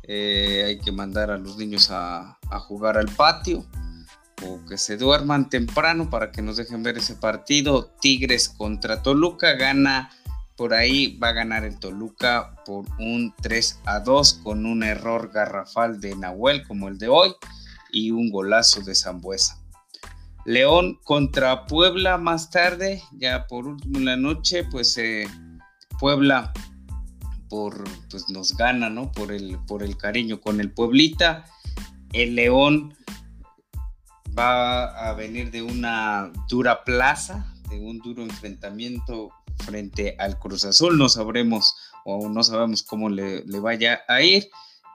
Eh, 0.05 0.65
hay 0.67 0.79
que 0.79 0.93
mandar 0.93 1.31
a 1.31 1.39
los 1.39 1.57
niños 1.57 1.89
a, 1.91 2.39
jugar 2.67 2.99
al 2.99 3.09
patio 3.09 3.65
o 4.45 4.65
que 4.67 4.77
se 4.77 4.97
duerman 4.97 5.49
temprano 5.49 6.11
para 6.11 6.33
que 6.33 6.43
nos 6.43 6.57
dejen 6.57 6.83
ver 6.83 6.99
ese 6.99 7.15
partido. 7.15 7.91
Tigres 8.01 8.49
contra 8.49 9.03
Toluca 9.03 9.53
gana 9.55 10.11
por 10.57 10.75
ahí, 10.75 11.17
va 11.19 11.29
a 11.29 11.33
ganar 11.33 11.65
el 11.65 11.79
Toluca 11.79 12.55
por 12.65 12.85
un 12.99 13.35
3 13.41 13.81
a 13.85 14.01
2 14.01 14.41
con 14.43 14.67
un 14.67 14.83
error 14.83 15.31
garrafal 15.33 16.01
de 16.01 16.15
Nahuel 16.17 16.67
como 16.67 16.89
el 16.89 16.99
de 16.99 17.09
hoy 17.09 17.35
y 17.91 18.11
un 18.11 18.31
golazo 18.31 18.83
de 18.83 18.95
Zambuesa. 18.95 19.59
León 20.45 20.99
contra 21.05 21.67
Puebla 21.67 22.19
más 22.19 22.51
tarde, 22.51 23.03
ya 23.13 23.47
por 23.47 23.67
último 23.67 23.99
en 23.99 24.05
la 24.07 24.17
noche, 24.17 24.65
pues 24.65 24.99
eh, 24.99 25.29
Puebla 26.01 26.53
pues 28.11 28.29
nos 28.31 28.57
gana, 28.57 28.89
¿no? 28.89 29.13
Por 29.13 29.33
el, 29.33 29.59
por 29.67 29.83
el 29.83 29.97
cariño 29.97 30.41
con 30.41 30.61
el 30.61 30.73
Pueblita. 30.73 31.45
El 32.13 32.35
León 32.35 32.95
va 34.37 35.09
a 35.09 35.15
venir 35.15 35.51
de 35.51 35.63
una 35.63 36.33
dura 36.49 36.85
plaza, 36.85 37.53
de 37.69 37.79
un 37.79 37.99
duro 37.99 38.23
enfrentamiento 38.23 39.31
frente 39.59 40.17
al 40.19 40.39
Cruz 40.39 40.65
Azul. 40.65 40.97
No 40.97 41.09
sabremos 41.09 41.75
o 42.05 42.29
no 42.29 42.43
sabemos 42.43 42.83
cómo 42.83 43.11
le, 43.11 43.45
le, 43.45 43.61
vaya 43.61 44.01
a 44.09 44.23
ir. 44.23 44.49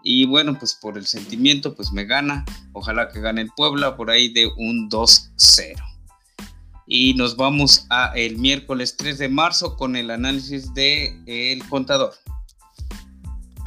Y 0.04 0.26
bueno, 0.26 0.58
pues 0.58 0.76
por 0.76 0.98
el 0.98 1.06
sentimiento, 1.06 1.76
pues 1.76 1.92
me 1.92 2.06
gana. 2.06 2.46
Ojalá 2.74 3.10
que 3.10 3.20
gane 3.20 3.42
el 3.42 3.52
Puebla 3.56 3.96
por 3.96 4.10
ahí 4.10 4.30
de 4.30 4.48
un 4.48 4.90
2-0. 4.90 5.76
Y 6.88 7.14
nos 7.16 7.36
vamos 7.36 7.86
a 7.90 8.14
el 8.16 8.38
miércoles 8.38 8.96
3 8.98 9.18
de 9.18 9.30
marzo 9.30 9.76
con 9.76 9.96
el 9.96 10.10
análisis 10.10 10.74
de 10.74 11.20
el 11.26 11.68
contador. 11.68 12.14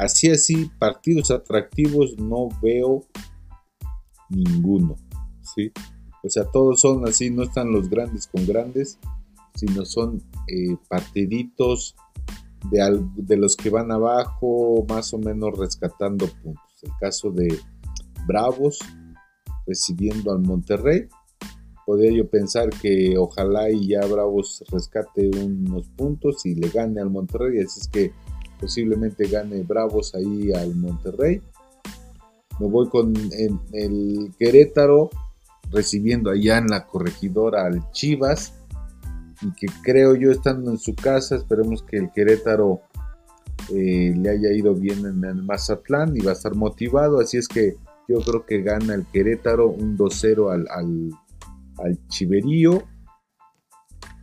Así 0.00 0.30
así, 0.30 0.70
partidos 0.78 1.30
atractivos 1.30 2.18
no 2.18 2.48
veo 2.62 3.04
ninguno, 4.30 4.96
¿sí? 5.42 5.70
O 6.24 6.30
sea, 6.30 6.46
todos 6.46 6.80
son 6.80 7.06
así, 7.06 7.28
no 7.28 7.42
están 7.42 7.70
los 7.70 7.90
grandes 7.90 8.26
con 8.26 8.46
grandes, 8.46 8.98
sino 9.54 9.84
son 9.84 10.22
eh, 10.48 10.74
partiditos 10.88 11.96
de, 12.70 13.04
de, 13.14 13.36
los 13.36 13.56
que 13.56 13.68
van 13.68 13.92
abajo, 13.92 14.86
más 14.88 15.12
o 15.12 15.18
menos 15.18 15.58
rescatando 15.58 16.28
puntos. 16.42 16.64
El 16.82 16.92
caso 16.98 17.30
de 17.30 17.58
Bravos 18.26 18.78
recibiendo 19.66 20.32
al 20.32 20.40
Monterrey. 20.40 21.08
Podría 21.84 22.12
yo 22.12 22.30
pensar 22.30 22.70
que 22.70 23.18
ojalá 23.18 23.70
y 23.70 23.88
ya 23.88 24.06
Bravos 24.06 24.64
rescate 24.70 25.28
unos 25.28 25.90
puntos 25.90 26.46
y 26.46 26.54
le 26.54 26.70
gane 26.70 27.02
al 27.02 27.10
Monterrey. 27.10 27.58
Así 27.58 27.80
es 27.80 27.88
que 27.88 28.12
posiblemente 28.60 29.26
gane 29.26 29.62
Bravos 29.62 30.14
ahí 30.14 30.52
al 30.52 30.74
Monterrey. 30.76 31.40
Me 32.58 32.66
voy 32.66 32.88
con 32.88 33.14
el 33.72 34.32
Querétaro 34.38 35.10
recibiendo 35.70 36.30
allá 36.30 36.58
en 36.58 36.66
la 36.66 36.86
corregidora 36.86 37.66
al 37.66 37.90
Chivas. 37.92 38.54
y 39.42 39.52
que 39.52 39.66
creo 39.82 40.14
yo 40.16 40.30
estando 40.30 40.70
en 40.70 40.78
su 40.78 40.94
casa, 40.94 41.36
esperemos 41.36 41.82
que 41.82 41.96
el 41.96 42.10
Querétaro 42.12 42.82
eh, 43.74 44.12
le 44.14 44.28
haya 44.28 44.52
ido 44.52 44.74
bien 44.74 45.06
en 45.06 45.24
el 45.24 45.42
Mazatlán 45.42 46.14
y 46.14 46.20
va 46.20 46.32
a 46.32 46.34
estar 46.34 46.54
motivado, 46.54 47.20
así 47.20 47.38
es 47.38 47.48
que 47.48 47.76
yo 48.06 48.20
creo 48.20 48.44
que 48.44 48.60
gana 48.62 48.94
el 48.94 49.06
Querétaro 49.06 49.68
un 49.68 49.96
2-0 49.96 50.52
al, 50.52 50.66
al, 50.68 51.10
al 51.78 52.08
Chiverío 52.08 52.82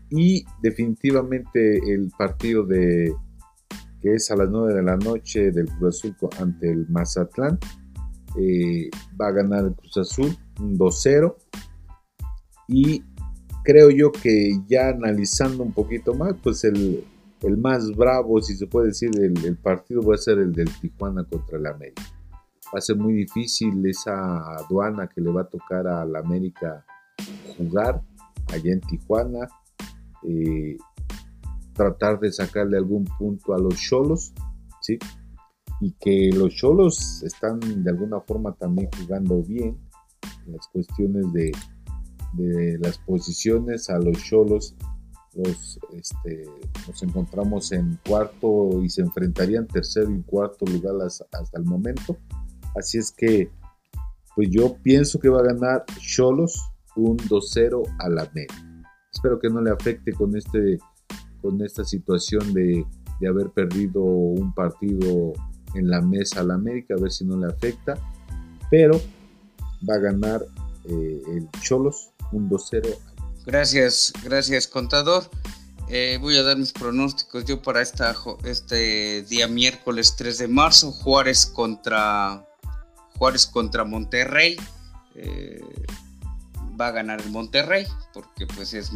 y 0.10 0.46
definitivamente 0.62 1.80
el 1.92 2.12
partido 2.16 2.64
de 2.64 3.16
que 4.02 4.14
es 4.14 4.30
a 4.32 4.36
las 4.36 4.50
9 4.50 4.74
de 4.74 4.84
la 4.84 4.98
noche 4.98 5.52
del 5.52 5.68
Cruz 5.68 5.98
Azul 5.98 6.16
ante 6.40 6.72
el 6.72 6.88
Mazatlán. 6.90 7.60
Eh, 8.40 8.90
va 9.20 9.28
a 9.28 9.32
ganar 9.32 9.66
el 9.66 9.74
Cruz 9.74 9.98
Azul 9.98 10.38
un 10.60 10.78
2-0 10.78 11.36
y 12.68 13.04
creo 13.64 13.90
yo 13.90 14.12
que 14.12 14.52
ya 14.68 14.90
analizando 14.90 15.64
un 15.64 15.74
poquito 15.74 16.14
más 16.14 16.36
pues 16.42 16.64
el, 16.64 17.04
más 17.58 17.92
bravo 17.96 18.42
si 18.42 18.56
se 18.56 18.68
puede 18.68 18.88
decir 18.88 19.12
el, 19.20 19.58
partido 19.58 20.02
va 20.02 20.16
a 20.16 20.18
ser 20.18 20.40
el 20.40 20.54
del 20.54 20.70
Tijuana 20.80 21.24
contra 21.24 21.58
el 21.58 21.66
América. 21.66 22.04
Va 22.74 22.80
a 22.80 22.82
ser 22.82 22.98
muy 22.98 23.14
difícil 23.14 23.86
esa 23.86 24.58
aduana 24.58 25.08
que 25.08 25.22
le 25.22 25.32
va 25.32 25.42
a 25.42 25.50
tocar 25.50 25.88
a 25.88 26.06
la 26.06 26.20
América 26.20 26.86
jugar 27.58 28.02
allá 28.54 28.74
en 28.74 28.82
Tijuana. 28.82 29.48
Eh, 30.24 30.78
tratar 31.78 32.20
de 32.20 32.32
sacarle 32.32 32.78
algún 32.78 33.06
punto 33.18 33.54
a 33.54 33.60
los 33.60 33.76
cholos, 33.76 34.34
¿sí? 34.82 34.98
Y 35.80 35.92
que 35.94 36.32
los 36.36 36.56
cholos 36.56 37.22
están 37.24 37.60
de 37.60 37.90
alguna 37.90 38.20
forma 38.22 38.54
también 38.56 38.90
jugando 39.00 39.44
bien 39.44 39.78
en 40.46 40.54
las 40.54 40.68
cuestiones 40.70 41.32
de, 41.34 41.52
de 42.34 42.80
las 42.80 42.98
posiciones 42.98 43.90
a 43.90 44.00
los 44.00 44.18
cholos. 44.24 44.76
Los, 45.36 45.80
este, 45.94 46.46
nos 46.88 47.04
encontramos 47.04 47.72
en 47.72 48.00
cuarto 48.08 48.84
y 48.84 48.90
se 48.90 49.02
enfrentarían 49.02 49.68
tercero 49.68 50.10
y 50.12 50.24
cuarto 50.24 50.66
lugar 50.66 50.96
hasta 51.06 51.58
el 51.58 51.64
momento. 51.64 52.18
Así 52.76 52.98
es 52.98 53.12
que, 53.12 53.52
pues 54.36 54.50
yo 54.52 54.78
pienso 54.82 55.20
que 55.20 55.30
va 55.30 55.40
a 55.40 55.54
ganar 55.54 55.86
Cholos 56.00 56.72
un 56.96 57.18
2-0 57.18 57.84
a 58.00 58.10
la 58.10 58.30
media. 58.34 58.86
Espero 59.12 59.40
que 59.40 59.50
no 59.50 59.62
le 59.62 59.72
afecte 59.72 60.12
con, 60.14 60.36
este, 60.36 60.78
con 61.42 61.62
esta 61.64 61.84
situación 61.84 62.54
de, 62.54 62.86
haber 63.28 63.50
perdido 63.50 64.02
un 64.02 64.54
partido 64.54 65.34
en 65.74 65.90
la 65.90 66.02
mesa 66.02 66.42
al 66.42 66.52
América, 66.52 66.94
a 66.96 67.02
ver 67.02 67.12
si 67.12 67.26
no 67.26 67.38
le 67.38 67.48
afecta. 67.48 67.96
Pero 68.70 69.02
va 69.90 69.96
a 69.96 70.00
ganar 70.00 70.46
eh, 70.86 71.22
el 71.36 71.50
Cholos 71.62 72.12
un 72.32 72.50
2-0. 72.50 72.96
Gracias, 73.46 74.14
gracias 74.24 74.68
contador. 74.68 75.24
Eh, 75.90 76.18
voy 76.20 76.36
a 76.38 76.44
dar 76.44 76.58
mis 76.58 76.74
pronósticos 76.74 77.46
yo 77.46 77.62
para 77.62 77.82
esta, 77.82 78.14
este 78.44 79.24
día 79.24 79.48
miércoles 79.48 80.16
3 80.18 80.38
de 80.38 80.48
marzo. 80.48 80.92
Juárez 80.92 81.46
contra, 81.46 82.46
Juárez 83.18 83.48
contra 83.48 83.86
Monterrey. 83.86 84.58
Eh, 85.16 85.62
va 86.80 86.88
a 86.88 86.92
ganar 86.92 87.22
el 87.22 87.32
Monterrey 87.32 87.86
porque 88.14 88.46
pues 88.48 88.74
es 88.74 88.92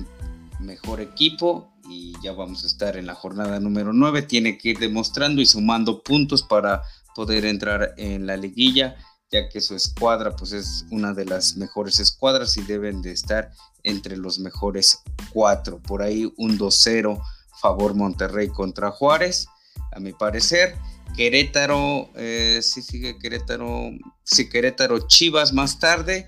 mejor 0.59 1.01
equipo 1.01 1.70
y 1.91 2.13
ya 2.23 2.31
vamos 2.31 2.63
a 2.63 2.67
estar 2.67 2.95
en 2.95 3.05
la 3.05 3.15
jornada 3.15 3.59
número 3.59 3.91
9. 3.91 4.21
Tiene 4.23 4.57
que 4.57 4.69
ir 4.69 4.79
demostrando 4.79 5.41
y 5.41 5.45
sumando 5.45 6.01
puntos 6.01 6.41
para 6.41 6.83
poder 7.13 7.45
entrar 7.45 7.93
en 7.97 8.25
la 8.25 8.37
liguilla, 8.37 8.95
ya 9.29 9.49
que 9.49 9.59
su 9.59 9.75
escuadra 9.75 10.35
pues 10.35 10.53
es 10.53 10.85
una 10.89 11.13
de 11.13 11.25
las 11.25 11.57
mejores 11.57 11.99
escuadras 11.99 12.55
y 12.57 12.61
deben 12.61 13.01
de 13.01 13.11
estar 13.11 13.51
entre 13.83 14.15
los 14.15 14.39
mejores 14.39 14.99
cuatro. 15.33 15.81
Por 15.81 16.01
ahí 16.01 16.31
un 16.37 16.57
2-0 16.57 17.21
favor 17.61 17.93
Monterrey 17.93 18.47
contra 18.47 18.91
Juárez, 18.91 19.47
a 19.91 19.99
mi 19.99 20.13
parecer. 20.13 20.75
Querétaro, 21.15 22.09
eh, 22.15 22.61
sí 22.63 22.81
sigue 22.81 23.17
Querétaro, 23.17 23.91
sí 24.23 24.47
Querétaro 24.47 25.07
Chivas 25.07 25.51
más 25.51 25.77
tarde 25.77 26.25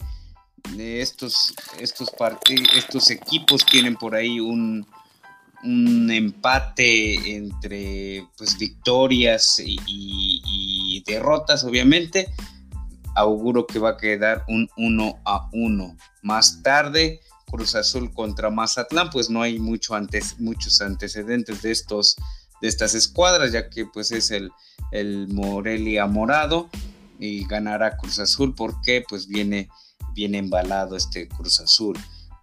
estos, 0.78 1.54
estos, 1.80 2.12
estos 2.76 3.12
equipos 3.12 3.66
tienen 3.66 3.96
por 3.96 4.16
ahí 4.16 4.40
un, 4.40 4.86
un 5.64 6.12
empate 6.12 7.36
entre 7.36 8.28
pues, 8.38 8.58
victorias 8.58 9.62
y, 9.66 11.04
derrotas, 11.06 11.64
obviamente. 11.64 12.34
Auguro 13.16 13.68
que 13.68 13.78
va 13.80 13.92
a 13.92 13.98
quedar 13.98 14.44
un 14.48 14.70
1 14.78 15.20
a 15.26 15.50
1. 15.52 15.98
Más 16.24 16.64
tarde, 16.64 17.20
Cruz 17.46 17.76
Azul 17.76 18.12
contra 18.12 18.50
Mazatlán, 18.50 19.10
pues 19.12 19.30
no 19.30 19.42
hay 19.42 19.60
mucho 19.60 19.94
antes, 19.94 20.40
muchos 20.40 20.82
antecedentes 20.82 21.62
de, 21.62 21.72
estos, 21.72 22.16
de 22.62 22.68
estas 22.68 22.96
escuadras, 22.96 23.52
ya 23.52 23.70
que 23.70 23.86
pues 23.86 24.12
es 24.12 24.32
el, 24.32 24.50
el 24.92 25.28
Morelia 25.28 26.08
Morado 26.08 26.70
y 27.20 27.46
ganará 27.46 27.98
Cruz 27.98 28.20
Azul 28.20 28.56
porque 28.56 29.04
pues 29.08 29.28
viene 29.28 29.70
bien 30.14 30.36
embalado 30.36 30.96
este 30.96 31.28
Cruz 31.28 31.60
Azul. 31.60 31.98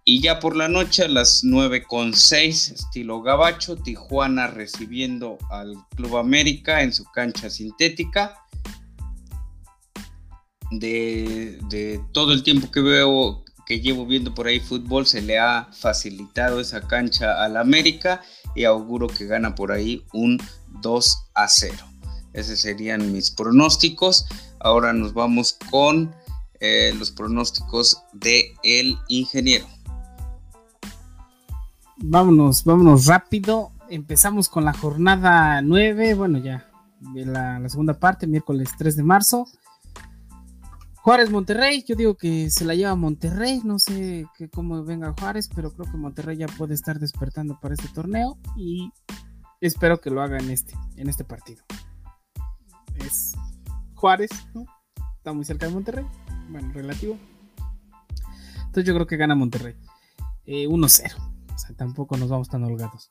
Y 0.05 0.21
ya 0.21 0.41
por 0.41 0.57
la 0.57 0.69
noche 0.69 1.05
a 1.05 1.09
las 1.09 1.45
9 1.45 1.85
con 1.85 2.15
6, 2.15 2.69
estilo 2.71 3.21
gabacho, 3.21 3.77
Tijuana 3.77 4.47
recibiendo 4.47 5.37
al 5.51 5.75
Club 5.95 6.17
América 6.17 6.83
en 6.83 6.93
su 6.93 7.05
cancha 7.05 7.51
sintética. 7.51 8.35
De, 10.71 12.01
todo 12.13 12.33
el 12.33 12.43
tiempo 12.43 12.71
que 12.71 12.81
veo, 12.81 13.45
que 13.67 13.81
llevo 13.81 14.07
viendo 14.07 14.35
por 14.35 14.47
ahí 14.47 14.61
fútbol, 14.61 15.07
se 15.07 15.21
le 15.21 15.39
ha 15.39 15.69
facilitado 15.73 16.61
esa 16.61 16.87
cancha 16.87 17.43
al 17.45 17.57
América 17.57 18.23
y 18.55 18.65
auguro 18.65 19.07
que 19.07 19.27
gana 19.27 19.55
por 19.55 19.71
ahí 19.71 20.05
un 20.13 20.39
2 20.81 21.17
a 21.35 21.47
0. 21.47 21.77
Esos 22.33 22.61
serían 22.61 23.13
mis 23.13 23.31
pronósticos. 23.31 24.27
Ahora 24.61 24.93
nos 24.93 25.13
vamos 25.13 25.59
con 25.71 26.15
eh, 26.61 26.95
los 26.99 27.11
pronósticos 27.11 28.03
de 28.13 28.55
ingeniero. 29.09 29.67
Vámonos, 32.03 32.65
vámonos 32.65 33.07
rápido. 33.07 33.73
Empezamos 33.89 34.49
con 34.49 34.65
la 34.65 34.73
jornada 34.73 35.61
9, 35.63 36.15
bueno 36.15 36.39
ya, 36.39 36.69
la, 37.15 37.59
la 37.59 37.69
segunda 37.69 37.99
parte, 37.99 38.27
miércoles 38.27 38.71
3 38.79 38.97
de 38.97 39.03
marzo. 39.03 39.47
Juárez 41.03 41.31
Monterrey, 41.31 41.85
yo 41.87 41.97
digo 41.97 42.17
que 42.17 42.51
se 42.51 42.65
la 42.65 42.75
lleva 42.75 42.95
Monterrey, 42.95 43.63
no 43.65 43.79
sé 43.79 44.27
que 44.37 44.49
cómo 44.49 44.85
venga 44.85 45.15
Juárez, 45.19 45.49
pero 45.55 45.73
creo 45.73 45.91
que 45.91 45.97
Monterrey 45.97 46.37
ya 46.37 46.47
puede 46.47 46.75
estar 46.75 46.99
despertando 46.99 47.59
para 47.59 47.75
este 47.75 47.89
torneo 47.89 48.39
y 48.57 48.93
espero 49.61 50.01
que 50.01 50.11
lo 50.11 50.21
haga 50.21 50.39
en 50.39 50.51
este, 50.51 50.75
en 50.97 51.09
este 51.09 51.25
partido. 51.25 51.65
Es 52.97 53.35
Juárez, 53.95 54.31
¿no? 54.55 54.67
Está 55.17 55.33
muy 55.33 55.45
cerca 55.45 55.67
de 55.67 55.73
Monterrey 55.73 56.07
bueno, 56.51 56.73
relativo. 56.73 57.17
Entonces 58.59 58.85
yo 58.85 58.95
creo 58.95 59.07
que 59.07 59.17
gana 59.17 59.35
Monterrey. 59.35 59.75
1-0. 60.47 61.30
Eh, 61.51 61.55
o 61.55 61.59
sea, 61.59 61.77
tampoco 61.77 62.17
nos 62.17 62.29
vamos 62.29 62.49
tan 62.49 62.65
holgados. 62.65 63.11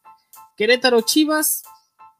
Querétaro 0.55 1.01
Chivas, 1.01 1.63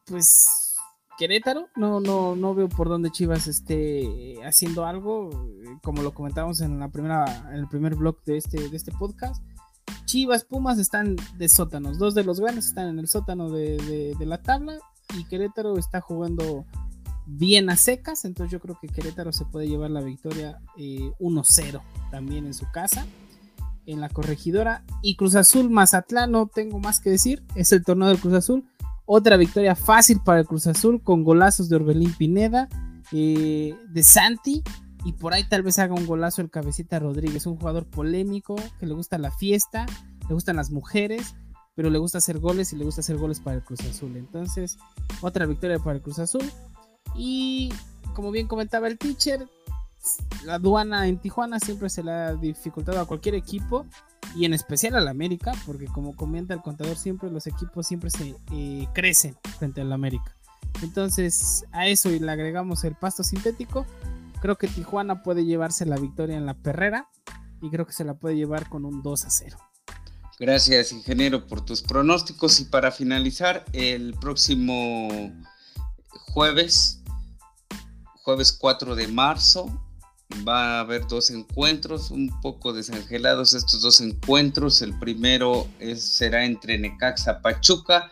pues 0.06 0.76
Querétaro, 1.18 1.68
no, 1.76 2.00
no, 2.00 2.36
no 2.36 2.54
veo 2.54 2.68
por 2.68 2.88
dónde 2.88 3.10
Chivas 3.10 3.46
esté 3.46 4.36
haciendo 4.44 4.86
algo, 4.86 5.30
como 5.82 6.02
lo 6.02 6.14
comentábamos 6.14 6.60
en 6.60 6.78
la 6.78 6.88
primera, 6.88 7.50
en 7.50 7.56
el 7.56 7.68
primer 7.68 7.94
blog 7.94 8.22
de 8.24 8.38
este, 8.38 8.68
de 8.68 8.76
este 8.76 8.92
podcast. 8.92 9.44
Chivas, 10.06 10.44
Pumas 10.44 10.78
están 10.78 11.16
de 11.36 11.48
sótanos, 11.48 11.98
dos 11.98 12.14
de 12.14 12.24
los 12.24 12.40
grandes 12.40 12.66
están 12.66 12.88
en 12.88 12.98
el 12.98 13.08
sótano 13.08 13.50
de 13.50 14.16
la 14.20 14.42
tabla 14.42 14.78
y 15.16 15.24
Querétaro 15.24 15.78
está 15.78 16.00
jugando 16.00 16.64
bien 17.26 17.70
a 17.70 17.76
secas, 17.76 18.24
entonces 18.24 18.50
yo 18.50 18.60
creo 18.60 18.78
que 18.80 18.88
Querétaro 18.88 19.32
se 19.32 19.44
puede 19.44 19.68
llevar 19.68 19.90
la 19.90 20.00
victoria 20.00 20.60
1-0 20.76 21.74
eh, 21.76 21.80
también 22.10 22.46
en 22.46 22.54
su 22.54 22.70
casa, 22.72 23.06
en 23.92 24.00
la 24.00 24.08
corregidora. 24.08 24.84
Y 25.02 25.16
Cruz 25.16 25.34
Azul 25.34 25.70
Mazatlán, 25.70 26.32
no 26.32 26.46
tengo 26.46 26.78
más 26.78 27.00
que 27.00 27.10
decir, 27.10 27.42
es 27.54 27.72
el 27.72 27.84
torneo 27.84 28.08
del 28.08 28.18
Cruz 28.18 28.34
Azul. 28.34 28.64
Otra 29.06 29.36
victoria 29.36 29.74
fácil 29.74 30.20
para 30.24 30.40
el 30.40 30.46
Cruz 30.46 30.66
Azul 30.66 31.02
con 31.02 31.24
golazos 31.24 31.68
de 31.68 31.76
Orbelín 31.76 32.14
Pineda, 32.14 32.68
eh, 33.12 33.74
de 33.88 34.02
Santi. 34.02 34.62
Y 35.04 35.14
por 35.14 35.32
ahí 35.32 35.44
tal 35.48 35.62
vez 35.62 35.78
haga 35.78 35.94
un 35.94 36.06
golazo 36.06 36.42
el 36.42 36.50
cabecita 36.50 36.98
Rodríguez, 36.98 37.46
un 37.46 37.56
jugador 37.56 37.86
polémico 37.86 38.56
que 38.78 38.86
le 38.86 38.94
gusta 38.94 39.16
la 39.18 39.30
fiesta, 39.30 39.86
le 40.28 40.34
gustan 40.34 40.56
las 40.56 40.70
mujeres, 40.70 41.34
pero 41.74 41.88
le 41.88 41.98
gusta 41.98 42.18
hacer 42.18 42.38
goles 42.38 42.72
y 42.72 42.76
le 42.76 42.84
gusta 42.84 43.00
hacer 43.00 43.16
goles 43.16 43.40
para 43.40 43.56
el 43.56 43.64
Cruz 43.64 43.80
Azul. 43.80 44.16
Entonces, 44.16 44.76
otra 45.22 45.46
victoria 45.46 45.78
para 45.78 45.96
el 45.96 46.02
Cruz 46.02 46.18
Azul. 46.18 46.44
Y 47.16 47.72
como 48.14 48.30
bien 48.30 48.46
comentaba 48.46 48.88
el 48.88 48.98
teacher, 48.98 49.48
la 50.44 50.54
aduana 50.54 51.06
en 51.06 51.18
Tijuana 51.18 51.58
siempre 51.60 51.90
se 51.90 52.02
le 52.02 52.10
ha 52.10 52.34
dificultado 52.34 53.00
a 53.00 53.06
cualquier 53.06 53.34
equipo 53.34 53.86
y 54.34 54.44
en 54.44 54.54
especial 54.54 54.96
al 54.96 55.08
América, 55.08 55.52
porque 55.66 55.86
como 55.86 56.14
comenta 56.14 56.54
el 56.54 56.62
contador, 56.62 56.96
siempre 56.96 57.30
los 57.30 57.46
equipos 57.46 57.86
siempre 57.86 58.10
se 58.10 58.36
eh, 58.52 58.86
crecen 58.94 59.36
frente 59.58 59.80
al 59.80 59.92
América. 59.92 60.36
Entonces 60.82 61.64
a 61.72 61.86
eso 61.86 62.10
y 62.10 62.18
le 62.18 62.30
agregamos 62.30 62.84
el 62.84 62.94
pasto 62.94 63.22
sintético, 63.22 63.86
creo 64.40 64.56
que 64.56 64.68
Tijuana 64.68 65.22
puede 65.22 65.44
llevarse 65.44 65.84
la 65.84 65.96
victoria 65.96 66.36
en 66.36 66.46
la 66.46 66.54
perrera 66.54 67.08
y 67.60 67.70
creo 67.70 67.86
que 67.86 67.92
se 67.92 68.04
la 68.04 68.14
puede 68.14 68.36
llevar 68.36 68.68
con 68.68 68.84
un 68.84 69.02
2 69.02 69.24
a 69.24 69.30
0. 69.30 69.58
Gracias, 70.38 70.92
ingeniero, 70.92 71.46
por 71.46 71.62
tus 71.62 71.82
pronósticos. 71.82 72.60
Y 72.60 72.64
para 72.64 72.90
finalizar, 72.90 73.62
el 73.74 74.14
próximo 74.14 75.10
jueves, 76.32 77.02
jueves 78.22 78.50
4 78.50 78.94
de 78.94 79.06
marzo, 79.06 79.68
va 80.46 80.78
a 80.78 80.80
haber 80.80 81.06
dos 81.06 81.30
encuentros, 81.30 82.10
un 82.10 82.40
poco 82.40 82.72
desangelados 82.72 83.54
estos 83.54 83.82
dos 83.82 84.00
encuentros. 84.00 84.82
El 84.82 84.98
primero 84.98 85.68
será 85.96 86.44
entre 86.44 86.78
Necaxa 86.78 87.40
Pachuca. 87.40 88.10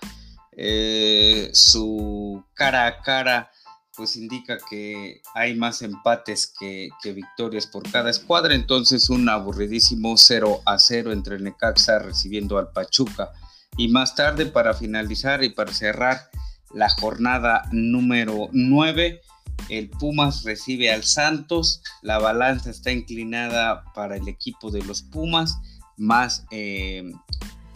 Eh, 0.52 1.50
su 1.52 2.44
cara 2.54 2.86
a 2.86 3.00
cara 3.02 3.50
pues 3.98 4.16
indica 4.16 4.58
que 4.70 5.22
hay 5.34 5.56
más 5.56 5.82
empates 5.82 6.54
que, 6.58 6.90
victorias 7.12 7.66
por 7.66 7.82
cada 7.90 8.10
escuadra, 8.10 8.54
entonces 8.54 9.10
un 9.10 9.28
aburridísimo 9.28 10.16
0 10.16 10.62
a 10.64 10.78
0 10.78 11.10
entre 11.12 11.40
Necaxa 11.40 11.98
recibiendo 11.98 12.58
al 12.58 12.70
Pachuca. 12.70 13.32
Y 13.76 13.88
más 13.88 14.14
tarde, 14.14 14.46
para 14.46 14.72
finalizar 14.72 15.42
y 15.42 15.50
para 15.50 15.72
cerrar 15.72 16.30
la 16.72 16.88
jornada 16.88 17.64
número 17.72 18.48
9, 18.52 19.20
el 19.68 19.90
Pumas 19.90 20.44
recibe 20.44 20.90
al 20.90 21.04
Santos, 21.04 21.82
la 22.02 22.18
balanza 22.18 22.70
está 22.70 22.90
inclinada 22.90 23.84
para 23.94 24.16
el 24.16 24.28
equipo 24.28 24.70
de 24.70 24.82
los 24.82 25.02
Pumas, 25.02 25.58
más 25.96 26.46
eh, 26.50 27.10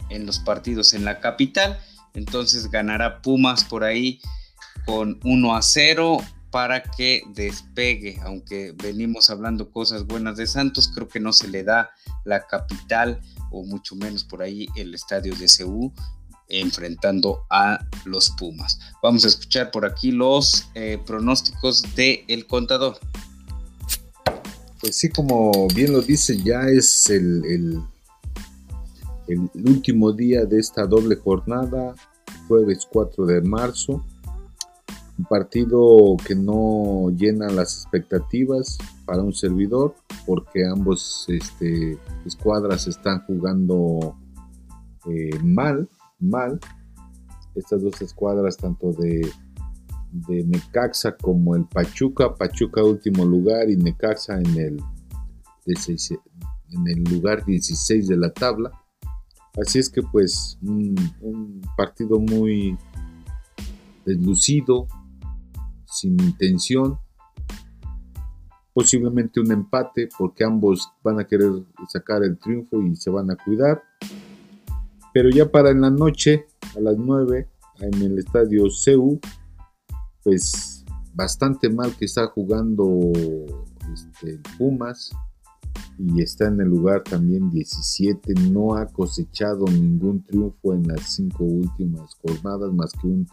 en 0.09 0.25
los 0.25 0.39
partidos 0.39 0.93
en 0.93 1.05
la 1.05 1.19
capital, 1.19 1.79
entonces 2.13 2.69
ganará 2.69 3.21
Pumas 3.21 3.63
por 3.63 3.83
ahí 3.83 4.19
con 4.85 5.19
1 5.23 5.55
a 5.55 5.61
0 5.61 6.17
para 6.51 6.83
que 6.83 7.23
despegue, 7.33 8.19
aunque 8.23 8.73
venimos 8.73 9.31
hablando 9.31 9.71
cosas 9.71 10.05
buenas 10.05 10.37
de 10.37 10.45
Santos, 10.45 10.91
creo 10.93 11.07
que 11.07 11.19
no 11.19 11.33
se 11.33 11.47
le 11.47 11.63
da 11.63 11.89
la 12.25 12.45
capital 12.45 13.19
o 13.51 13.63
mucho 13.63 13.95
menos 13.95 14.23
por 14.23 14.43
ahí 14.43 14.67
el 14.75 14.93
estadio 14.93 15.35
de 15.35 15.47
Ceú 15.47 15.91
enfrentando 16.49 17.41
a 17.49 17.79
los 18.05 18.29
Pumas. 18.31 18.79
Vamos 19.01 19.25
a 19.25 19.27
escuchar 19.27 19.71
por 19.71 19.85
aquí 19.85 20.11
los 20.11 20.67
eh, 20.75 20.99
pronósticos 21.05 21.83
del 21.95 22.23
el 22.27 22.47
contador. 22.47 22.97
Pues 24.79 24.97
sí, 24.97 25.09
como 25.09 25.67
bien 25.73 25.93
lo 25.93 26.01
dice, 26.01 26.37
ya 26.43 26.67
es 26.67 27.09
el 27.09 27.81
último 29.53 30.11
día 30.11 30.45
de 30.45 30.59
esta 30.59 30.85
doble 30.85 31.15
jornada, 31.15 31.95
jueves 32.47 32.87
4 32.91 33.25
de 33.25 33.41
marzo 33.41 34.03
un 35.17 35.25
partido 35.25 36.17
que 36.25 36.35
no 36.35 37.09
llena 37.15 37.47
las 37.49 37.83
expectativas 37.83 38.77
para 39.05 39.21
un 39.21 39.33
servidor 39.33 39.95
porque 40.25 40.65
ambos 40.65 41.25
este, 41.27 41.97
escuadras 42.25 42.87
están 42.87 43.23
jugando 43.25 44.15
eh, 45.05 45.37
mal, 45.43 45.87
mal. 46.23 46.59
Estas 47.55 47.83
dos 47.83 48.01
escuadras, 48.01 48.57
tanto 48.57 48.91
de, 48.93 49.29
Necaxa 50.27 51.15
como 51.17 51.55
el 51.55 51.65
Pachuca, 51.65 52.35
Pachuca 52.35 52.83
último 52.83 53.25
lugar 53.25 53.69
y 53.69 53.77
Necaxa 53.77 54.39
en 54.39 54.57
el, 54.57 54.83
en 55.65 56.87
el 56.87 57.03
lugar 57.03 57.43
16 57.45 58.07
de 58.07 58.17
la 58.17 58.31
tabla. 58.31 58.71
Así 59.59 59.79
es 59.79 59.89
que 59.89 60.01
pues 60.01 60.57
un 60.61 61.61
partido 61.77 62.19
muy 62.19 62.77
deslucido, 64.05 64.87
sin 65.85 66.19
intención, 66.19 66.99
posiblemente 68.73 69.39
un 69.39 69.51
empate 69.51 70.09
porque 70.17 70.43
ambos 70.43 70.91
van 71.03 71.19
a 71.19 71.27
querer 71.27 71.51
sacar 71.87 72.23
el 72.23 72.37
triunfo 72.37 72.81
y 72.81 72.95
se 72.95 73.09
van 73.09 73.29
a 73.31 73.35
cuidar. 73.35 73.83
Pero 75.13 75.29
ya 75.29 75.49
para 75.49 75.69
en 75.69 75.81
la 75.81 75.91
noche, 75.91 76.47
a 76.75 76.79
las 76.79 76.97
9, 76.97 77.47
en 77.79 78.01
el 78.01 78.17
estadio 78.19 78.69
CEU, 78.69 79.19
pues 80.23 80.83
bastante 81.13 81.69
mal 81.69 81.95
que 81.95 82.05
está 82.05 82.27
jugando 82.27 83.11
este, 83.93 84.39
Pumas. 84.57 85.11
Y 85.99 86.21
está 86.21 86.47
en 86.47 86.59
el 86.59 86.69
lugar 86.69 87.03
también 87.03 87.51
17, 87.51 88.33
no 88.51 88.75
ha 88.75 88.87
cosechado 88.87 89.65
ningún 89.65 90.23
triunfo 90.23 90.73
en 90.73 90.87
las 90.87 91.13
cinco 91.13 91.43
últimas 91.43 92.15
jornadas 92.15 92.73
más 92.73 92.91
que 92.93 93.07
un, 93.07 93.27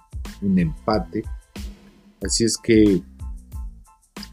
empate. 0.59 1.23
Así 2.23 2.45
es 2.45 2.59
que 2.59 3.03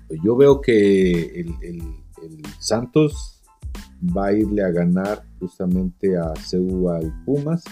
pues, 0.07 0.19
yo 0.23 0.35
veo 0.35 0.59
que 0.59 1.39
el, 1.39 1.81
Santos 2.59 3.41
va 4.15 4.27
a 4.27 4.33
irle 4.33 4.63
a 4.63 4.71
ganar 4.71 5.23
justamente 5.39 6.17
a 6.17 6.33
CEU 6.35 6.89
al 6.89 7.13
Pumas. 7.25 7.63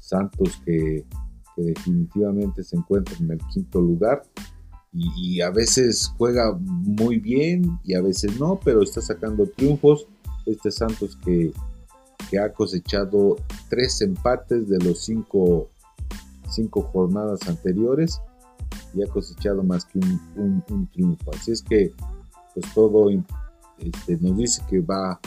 Santos 0.00 0.60
que, 0.64 1.04
definitivamente 1.56 2.62
se 2.62 2.76
encuentra 2.76 3.16
en 3.18 3.30
el 3.30 3.38
quinto 3.52 3.80
lugar. 3.80 4.22
Y, 4.92 5.40
a 5.40 5.50
veces 5.50 6.12
juega 6.16 6.56
muy 6.60 7.18
bien 7.18 7.78
y 7.84 7.94
a 7.94 8.02
veces 8.02 8.38
no, 8.38 8.60
pero 8.62 8.82
está 8.82 9.00
sacando 9.00 9.46
triunfos. 9.46 10.06
Este 10.46 10.70
Santos 10.70 11.18
que, 11.24 11.52
ha 12.38 12.52
cosechado 12.52 13.36
tres 13.68 14.00
empates 14.00 14.68
de 14.68 14.78
los 14.78 15.04
cinco, 15.04 15.68
cinco 16.50 16.82
jornadas 16.82 17.48
anteriores 17.48 18.20
y 18.94 19.02
ha 19.02 19.06
cosechado 19.06 19.62
más 19.62 19.84
que 19.84 20.00
un, 20.36 20.88
triunfo. 20.92 21.30
Así 21.34 21.52
es 21.52 21.62
que, 21.62 21.92
pues 22.54 22.74
todo 22.74 23.08
este, 23.78 24.16
nos 24.20 24.36
dice 24.36 24.62
que 24.68 24.80
va, 24.80 25.20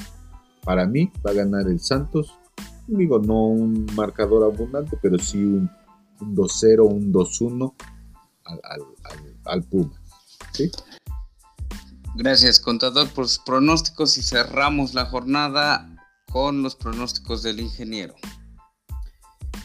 para 0.69 0.85
mí, 0.85 1.11
va 1.25 1.31
a 1.31 1.33
ganar 1.33 1.67
el 1.67 1.79
Santos. 1.79 2.37
Digo, 2.85 3.17
no 3.17 3.47
un 3.47 3.87
marcador 3.95 4.43
abundante, 4.43 4.99
pero 5.01 5.17
sí 5.17 5.43
un, 5.43 5.67
2-0, 6.19 6.85
un 6.85 7.11
2-1 7.11 7.73
al, 8.43 8.61
al, 9.45 9.63
Puma. 9.63 9.99
Gracias, 12.13 12.59
contador, 12.59 13.09
por 13.09 13.27
sus 13.27 13.39
pronósticos 13.39 14.15
y 14.19 14.21
cerramos 14.21 14.93
la 14.93 15.05
jornada 15.05 15.89
con 16.31 16.61
los 16.61 16.75
pronósticos 16.75 17.41
del 17.41 17.61
ingeniero. 17.61 18.13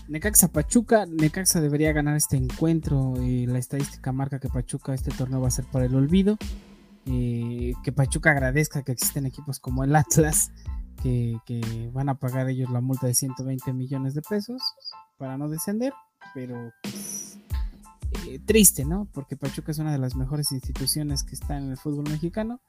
Necaxa 0.08 0.48
Pachuca, 0.48 1.04
Necaxa 1.04 1.60
debería 1.60 1.92
ganar 1.92 2.16
este 2.16 2.38
encuentro. 2.38 3.22
y 3.22 3.44
la 3.44 3.58
estadística 3.58 4.10
marca 4.10 4.38
que 4.38 4.48
Pachuca 4.48 4.94
este 4.94 5.10
torneo 5.10 5.42
va 5.42 5.48
a 5.48 5.50
ser 5.50 5.66
para 5.66 5.84
el 5.84 5.94
olvido. 5.96 6.38
Eh, 7.04 7.74
que 7.82 7.92
Pachuca 7.92 8.30
agradezca 8.30 8.82
que 8.82 8.92
existen 8.92 9.26
equipos 9.26 9.60
como 9.60 9.84
el 9.84 9.94
Atlas 9.94 10.50
que, 10.94 11.90
van 11.92 12.08
a 12.08 12.18
pagar 12.18 12.48
ellos 12.48 12.70
la 12.70 12.80
multa 12.80 13.06
de 13.06 13.14
120 13.14 13.72
millones 13.72 14.14
de 14.14 14.22
pesos 14.22 14.62
para 15.16 15.36
no 15.38 15.48
descender, 15.48 15.92
pero 16.34 16.72
pues, 16.82 17.38
eh, 18.26 18.38
triste, 18.44 18.84
¿no? 18.84 19.08
Porque 19.12 19.36
Pachuca 19.36 19.72
es 19.72 19.78
una 19.78 19.92
de 19.92 19.98
las 19.98 20.16
mejores 20.16 20.52
instituciones 20.52 21.22
que 21.22 21.34
está 21.34 21.56
en 21.56 21.70
el 21.70 21.76
fútbol 21.76 22.04
mexicano, 22.10 22.60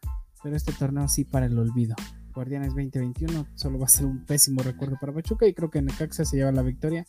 pero 0.43 0.55
este 0.55 0.73
torneo 0.73 1.07
sí 1.07 1.23
para 1.23 1.45
el 1.45 1.57
olvido. 1.57 1.95
Guardianes 2.33 2.69
2021 2.69 3.47
solo 3.55 3.79
va 3.79 3.85
a 3.85 3.89
ser 3.89 4.05
un 4.05 4.25
pésimo 4.25 4.61
recuerdo 4.61 4.97
para 4.99 5.13
Pachuca 5.13 5.47
y 5.47 5.53
creo 5.53 5.69
que 5.69 5.81
Necaxa 5.81 6.25
se 6.25 6.37
lleva 6.37 6.51
la 6.51 6.61
victoria 6.61 7.05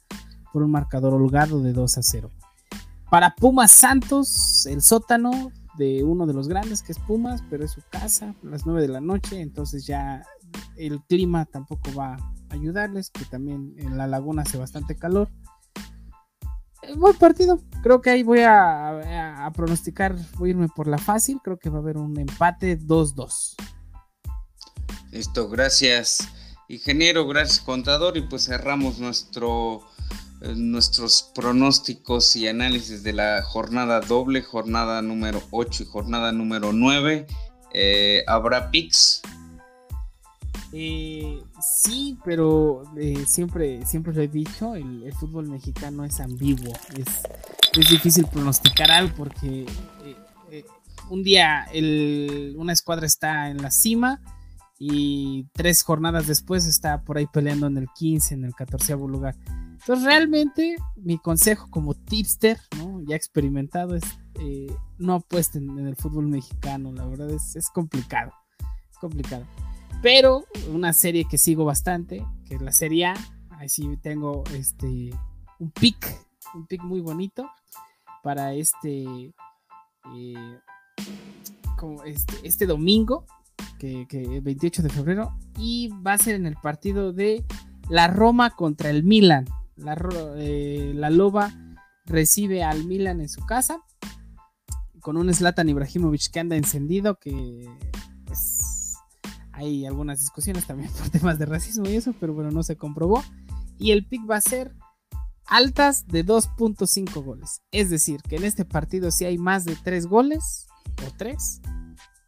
por 0.52 0.62
un 0.62 0.70
marcador 0.70 1.14
holgado 1.14 1.60
de 1.60 1.72
2 1.72 1.98
a 1.98 2.02
0. 2.02 2.30
Para 3.10 3.34
Pumas 3.34 3.72
Santos, 3.72 4.66
el 4.66 4.82
sótano 4.82 5.52
de 5.76 6.02
uno 6.04 6.26
de 6.26 6.32
los 6.32 6.48
grandes 6.48 6.82
que 6.82 6.92
es 6.92 6.98
Pumas, 6.98 7.42
pero 7.50 7.64
es 7.64 7.72
su 7.72 7.82
casa 7.90 8.34
las 8.42 8.66
9 8.66 8.82
de 8.82 8.88
la 8.88 9.00
noche, 9.00 9.40
entonces 9.40 9.86
ya 9.86 10.24
el 10.76 11.00
clima 11.04 11.44
tampoco 11.44 11.94
va 11.94 12.14
a 12.14 12.18
ayudarles, 12.50 13.10
que 13.10 13.24
también 13.24 13.74
en 13.78 13.96
la 13.96 14.06
laguna 14.06 14.42
hace 14.42 14.58
bastante 14.58 14.96
calor. 14.96 15.28
Eh, 16.82 16.94
buen 16.96 17.16
partido, 17.16 17.60
creo 17.82 18.00
que 18.00 18.10
ahí 18.10 18.22
voy 18.22 18.40
a, 18.40 19.46
a 19.46 19.52
pronosticar, 19.52 20.16
voy 20.38 20.48
a 20.48 20.52
irme 20.52 20.68
por 20.68 20.86
la 20.86 20.98
fácil, 20.98 21.40
creo 21.42 21.58
que 21.58 21.70
va 21.70 21.78
a 21.78 21.82
haber 21.82 21.96
un 21.96 22.18
empate 22.18 22.78
2-2. 22.78 23.54
Listo, 25.10 25.48
gracias 25.48 26.28
ingeniero, 26.68 27.26
gracias 27.26 27.60
contador 27.60 28.16
y 28.16 28.22
pues 28.22 28.46
cerramos 28.46 28.98
nuestro, 28.98 29.82
eh, 30.42 30.54
nuestros 30.56 31.30
pronósticos 31.34 32.34
y 32.36 32.48
análisis 32.48 33.02
de 33.02 33.12
la 33.12 33.42
jornada 33.42 34.00
doble, 34.00 34.42
jornada 34.42 35.02
número 35.02 35.42
8 35.50 35.84
y 35.84 35.86
jornada 35.86 36.32
número 36.32 36.72
9. 36.72 37.26
Eh, 37.72 38.24
¿Habrá 38.26 38.70
PIX? 38.70 39.22
Eh, 40.78 41.42
sí, 41.60 42.18
pero 42.22 42.82
siempre, 43.26 43.86
siempre 43.86 44.12
lo 44.12 44.20
he 44.20 44.28
dicho, 44.28 44.74
el, 44.74 45.10
fútbol 45.14 45.48
mexicano 45.48 46.04
es 46.04 46.20
ambiguo, 46.20 46.72
es, 46.98 47.22
es 47.78 47.90
difícil 47.90 48.26
pronosticar 48.26 48.90
algo 48.90 49.14
porque 49.16 49.64
un 51.08 51.22
día 51.22 51.66
una 52.56 52.72
escuadra 52.72 53.06
está 53.06 53.48
en 53.48 53.62
la 53.62 53.70
cima 53.70 54.20
y 54.78 55.46
tres 55.52 55.82
jornadas 55.82 56.26
después 56.26 56.66
está 56.66 57.02
por 57.02 57.16
ahí 57.16 57.26
peleando 57.26 57.66
en 57.66 57.78
el 57.78 57.88
15, 57.94 58.34
en 58.34 58.44
el 58.44 58.54
14 58.54 58.94
lugar. 58.94 59.34
Entonces 59.72 60.04
realmente 60.04 60.76
mi 60.96 61.18
consejo 61.18 61.68
como 61.70 61.94
tipster, 61.94 62.58
¿no? 62.76 63.00
ya 63.06 63.16
experimentado, 63.16 63.94
es 63.94 64.04
eh, 64.34 64.74
no 64.98 65.14
apuesten 65.14 65.78
en 65.78 65.86
el 65.86 65.96
fútbol 65.96 66.26
mexicano, 66.26 66.92
la 66.92 67.06
verdad 67.06 67.30
es, 67.30 67.56
es 67.56 67.70
complicado, 67.70 68.32
es 68.90 68.98
complicado. 68.98 69.46
Pero 70.02 70.44
una 70.72 70.92
serie 70.92 71.26
que 71.28 71.38
sigo 71.38 71.64
bastante, 71.64 72.24
que 72.46 72.56
es 72.56 72.62
la 72.62 72.72
Serie 72.72 73.06
A, 73.06 73.14
Ahí 73.58 73.70
sí 73.70 73.96
tengo 74.02 74.44
este 74.54 75.10
un 75.58 75.70
pick, 75.70 76.14
un 76.54 76.66
pick 76.66 76.82
muy 76.82 77.00
bonito 77.00 77.50
para 78.22 78.52
este, 78.52 79.32
eh, 80.14 80.58
este, 82.04 82.34
este 82.46 82.66
domingo, 82.66 83.24
que, 83.78 84.06
que 84.08 84.40
28 84.40 84.82
de 84.82 84.90
febrero, 84.90 85.38
y 85.56 85.88
va 86.06 86.12
a 86.12 86.18
ser 86.18 86.34
en 86.34 86.44
el 86.44 86.56
partido 86.56 87.12
de 87.12 87.44
la 87.88 88.08
Roma 88.08 88.50
contra 88.50 88.90
el 88.90 89.04
Milan. 89.04 89.46
La, 89.76 89.96
eh, 90.36 90.92
la 90.94 91.08
Loba 91.08 91.52
recibe 92.04 92.62
al 92.62 92.84
Milan 92.84 93.20
en 93.20 93.28
su 93.28 93.44
casa 93.46 93.82
con 95.00 95.16
un 95.16 95.32
Zlatan 95.32 95.68
Ibrahimovic 95.68 96.30
que 96.30 96.40
anda 96.40 96.56
encendido, 96.56 97.18
que 97.18 97.68
hay 99.56 99.86
algunas 99.86 100.20
discusiones 100.20 100.66
también 100.66 100.90
por 100.98 101.08
temas 101.08 101.38
de 101.38 101.46
racismo 101.46 101.88
y 101.88 101.96
eso, 101.96 102.14
pero 102.20 102.34
bueno, 102.34 102.50
no 102.50 102.62
se 102.62 102.76
comprobó. 102.76 103.24
Y 103.78 103.90
el 103.90 104.06
pick 104.06 104.28
va 104.30 104.36
a 104.36 104.40
ser 104.40 104.74
altas 105.46 106.06
de 106.06 106.24
2.5 106.24 107.24
goles. 107.24 107.62
Es 107.70 107.90
decir, 107.90 108.20
que 108.22 108.36
en 108.36 108.44
este 108.44 108.64
partido 108.64 109.10
si 109.10 109.24
hay 109.24 109.38
más 109.38 109.64
de 109.64 109.76
3 109.76 110.06
goles 110.06 110.66
o 111.06 111.12
3, 111.16 111.60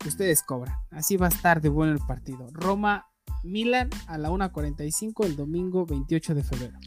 ustedes 0.07 0.43
cobran. 0.43 0.75
Así 0.91 1.17
va 1.17 1.27
a 1.27 1.31
estar 1.31 1.61
de 1.61 1.69
bueno 1.69 1.93
el 1.93 2.01
partido. 2.01 2.49
Roma 2.53 3.07
Milan 3.45 3.91
a 4.07 4.19
la 4.19 4.31
1.45 4.31 5.25
el 5.27 5.37
domingo 5.37 5.87
28 5.87 6.35
de 6.35 6.43
febrero. 6.43 6.79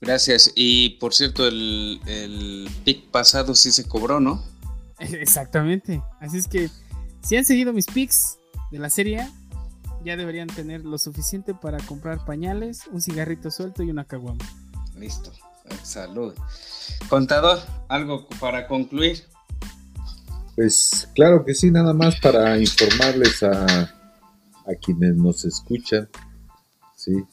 Gracias. 0.00 0.52
Y 0.54 0.90
por 0.98 1.12
cierto, 1.12 1.46
el, 1.46 2.00
el 2.06 2.68
pick 2.84 3.10
pasado 3.10 3.54
sí 3.54 3.70
se 3.70 3.86
cobró, 3.86 4.20
¿no? 4.20 4.42
Exactamente. 4.98 6.02
Así 6.20 6.38
es 6.38 6.46
que 6.46 6.70
si 7.22 7.36
han 7.36 7.44
seguido 7.44 7.72
mis 7.72 7.86
picks 7.86 8.38
de 8.70 8.78
la 8.78 8.90
serie, 8.90 9.28
ya 10.04 10.16
deberían 10.16 10.48
tener 10.48 10.84
lo 10.84 10.98
suficiente 10.98 11.54
para 11.54 11.78
comprar 11.78 12.24
pañales, 12.24 12.86
un 12.92 13.00
cigarrito 13.00 13.50
suelto 13.50 13.82
y 13.82 13.90
una 13.90 14.04
caguama. 14.04 14.44
Listo. 14.96 15.32
Salud. 15.82 16.34
Contador, 17.08 17.58
¿algo 17.88 18.28
para 18.40 18.66
concluir? 18.66 19.24
Pues 20.56 21.08
claro 21.14 21.44
que 21.44 21.54
sí, 21.54 21.70
nada 21.70 21.92
más 21.94 22.20
para 22.20 22.58
informarles 22.58 23.42
a, 23.42 23.82
a 23.84 24.74
quienes 24.80 25.16
nos 25.16 25.44
escuchan, 25.44 26.08
sí, 26.96 27.24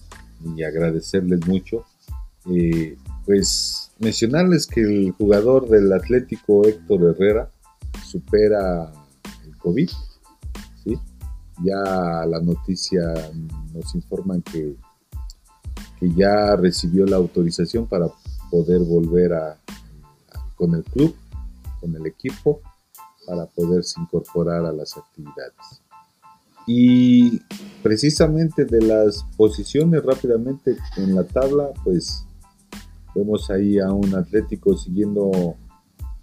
y 0.56 0.64
agradecerles 0.64 1.46
mucho. 1.48 1.86
Eh, 2.50 2.98
pues 3.26 3.92
mencionarles 4.00 4.68
que 4.68 4.82
el 4.82 5.12
jugador 5.12 5.68
del 5.68 5.92
Atlético 5.92 6.66
Héctor 6.66 7.16
Herrera 7.16 7.52
supera 8.06 8.94
el 9.46 9.58
COVID. 9.58 9.90
Ya 11.64 12.26
la 12.26 12.40
noticia 12.42 13.02
nos 13.74 13.96
informan 13.96 14.42
que 14.42 14.76
que 16.00 16.12
ya 16.14 16.56
recibió 16.56 17.06
la 17.06 17.18
autorización 17.18 17.88
para 17.88 18.08
poder 18.52 18.80
volver 18.82 19.34
a, 19.34 19.58
con 20.56 20.76
el 20.76 20.84
club, 20.84 21.16
con 21.80 21.96
el 21.96 22.06
equipo, 22.06 22.62
para 23.26 23.46
poderse 23.46 24.00
incorporar 24.00 24.66
a 24.66 24.72
las 24.72 24.96
actividades. 24.98 25.82
Y 26.66 27.40
precisamente 27.82 28.66
de 28.66 28.82
las 28.82 29.26
posiciones 29.38 30.04
rápidamente 30.04 30.78
en 30.98 31.16
la 31.16 31.24
tabla, 31.24 31.72
pues 31.84 32.26
vemos 33.16 33.50
ahí 33.50 33.80
a 33.80 33.92
un 33.92 34.14
Atlético 34.16 34.78
siguiendo 34.78 35.56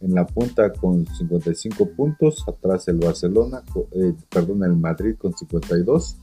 en 0.01 0.15
la 0.15 0.27
punta 0.27 0.73
con 0.73 1.07
55 1.07 1.91
puntos, 1.97 2.45
atrás 2.47 2.89
el 2.89 2.97
Barcelona, 2.97 3.63
eh, 3.93 4.15
perdón, 4.29 4.65
el 4.65 4.77
Madrid 4.77 5.17
con 5.17 5.37
52 5.37 6.17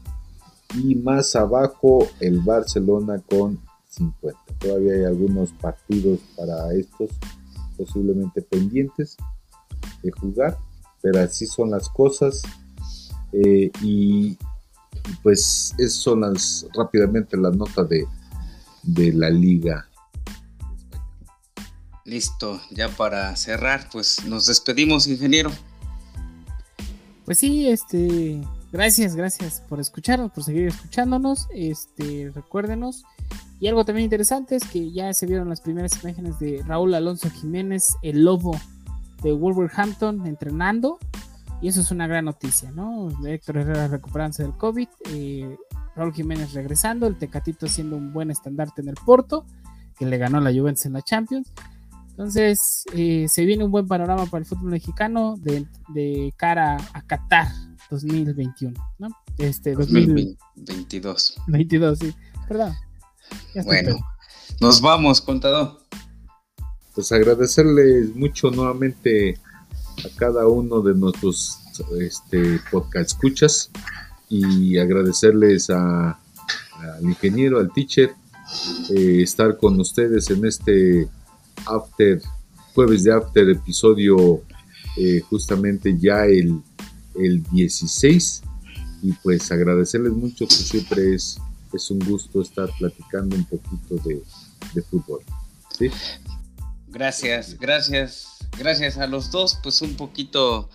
y 0.76 0.96
más 0.96 1.36
abajo 1.36 2.08
el 2.20 2.40
Barcelona 2.42 3.22
con 3.28 3.60
50. 3.90 4.40
Todavía 4.60 4.94
hay 4.94 5.04
algunos 5.04 5.52
partidos 5.54 6.20
para 6.38 6.74
estos 6.74 7.10
posiblemente 7.78 8.42
pendientes 8.42 9.18
de 10.04 10.12
jugar, 10.12 10.58
pero 11.02 11.20
así 11.20 11.46
son 11.46 11.72
las 11.72 11.90
cosas. 11.90 12.42
Eh, 13.34 13.72
y 13.82 14.38
pues 15.24 15.74
esas 15.78 15.94
son 15.94 16.22
las 16.22 16.68
rápidamente 16.76 17.38
las 17.38 17.56
notas 17.56 17.88
de, 17.90 18.06
de 18.84 19.14
la 19.14 19.30
liga. 19.30 19.88
Listo, 22.06 22.62
ya 22.72 22.90
para 22.90 23.36
cerrar, 23.36 23.90
pues 23.92 24.26
nos 24.26 24.48
despedimos, 24.48 25.08
ingeniero. 25.08 25.52
Pues 27.26 27.38
sí, 27.40 27.70
este, 27.70 28.42
Gracias, 28.72 29.18
gracias 29.18 29.62
por 29.68 29.82
escucharnos, 29.82 30.32
por 30.32 30.46
seguir 30.46 30.68
escuchándonos. 30.68 31.50
Este, 31.54 32.32
recuérdenos. 32.34 33.04
Y 33.60 33.68
algo 33.68 33.84
también 33.84 34.06
interesante 34.06 34.56
es 34.56 34.64
que 34.64 34.92
ya 34.92 35.14
se 35.14 35.26
vieron 35.26 35.50
las 35.50 35.60
primeras 35.60 36.02
imágenes 36.02 36.40
de 36.40 36.64
Raúl 36.66 36.94
Alonso 36.94 37.30
Jiménez, 37.30 37.96
el 38.02 38.24
lobo 38.24 38.58
de 39.24 39.34
Wolverhampton, 39.34 40.26
entrenando. 40.26 41.00
Y 41.62 41.68
eso 41.68 41.82
es 41.82 41.92
una 41.92 42.08
gran 42.08 42.26
noticia, 42.26 42.72
¿no? 42.72 43.10
Héctor 43.26 43.58
Herrera 43.58 43.88
recuperándose 43.90 44.44
del 44.44 44.54
COVID, 44.54 44.88
eh, 45.10 45.58
Raúl 45.96 46.14
Jiménez 46.14 46.54
regresando, 46.54 47.08
el 47.08 47.18
Tecatito 47.18 47.68
siendo 47.68 47.98
un 47.98 48.14
buen 48.14 48.32
estandarte 48.32 48.82
en 48.82 48.88
el 48.88 48.96
Porto, 49.06 49.46
que 50.00 50.06
le 50.06 50.18
ganó 50.18 50.40
la 50.40 50.52
Juventus 50.52 50.86
en 50.86 50.94
la 50.94 51.02
Champions. 51.02 51.52
Entonces, 52.12 52.84
eh, 52.94 53.26
se 53.28 53.46
viene 53.46 53.64
un 53.64 53.72
buen 53.72 53.88
panorama 53.88 54.26
para 54.28 54.40
el 54.40 54.46
fútbol 54.46 54.72
mexicano 54.72 55.38
de, 55.38 55.66
de 55.94 56.34
cara 56.38 56.78
a 56.94 57.02
Qatar 57.02 57.48
2021, 57.90 58.74
¿no? 59.00 59.10
Este, 59.38 59.74
2022. 59.74 61.36
22, 61.48 62.00
sí, 62.00 62.14
¿verdad? 62.48 62.74
bueno, 63.66 63.98
nos 64.60 64.82
vamos, 64.82 65.22
contador. 65.22 65.80
Pues 66.94 67.12
agradecerles 67.12 68.16
mucho 68.16 68.52
nuevamente 68.52 69.40
a 70.06 70.16
cada 70.18 70.48
uno 70.48 70.82
de 70.82 70.94
nuestros 70.94 71.58
este, 72.00 72.60
podcast 72.70 73.12
escuchas 73.12 73.72
y 74.30 74.78
agradecerles 74.78 75.70
a, 75.70 76.20
al 76.80 77.04
ingeniero, 77.04 77.60
al 77.60 77.72
teacher, 77.72 78.14
eh, 78.90 79.22
estar 79.22 79.58
con 79.58 79.80
ustedes 79.80 80.30
en 80.30 80.46
este 80.46 81.08
after, 81.66 82.22
jueves 82.74 83.04
de 83.04 83.14
after 83.14 83.50
episodio, 83.50 84.42
eh, 84.98 85.22
justamente 85.30 85.98
ya 86.00 86.26
el 86.26 86.62
el 87.16 87.44
16 87.44 88.42
y 89.04 89.12
pues 89.14 89.52
agradecerles 89.52 90.14
mucho 90.14 90.48
que 90.48 90.56
siempre 90.56 91.16
es, 91.16 91.38
es 91.74 91.92
un 91.92 92.00
gusto 92.00 92.42
estar 92.42 92.70
platicando 92.78 93.36
un 93.36 93.46
poquito 93.46 93.96
de, 94.08 94.22
fútbol. 94.84 95.22
Gracias, 96.88 97.58
gracias, 97.58 98.28
gracias 98.58 98.98
a 98.98 99.08
los 99.08 99.32
dos, 99.32 99.58
pues 99.64 99.82
un 99.82 99.96
poquito 99.96 100.70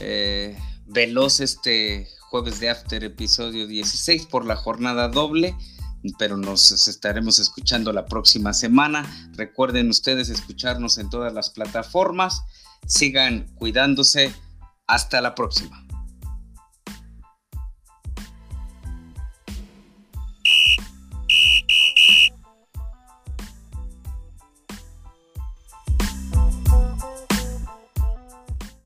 eh, 0.00 0.58
veloz 0.86 1.40
este 1.40 2.08
jueves 2.30 2.60
de 2.60 2.70
After 2.70 3.04
episodio 3.04 3.66
16 3.66 4.26
por 4.26 4.44
la 4.44 4.56
jornada 4.56 5.08
doble 5.08 5.54
pero 6.18 6.36
nos 6.36 6.70
estaremos 6.88 7.38
escuchando 7.38 7.92
la 7.92 8.06
próxima 8.06 8.52
semana. 8.52 9.04
Recuerden 9.36 9.90
ustedes 9.90 10.28
escucharnos 10.28 10.98
en 10.98 11.10
todas 11.10 11.32
las 11.32 11.50
plataformas. 11.50 12.42
Sigan 12.86 13.46
cuidándose. 13.56 14.32
Hasta 14.86 15.20
la 15.20 15.34
próxima. 15.34 15.87